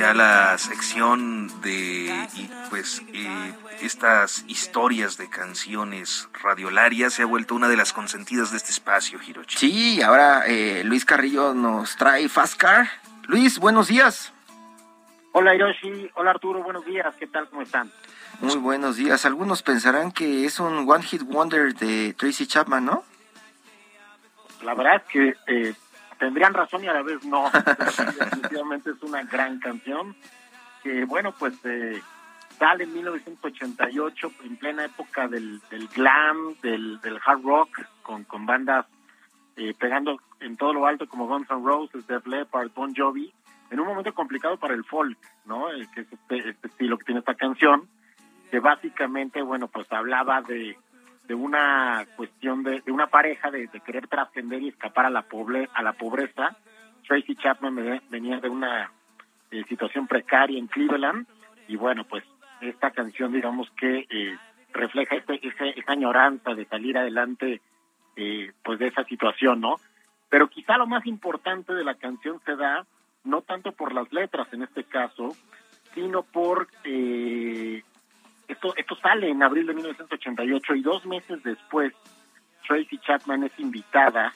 Ya 0.00 0.14
la 0.14 0.56
sección 0.56 1.48
de 1.60 2.10
pues 2.70 3.02
eh, 3.12 3.52
estas 3.82 4.46
historias 4.48 5.18
de 5.18 5.28
canciones 5.28 6.30
radiolarias 6.42 7.12
se 7.12 7.22
ha 7.22 7.26
vuelto 7.26 7.54
una 7.54 7.68
de 7.68 7.76
las 7.76 7.92
consentidas 7.92 8.50
de 8.50 8.56
este 8.56 8.70
espacio, 8.70 9.18
Hirochi. 9.22 9.58
Sí, 9.58 10.00
ahora 10.00 10.44
eh, 10.46 10.84
Luis 10.84 11.04
Carrillo 11.04 11.52
nos 11.52 11.96
trae 11.96 12.30
Fast 12.30 12.56
Car. 12.56 12.88
Luis, 13.26 13.58
buenos 13.58 13.88
días. 13.88 14.32
Hola 15.32 15.54
Hiroshi, 15.54 16.10
hola 16.14 16.30
Arturo, 16.30 16.62
buenos 16.62 16.86
días, 16.86 17.14
¿qué 17.18 17.26
tal? 17.26 17.50
¿Cómo 17.50 17.60
están? 17.60 17.92
Muy 18.40 18.56
buenos 18.56 18.96
días. 18.96 19.26
Algunos 19.26 19.62
pensarán 19.62 20.12
que 20.12 20.46
es 20.46 20.60
un 20.60 20.90
One 20.90 21.04
Hit 21.04 21.24
Wonder 21.24 21.74
de 21.74 22.14
Tracy 22.14 22.46
Chapman, 22.46 22.86
¿no? 22.86 23.04
La 24.62 24.72
verdad 24.72 24.96
es 24.96 25.02
que 25.12 25.34
eh, 25.46 25.74
tendrían 26.20 26.54
razón 26.54 26.84
y 26.84 26.86
a 26.86 26.92
la 26.92 27.02
vez 27.02 27.24
no. 27.24 27.50
Definitivamente 28.20 28.90
es 28.90 29.02
una 29.02 29.24
gran 29.24 29.58
canción 29.58 30.14
que, 30.84 31.04
bueno, 31.04 31.34
pues 31.36 31.54
eh, 31.64 32.00
sale 32.58 32.84
en 32.84 32.94
1988 32.94 34.32
en 34.44 34.56
plena 34.56 34.84
época 34.84 35.26
del, 35.26 35.60
glam, 35.94 36.54
del, 36.62 37.00
hard 37.24 37.42
rock, 37.42 37.80
con, 38.02 38.24
con 38.24 38.46
bandas 38.46 38.86
eh, 39.56 39.74
pegando 39.78 40.18
en 40.40 40.56
todo 40.56 40.74
lo 40.74 40.86
alto 40.86 41.08
como 41.08 41.26
Guns 41.26 41.50
N' 41.50 41.64
Roses, 41.64 42.06
Def 42.06 42.26
Leppard, 42.26 42.70
Bon 42.74 42.94
Jovi, 42.94 43.32
en 43.70 43.80
un 43.80 43.86
momento 43.86 44.14
complicado 44.14 44.58
para 44.58 44.74
el 44.74 44.84
folk, 44.84 45.18
¿no? 45.46 45.72
Eh, 45.72 45.88
que 45.94 46.02
es 46.02 46.12
este, 46.12 46.50
este 46.50 46.68
estilo 46.68 46.98
que 46.98 47.04
tiene 47.04 47.20
esta 47.20 47.34
canción, 47.34 47.88
que 48.50 48.60
básicamente, 48.60 49.42
bueno, 49.42 49.68
pues 49.68 49.90
hablaba 49.92 50.42
de 50.42 50.76
de 51.30 51.36
una 51.36 52.04
cuestión 52.16 52.64
de, 52.64 52.82
una 52.88 53.06
pareja 53.06 53.52
de, 53.52 53.68
querer 53.86 54.08
trascender 54.08 54.60
y 54.62 54.70
escapar 54.70 55.06
a 55.06 55.10
la 55.10 55.22
pobre, 55.22 55.68
a 55.74 55.80
la 55.80 55.92
pobreza. 55.92 56.56
Tracy 57.06 57.36
Chapman 57.36 58.00
venía 58.10 58.40
de 58.40 58.48
una 58.48 58.90
eh, 59.52 59.62
situación 59.68 60.08
precaria 60.08 60.58
en 60.58 60.66
Cleveland 60.66 61.28
y 61.68 61.76
bueno, 61.76 62.02
pues 62.02 62.24
esta 62.60 62.90
canción 62.90 63.32
digamos 63.32 63.70
que 63.78 64.08
eh, 64.10 64.36
refleja 64.72 65.14
este, 65.14 65.38
esa 65.46 65.92
añoranza 65.92 66.52
de 66.52 66.64
salir 66.64 66.98
adelante 66.98 67.60
eh, 68.16 68.50
pues 68.64 68.80
de 68.80 68.88
esa 68.88 69.04
situación, 69.04 69.60
¿no? 69.60 69.76
Pero 70.30 70.48
quizá 70.48 70.78
lo 70.78 70.88
más 70.88 71.06
importante 71.06 71.72
de 71.74 71.84
la 71.84 71.94
canción 71.94 72.40
se 72.44 72.56
da 72.56 72.84
no 73.22 73.42
tanto 73.42 73.70
por 73.70 73.94
las 73.94 74.12
letras 74.12 74.52
en 74.52 74.64
este 74.64 74.82
caso, 74.82 75.36
sino 75.94 76.24
por 76.24 76.66
eh, 76.82 77.84
esto, 78.50 78.74
esto 78.76 78.96
sale 78.96 79.28
en 79.28 79.42
abril 79.42 79.66
de 79.66 79.74
1988 79.74 80.74
y 80.74 80.82
dos 80.82 81.06
meses 81.06 81.42
después 81.42 81.92
Tracy 82.66 82.98
Chapman 82.98 83.44
es 83.44 83.58
invitada, 83.58 84.32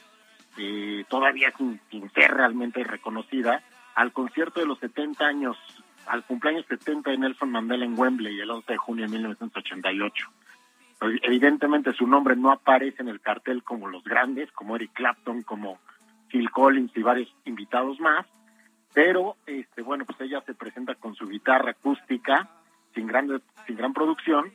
eh, 0.56 1.04
todavía 1.08 1.52
sin, 1.56 1.80
ser 2.12 2.32
realmente 2.32 2.82
reconocida, 2.84 3.62
al 3.94 4.12
concierto 4.12 4.60
de 4.60 4.66
los 4.66 4.78
70 4.80 5.24
años, 5.24 5.56
al 6.06 6.24
cumpleaños 6.24 6.66
70 6.66 7.10
de 7.10 7.18
Nelson 7.18 7.50
Mandela 7.50 7.84
en 7.84 7.98
Wembley 7.98 8.40
el 8.40 8.50
11 8.50 8.72
de 8.72 8.78
junio 8.78 9.06
de 9.06 9.12
1988. 9.12 10.30
Evidentemente 11.22 11.92
su 11.92 12.06
nombre 12.06 12.34
no 12.34 12.50
aparece 12.50 13.02
en 13.02 13.08
el 13.08 13.20
cartel 13.20 13.62
como 13.62 13.88
los 13.88 14.02
grandes, 14.04 14.50
como 14.52 14.76
Eric 14.76 14.92
Clapton, 14.94 15.42
como 15.42 15.78
Phil 16.28 16.50
Collins 16.50 16.96
y 16.96 17.02
varios 17.02 17.32
invitados 17.44 18.00
más, 18.00 18.26
pero 18.92 19.36
este 19.46 19.82
bueno, 19.82 20.04
pues 20.04 20.20
ella 20.20 20.40
se 20.46 20.54
presenta 20.54 20.94
con 20.94 21.14
su 21.14 21.28
guitarra 21.28 21.72
acústica 21.72 22.48
sin 22.94 23.06
gran, 23.06 23.42
sin 23.66 23.76
gran 23.76 23.92
producción, 23.92 24.52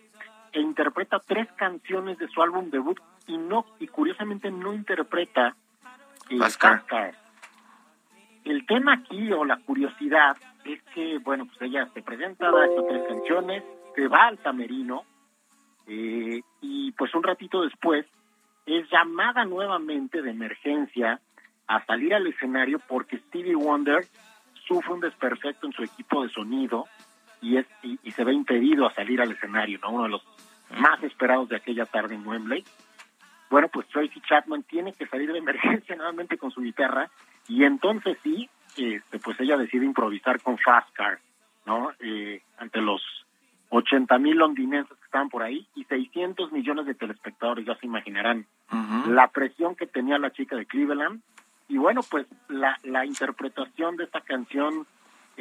e 0.51 0.59
interpreta 0.61 1.19
tres 1.19 1.47
canciones 1.55 2.17
de 2.17 2.27
su 2.27 2.41
álbum 2.41 2.69
debut 2.69 2.99
y 3.27 3.37
no 3.37 3.65
y 3.79 3.87
curiosamente 3.87 4.49
no 4.49 4.73
interpreta 4.73 5.55
eh, 6.29 6.39
El 8.45 8.65
tema 8.65 8.93
aquí 8.93 9.31
o 9.31 9.45
la 9.45 9.57
curiosidad 9.57 10.37
es 10.65 10.81
que, 10.93 11.19
bueno, 11.19 11.45
pues 11.45 11.61
ella 11.61 11.87
se 11.93 12.01
presenta, 12.01 12.49
da 12.49 12.65
estas 12.65 12.87
tres 12.87 13.03
canciones, 13.07 13.63
se 13.95 14.07
va 14.07 14.27
al 14.27 14.39
camerino 14.39 15.03
eh, 15.87 16.41
y 16.61 16.91
pues 16.93 17.13
un 17.15 17.23
ratito 17.23 17.61
después 17.61 18.05
es 18.65 18.89
llamada 18.91 19.45
nuevamente 19.45 20.21
de 20.21 20.31
emergencia 20.31 21.19
a 21.67 21.85
salir 21.85 22.13
al 22.13 22.27
escenario 22.27 22.79
porque 22.87 23.17
Stevie 23.17 23.55
Wonder 23.55 24.05
sufre 24.67 24.93
un 24.93 24.99
desperfecto 24.99 25.67
en 25.67 25.73
su 25.73 25.83
equipo 25.83 26.23
de 26.23 26.29
sonido 26.29 26.85
y, 27.41 27.57
es, 27.57 27.65
y, 27.83 28.11
se 28.11 28.23
ve 28.23 28.33
impedido 28.33 28.85
a 28.85 28.93
salir 28.93 29.21
al 29.21 29.31
escenario, 29.31 29.79
¿no? 29.81 29.91
Uno 29.91 30.03
de 30.03 30.09
los 30.09 30.23
más 30.77 31.01
esperados 31.03 31.49
de 31.49 31.55
aquella 31.55 31.85
tarde 31.85 32.15
en 32.15 32.27
Wembley. 32.27 32.63
Bueno, 33.49 33.67
pues 33.69 33.87
Tracy 33.87 34.21
Chapman 34.21 34.63
tiene 34.63 34.93
que 34.93 35.07
salir 35.07 35.31
de 35.31 35.39
emergencia 35.39 35.95
nuevamente 35.97 36.37
con 36.37 36.51
su 36.51 36.61
guitarra 36.61 37.09
y 37.47 37.63
entonces 37.63 38.17
sí, 38.23 38.49
este, 38.77 39.19
pues 39.19 39.39
ella 39.39 39.57
decide 39.57 39.85
improvisar 39.85 40.41
con 40.41 40.57
Fast 40.57 40.93
Car, 40.93 41.19
¿no? 41.65 41.91
Eh, 41.99 42.41
ante 42.57 42.81
los 42.81 43.01
80 43.69 44.17
mil 44.19 44.37
londinenses 44.37 44.97
que 44.97 45.05
estaban 45.05 45.29
por 45.29 45.43
ahí 45.43 45.67
y 45.75 45.83
600 45.85 46.51
millones 46.51 46.85
de 46.85 46.95
telespectadores, 46.95 47.65
ya 47.65 47.75
se 47.75 47.85
imaginarán 47.85 48.45
la 49.07 49.27
presión 49.27 49.75
que 49.75 49.87
tenía 49.87 50.17
la 50.17 50.31
chica 50.31 50.55
de 50.55 50.65
Cleveland. 50.65 51.21
Y 51.67 51.77
bueno, 51.77 52.01
pues 52.09 52.25
la, 52.47 52.79
la 52.83 53.05
interpretación 53.05 53.95
de 53.95 54.05
esta 54.05 54.21
canción 54.21 54.87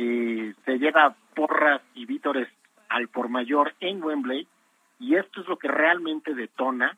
eh, 0.01 0.55
se 0.65 0.79
lleva 0.79 1.17
porras 1.35 1.83
y 1.95 2.07
vítores 2.07 2.49
al 2.89 3.09
por 3.09 3.29
mayor 3.29 3.75
en 3.81 4.01
Wembley 4.01 4.47
y 5.01 5.17
esto 5.17 5.41
es 5.41 5.49
lo 5.49 5.59
que 5.59 5.67
realmente 5.67 6.35
detona 6.35 6.97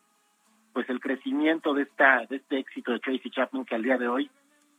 pues 0.74 0.88
el 0.90 1.00
crecimiento 1.00 1.72
de 1.72 1.84
esta 1.84 2.26
de 2.26 2.36
este 2.36 2.58
éxito 2.58 2.92
de 2.92 3.00
Tracy 3.00 3.30
Chapman 3.30 3.64
que 3.64 3.74
al 3.74 3.82
día 3.82 3.96
de 3.96 4.06
hoy 4.06 4.30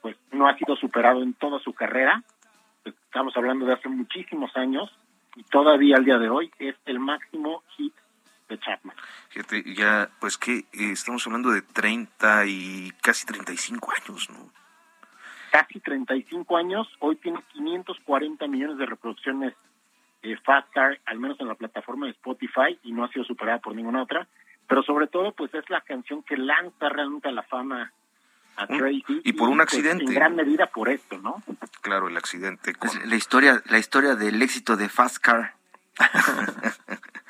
pues 0.04 0.16
no 0.32 0.48
ha 0.48 0.56
sido 0.56 0.76
superado 0.76 1.24
en 1.24 1.34
toda 1.34 1.60
su 1.60 1.74
carrera 1.74 2.24
pues, 2.84 2.94
estamos 3.06 3.36
hablando 3.36 3.66
de 3.66 3.74
hace 3.74 3.90
muchísimos 3.90 4.56
años 4.56 4.92
y 5.36 5.44
todavía 5.44 5.96
al 5.98 6.06
día 6.06 6.20
de 6.20 6.30
hoy 6.30 6.52
es 6.60 6.76
el 6.86 7.00
máximo 7.00 7.64
hit 7.76 7.94
de 8.50 8.60
Chapman. 8.60 8.96
Fíjate, 9.30 9.64
ya 9.74 10.12
pues 10.20 10.38
que 10.38 10.60
eh, 10.60 10.92
estamos 10.92 11.26
hablando 11.26 11.50
de 11.50 11.64
30 11.64 12.46
y 12.46 12.92
casi 13.02 13.26
35 13.26 13.92
años, 13.92 14.30
¿no? 14.30 14.52
Casi 15.52 15.80
35 15.80 16.58
años, 16.58 16.88
hoy 17.00 17.18
tiene 17.18 17.40
540 17.54 18.48
millones 18.48 18.78
de 18.78 18.86
reproducciones 18.86 19.54
eh, 20.24 20.38
Fast 20.44 20.72
Car, 20.74 21.00
al 21.06 21.20
menos 21.20 21.40
en 21.40 21.48
la 21.48 21.56
plataforma 21.56 22.06
de 22.06 22.14
Spotify, 22.14 22.80
y 22.84 22.92
no 22.94 23.04
ha 23.04 23.10
sido 23.10 23.26
superada 23.26 23.60
por 23.60 23.76
ninguna 23.76 24.04
otra. 24.04 24.28
Pero 24.68 24.84
sobre 24.84 25.08
todo, 25.08 25.34
pues 25.34 25.54
es 25.54 25.70
la 25.70 25.82
canción 25.82 26.24
que 26.24 26.38
lanza 26.38 26.90
realmente 26.90 27.28
a 27.28 27.32
la 27.32 27.44
fama 27.44 27.92
a 28.56 28.66
mm, 28.66 28.78
Tracy. 28.78 29.22
Y 29.26 29.34
por 29.34 29.50
un 29.50 29.58
pues, 29.58 29.68
accidente. 29.68 30.06
en 30.06 30.14
gran 30.14 30.36
medida 30.36 30.68
por 30.68 30.90
esto, 30.90 31.18
¿no? 31.18 31.44
Claro, 31.82 32.08
el 32.08 32.16
accidente. 32.16 32.74
La 33.06 33.16
historia, 33.16 33.62
la 33.66 33.78
historia 33.78 34.16
del 34.16 34.42
éxito 34.42 34.78
de 34.78 34.88
Fast 34.88 35.18
Car. 35.18 35.56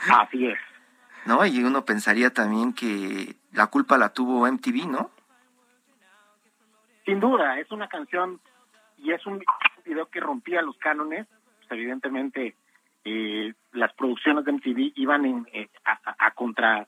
Así 0.10 0.48
es. 0.48 0.60
¿No? 1.26 1.46
Y 1.46 1.64
uno 1.64 1.86
pensaría 1.86 2.32
también 2.32 2.74
que 2.74 3.36
la 3.52 3.68
culpa 3.68 3.98
la 3.98 4.10
tuvo 4.10 4.52
MTV, 4.52 4.88
¿no? 4.88 5.12
Sin 7.06 7.20
duda, 7.20 7.60
es 7.60 7.72
una 7.72 7.88
canción 7.88 8.40
y 8.98 9.12
es 9.12 9.26
un 9.26 9.44
video 9.86 10.08
que 10.08 10.20
rompía 10.20 10.62
los 10.62 10.78
cánones. 10.78 11.28
Pues, 11.58 11.72
evidentemente, 11.72 12.56
eh, 13.04 13.54
las 13.74 13.94
producciones 13.94 14.46
de 14.46 14.52
MTV 14.52 14.94
iban 14.96 15.26
en, 15.26 15.48
eh, 15.54 15.70
a, 15.86 16.32
contra 16.32 16.88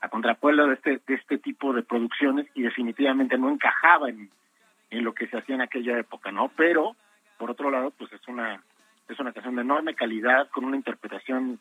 a 0.00 0.08
contrapueblo 0.10 0.66
de 0.66 0.74
este 0.74 1.00
de 1.06 1.14
este 1.14 1.38
tipo 1.38 1.72
de 1.72 1.82
producciones 1.82 2.46
y 2.54 2.62
definitivamente 2.62 3.38
no 3.38 3.50
encajaba 3.50 4.10
en, 4.10 4.30
en 4.90 5.04
lo 5.04 5.14
que 5.14 5.26
se 5.28 5.38
hacía 5.38 5.54
en 5.54 5.62
aquella 5.62 5.98
época, 5.98 6.30
¿no? 6.30 6.48
Pero 6.54 6.94
por 7.38 7.50
otro 7.50 7.70
lado, 7.70 7.90
pues 7.92 8.12
es 8.12 8.28
una 8.28 8.62
es 9.08 9.18
una 9.18 9.32
canción 9.32 9.56
de 9.56 9.62
enorme 9.62 9.94
calidad 9.94 10.48
con 10.50 10.64
una 10.64 10.76
interpretación 10.76 11.58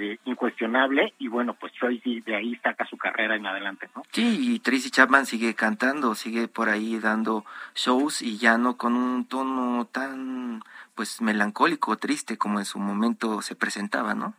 eh, 0.00 0.18
incuestionable 0.26 1.12
y 1.18 1.26
bueno, 1.26 1.54
pues 1.54 1.72
Tracy 1.72 2.20
de 2.20 2.36
ahí 2.36 2.54
saca 2.62 2.86
su 2.86 2.96
carrera 2.96 3.34
en 3.34 3.46
adelante, 3.46 3.88
¿no? 3.96 4.04
Sí, 4.12 4.54
y 4.54 4.60
Tracy 4.60 4.90
Chapman 4.90 5.26
sigue 5.26 5.54
cantando, 5.54 6.14
sigue 6.14 6.46
por 6.46 6.68
ahí 6.68 7.00
dando 7.00 7.44
shows 7.74 8.22
y 8.22 8.38
ya 8.38 8.58
no 8.58 8.76
con 8.76 8.94
un 8.94 9.24
tono 9.24 9.86
tan 9.86 10.62
pues 10.94 11.20
melancólico, 11.20 11.96
triste 11.96 12.38
como 12.38 12.60
en 12.60 12.64
su 12.64 12.78
momento 12.78 13.42
se 13.42 13.56
presentaba, 13.56 14.14
¿no? 14.14 14.34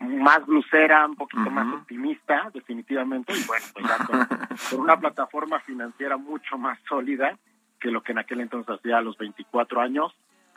Más 0.00 0.46
lucera, 0.48 1.06
un 1.06 1.14
poquito 1.14 1.48
más 1.48 1.72
optimista, 1.72 2.50
definitivamente, 2.52 3.32
y 3.32 3.44
bueno, 3.44 3.66
pues 3.72 3.86
ya 3.86 4.04
con, 4.04 4.26
con, 4.70 4.80
una 4.80 4.98
plataforma 4.98 5.60
financiera 5.60 6.16
mucho 6.16 6.58
más 6.58 6.76
sólida 6.88 7.38
que 7.78 7.92
lo 7.92 8.02
que 8.02 8.10
en 8.12 8.18
aquel 8.18 8.40
entonces 8.40 8.76
hacía 8.76 8.98
a 8.98 9.02
los 9.02 9.16
24 9.16 9.80
años, 9.80 10.12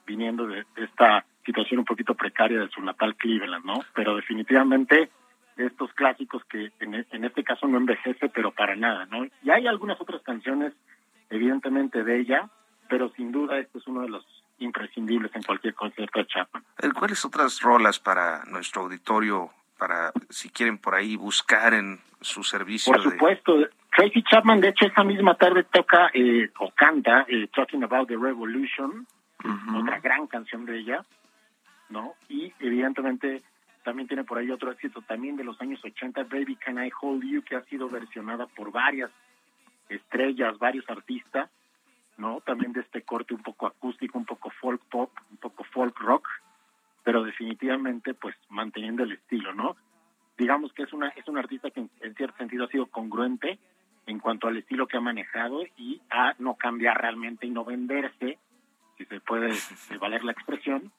viniendo 0.05 0.47
de 0.47 0.65
esta 0.77 1.25
situación 1.45 1.79
un 1.79 1.85
poquito 1.85 2.13
precaria 2.15 2.59
de 2.59 2.69
su 2.69 2.81
natal 2.81 3.15
Cleveland, 3.15 3.65
¿no? 3.65 3.79
Pero 3.93 4.15
definitivamente 4.15 5.09
estos 5.57 5.93
clásicos 5.93 6.43
que 6.45 6.71
en, 6.79 7.05
en, 7.09 7.25
este 7.25 7.43
caso 7.43 7.67
no 7.67 7.77
envejece, 7.77 8.29
pero 8.29 8.51
para 8.51 8.75
nada, 8.75 9.05
¿no? 9.05 9.25
Y 9.43 9.49
hay 9.51 9.67
algunas 9.67 9.99
otras 10.01 10.21
canciones, 10.23 10.73
evidentemente, 11.29 12.03
de 12.03 12.19
ella, 12.19 12.49
pero 12.89 13.09
sin 13.15 13.31
duda 13.31 13.59
este 13.59 13.77
es 13.77 13.87
uno 13.87 14.01
de 14.01 14.09
los 14.09 14.25
imprescindibles 14.59 15.35
en 15.35 15.43
cualquier 15.43 15.73
concierto 15.73 16.19
de 16.19 16.27
Chapman. 16.27 16.63
¿Cuáles 16.97 17.25
otras 17.25 17.61
rolas 17.61 17.99
para 17.99 18.43
nuestro 18.45 18.83
auditorio, 18.83 19.51
para 19.77 20.11
si 20.29 20.49
quieren 20.49 20.77
por 20.77 20.95
ahí 20.95 21.15
buscar 21.15 21.73
en 21.73 21.99
su 22.21 22.43
servicio? 22.43 22.93
Por 22.93 23.03
supuesto, 23.03 23.57
Tracy 23.95 24.23
Chapman, 24.23 24.61
de 24.61 24.69
hecho, 24.69 24.85
esa 24.85 25.03
misma 25.03 25.35
tarde 25.35 25.63
toca 25.63 26.09
eh, 26.13 26.49
o 26.59 26.71
canta 26.71 27.25
eh, 27.27 27.47
Talking 27.53 27.83
About 27.83 28.07
the 28.07 28.17
Revolution, 28.17 29.05
uh 29.43 29.47
-huh. 29.47 29.81
otra 29.81 29.99
gran 29.99 30.27
canción 30.27 30.65
de 30.65 30.79
ella. 30.79 31.03
¿No? 31.93 32.15
Y 32.27 32.51
evidentemente 32.59 33.43
también 33.83 34.07
tiene 34.07 34.23
por 34.23 34.39
ahí 34.39 34.49
otro 34.49 34.71
éxito 34.71 35.01
también 35.03 35.37
de 35.37 35.43
los 35.43 35.61
años 35.61 35.79
80, 35.83 36.23
Baby 36.23 36.55
Can 36.55 36.83
I 36.83 36.91
Hold 36.99 37.23
You, 37.23 37.43
que 37.43 37.55
ha 37.55 37.63
sido 37.65 37.87
versionada 37.87 38.47
por 38.47 38.71
varias 38.71 39.11
estrellas, 39.89 40.57
varios 40.57 40.89
artistas, 40.89 41.49
¿no? 42.17 42.41
También 42.41 42.73
de 42.73 42.81
este 42.81 43.03
corte 43.03 43.33
un 43.33 43.43
poco 43.43 43.67
acústico, 43.67 44.17
un 44.17 44.25
poco 44.25 44.49
folk 44.49 44.81
pop, 44.89 45.11
un 45.29 45.37
poco 45.37 45.63
folk 45.65 45.97
rock, 45.99 46.27
pero 47.03 47.23
definitivamente 47.23 48.13
pues 48.15 48.35
manteniendo 48.49 49.03
el 49.03 49.11
estilo, 49.11 49.53
¿no? 49.53 49.75
Digamos 50.37 50.73
que 50.73 50.83
es 50.83 50.93
una 50.93 51.09
es 51.09 51.27
un 51.27 51.37
artista 51.37 51.69
que 51.69 51.81
en, 51.81 51.89
en 52.01 52.15
cierto 52.15 52.37
sentido 52.37 52.65
ha 52.65 52.69
sido 52.69 52.87
congruente 52.87 53.59
en 54.07 54.19
cuanto 54.19 54.47
al 54.47 54.57
estilo 54.57 54.87
que 54.87 54.97
ha 54.97 55.01
manejado 55.01 55.63
y 55.77 56.01
a 56.09 56.33
no 56.39 56.55
cambiar 56.55 56.99
realmente 56.99 57.45
y 57.45 57.51
no 57.51 57.63
venderse, 57.63 58.39
si 58.97 59.05
se 59.05 59.19
puede 59.19 59.51
valer 59.99 60.23
la 60.23 60.31
expresión, 60.31 60.91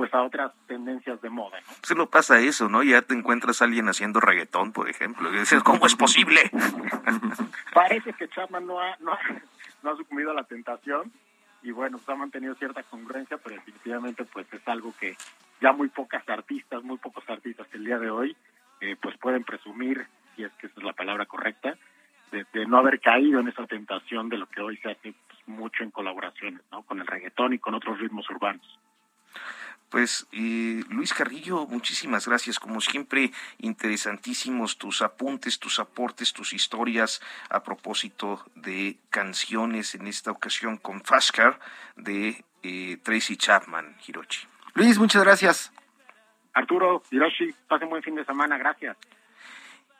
pues 0.00 0.14
a 0.14 0.22
otras 0.22 0.50
tendencias 0.66 1.20
de 1.20 1.28
moda, 1.28 1.60
¿no? 1.60 1.74
Se 1.82 1.94
lo 1.94 2.08
pasa 2.08 2.40
eso, 2.40 2.70
¿no? 2.70 2.82
Ya 2.82 3.02
te 3.02 3.12
encuentras 3.12 3.60
a 3.60 3.66
alguien 3.66 3.86
haciendo 3.86 4.18
reggaetón, 4.18 4.72
por 4.72 4.88
ejemplo, 4.88 5.30
y 5.30 5.40
dices, 5.40 5.62
¿cómo 5.62 5.84
es 5.84 5.94
posible? 5.94 6.40
Parece 7.74 8.14
que 8.14 8.26
Chapman 8.26 8.66
no 8.66 8.80
ha, 8.80 8.96
no, 9.00 9.12
ha, 9.12 9.18
no 9.82 9.90
ha 9.90 9.96
sucumbido 9.98 10.30
a 10.30 10.34
la 10.34 10.44
tentación 10.44 11.12
y 11.62 11.70
bueno, 11.70 11.98
pues 11.98 12.08
ha 12.08 12.14
mantenido 12.14 12.54
cierta 12.54 12.82
congruencia, 12.84 13.36
pero 13.36 13.56
definitivamente 13.56 14.24
pues 14.24 14.50
es 14.54 14.66
algo 14.68 14.94
que 14.98 15.18
ya 15.60 15.72
muy 15.72 15.88
pocas 15.88 16.26
artistas, 16.30 16.82
muy 16.82 16.96
pocos 16.96 17.28
artistas 17.28 17.66
el 17.74 17.84
día 17.84 17.98
de 17.98 18.08
hoy, 18.08 18.34
eh, 18.80 18.96
pues 18.98 19.18
pueden 19.18 19.44
presumir, 19.44 20.06
si 20.34 20.44
es 20.44 20.52
que 20.52 20.68
esa 20.68 20.80
es 20.80 20.82
la 20.82 20.94
palabra 20.94 21.26
correcta, 21.26 21.76
de, 22.32 22.46
de, 22.54 22.64
no 22.64 22.78
haber 22.78 23.00
caído 23.00 23.40
en 23.40 23.48
esa 23.48 23.66
tentación 23.66 24.30
de 24.30 24.38
lo 24.38 24.46
que 24.46 24.62
hoy 24.62 24.78
se 24.78 24.92
hace 24.92 25.12
pues, 25.12 25.40
mucho 25.46 25.84
en 25.84 25.90
colaboraciones, 25.90 26.62
¿no? 26.72 26.84
Con 26.84 27.00
el 27.00 27.06
reggaetón 27.06 27.52
y 27.52 27.58
con 27.58 27.74
otros 27.74 27.98
ritmos 27.98 28.30
urbanos. 28.30 28.78
Pues 29.90 30.26
eh, 30.32 30.82
Luis 30.88 31.12
Carrillo, 31.12 31.66
muchísimas 31.66 32.26
gracias. 32.26 32.58
Como 32.60 32.80
siempre, 32.80 33.32
interesantísimos 33.58 34.78
tus 34.78 35.02
apuntes, 35.02 35.58
tus 35.58 35.80
aportes, 35.80 36.32
tus 36.32 36.52
historias 36.52 37.20
a 37.48 37.62
propósito 37.62 38.44
de 38.54 38.98
canciones 39.10 39.94
en 39.94 40.06
esta 40.06 40.30
ocasión 40.30 40.76
con 40.76 41.02
Fashcar 41.02 41.58
de 41.96 42.44
eh, 42.62 42.98
Tracy 43.02 43.36
Chapman, 43.36 43.96
Hirochi. 44.06 44.46
Luis, 44.74 44.98
muchas 44.98 45.24
gracias. 45.24 45.72
Arturo, 46.52 47.02
Hiroshi, 47.10 47.52
pasen 47.68 47.88
buen 47.88 48.02
fin 48.02 48.14
de 48.14 48.24
semana, 48.24 48.58
gracias. 48.58 48.96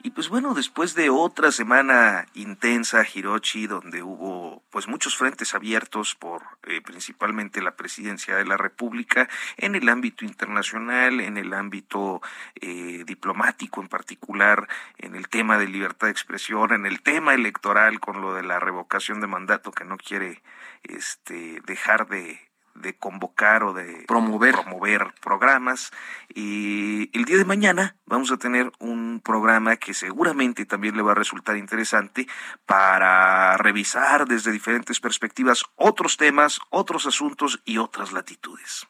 Y 0.02 0.10
pues 0.12 0.30
bueno, 0.30 0.54
después 0.54 0.94
de 0.94 1.10
otra 1.10 1.52
semana 1.52 2.26
intensa, 2.32 3.04
Hirochi, 3.04 3.66
donde 3.66 4.02
hubo 4.02 4.62
pues 4.70 4.88
muchos 4.88 5.14
frentes 5.14 5.54
abiertos 5.54 6.14
por 6.14 6.42
eh, 6.62 6.80
principalmente 6.80 7.60
la 7.60 7.76
presidencia 7.76 8.34
de 8.36 8.46
la 8.46 8.56
República 8.56 9.28
en 9.58 9.74
el 9.74 9.90
ámbito 9.90 10.24
internacional, 10.24 11.20
en 11.20 11.36
el 11.36 11.52
ámbito 11.52 12.22
eh, 12.54 13.04
diplomático 13.06 13.82
en 13.82 13.88
particular, 13.88 14.68
en 14.96 15.16
el 15.16 15.28
tema 15.28 15.58
de 15.58 15.68
libertad 15.68 16.06
de 16.06 16.12
expresión, 16.12 16.72
en 16.72 16.86
el 16.86 17.02
tema 17.02 17.34
electoral 17.34 18.00
con 18.00 18.22
lo 18.22 18.32
de 18.32 18.42
la 18.42 18.58
revocación 18.58 19.20
de 19.20 19.26
mandato 19.26 19.70
que 19.70 19.84
no 19.84 19.98
quiere 19.98 20.42
este 20.82 21.60
dejar 21.66 22.08
de 22.08 22.49
de 22.80 22.96
convocar 22.96 23.62
o 23.62 23.72
de 23.72 24.04
promover. 24.06 24.54
promover 24.54 25.14
programas. 25.20 25.92
Y 26.34 27.10
el 27.16 27.24
día 27.24 27.36
de 27.36 27.44
mañana 27.44 27.96
vamos 28.06 28.30
a 28.32 28.36
tener 28.36 28.72
un 28.78 29.20
programa 29.24 29.76
que 29.76 29.94
seguramente 29.94 30.66
también 30.66 30.96
le 30.96 31.02
va 31.02 31.12
a 31.12 31.16
resultar 31.16 31.56
interesante 31.56 32.26
para 32.66 33.56
revisar 33.56 34.26
desde 34.26 34.52
diferentes 34.52 35.00
perspectivas 35.00 35.64
otros 35.76 36.16
temas, 36.16 36.60
otros 36.70 37.06
asuntos 37.06 37.60
y 37.64 37.78
otras 37.78 38.12
latitudes. 38.12 38.86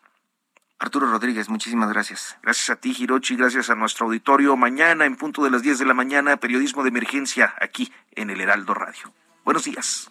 Arturo 0.81 1.11
Rodríguez, 1.11 1.51
muchísimas 1.51 1.91
gracias. 1.91 2.39
Gracias 2.43 2.71
a 2.71 2.77
ti, 2.77 2.97
Hirochi, 2.99 3.37
gracias 3.37 3.69
a 3.69 3.75
nuestro 3.75 4.07
auditorio. 4.07 4.57
Mañana, 4.57 5.05
en 5.05 5.17
punto 5.17 5.45
de 5.45 5.51
las 5.51 5.61
10 5.61 5.79
de 5.79 5.85
la 5.85 5.93
mañana, 5.93 6.39
periodismo 6.39 6.83
de 6.83 6.89
emergencia 6.89 7.55
aquí 7.61 7.93
en 8.13 8.31
el 8.31 8.41
Heraldo 8.41 8.73
Radio. 8.73 9.13
Buenos 9.45 9.65
días. 9.65 10.11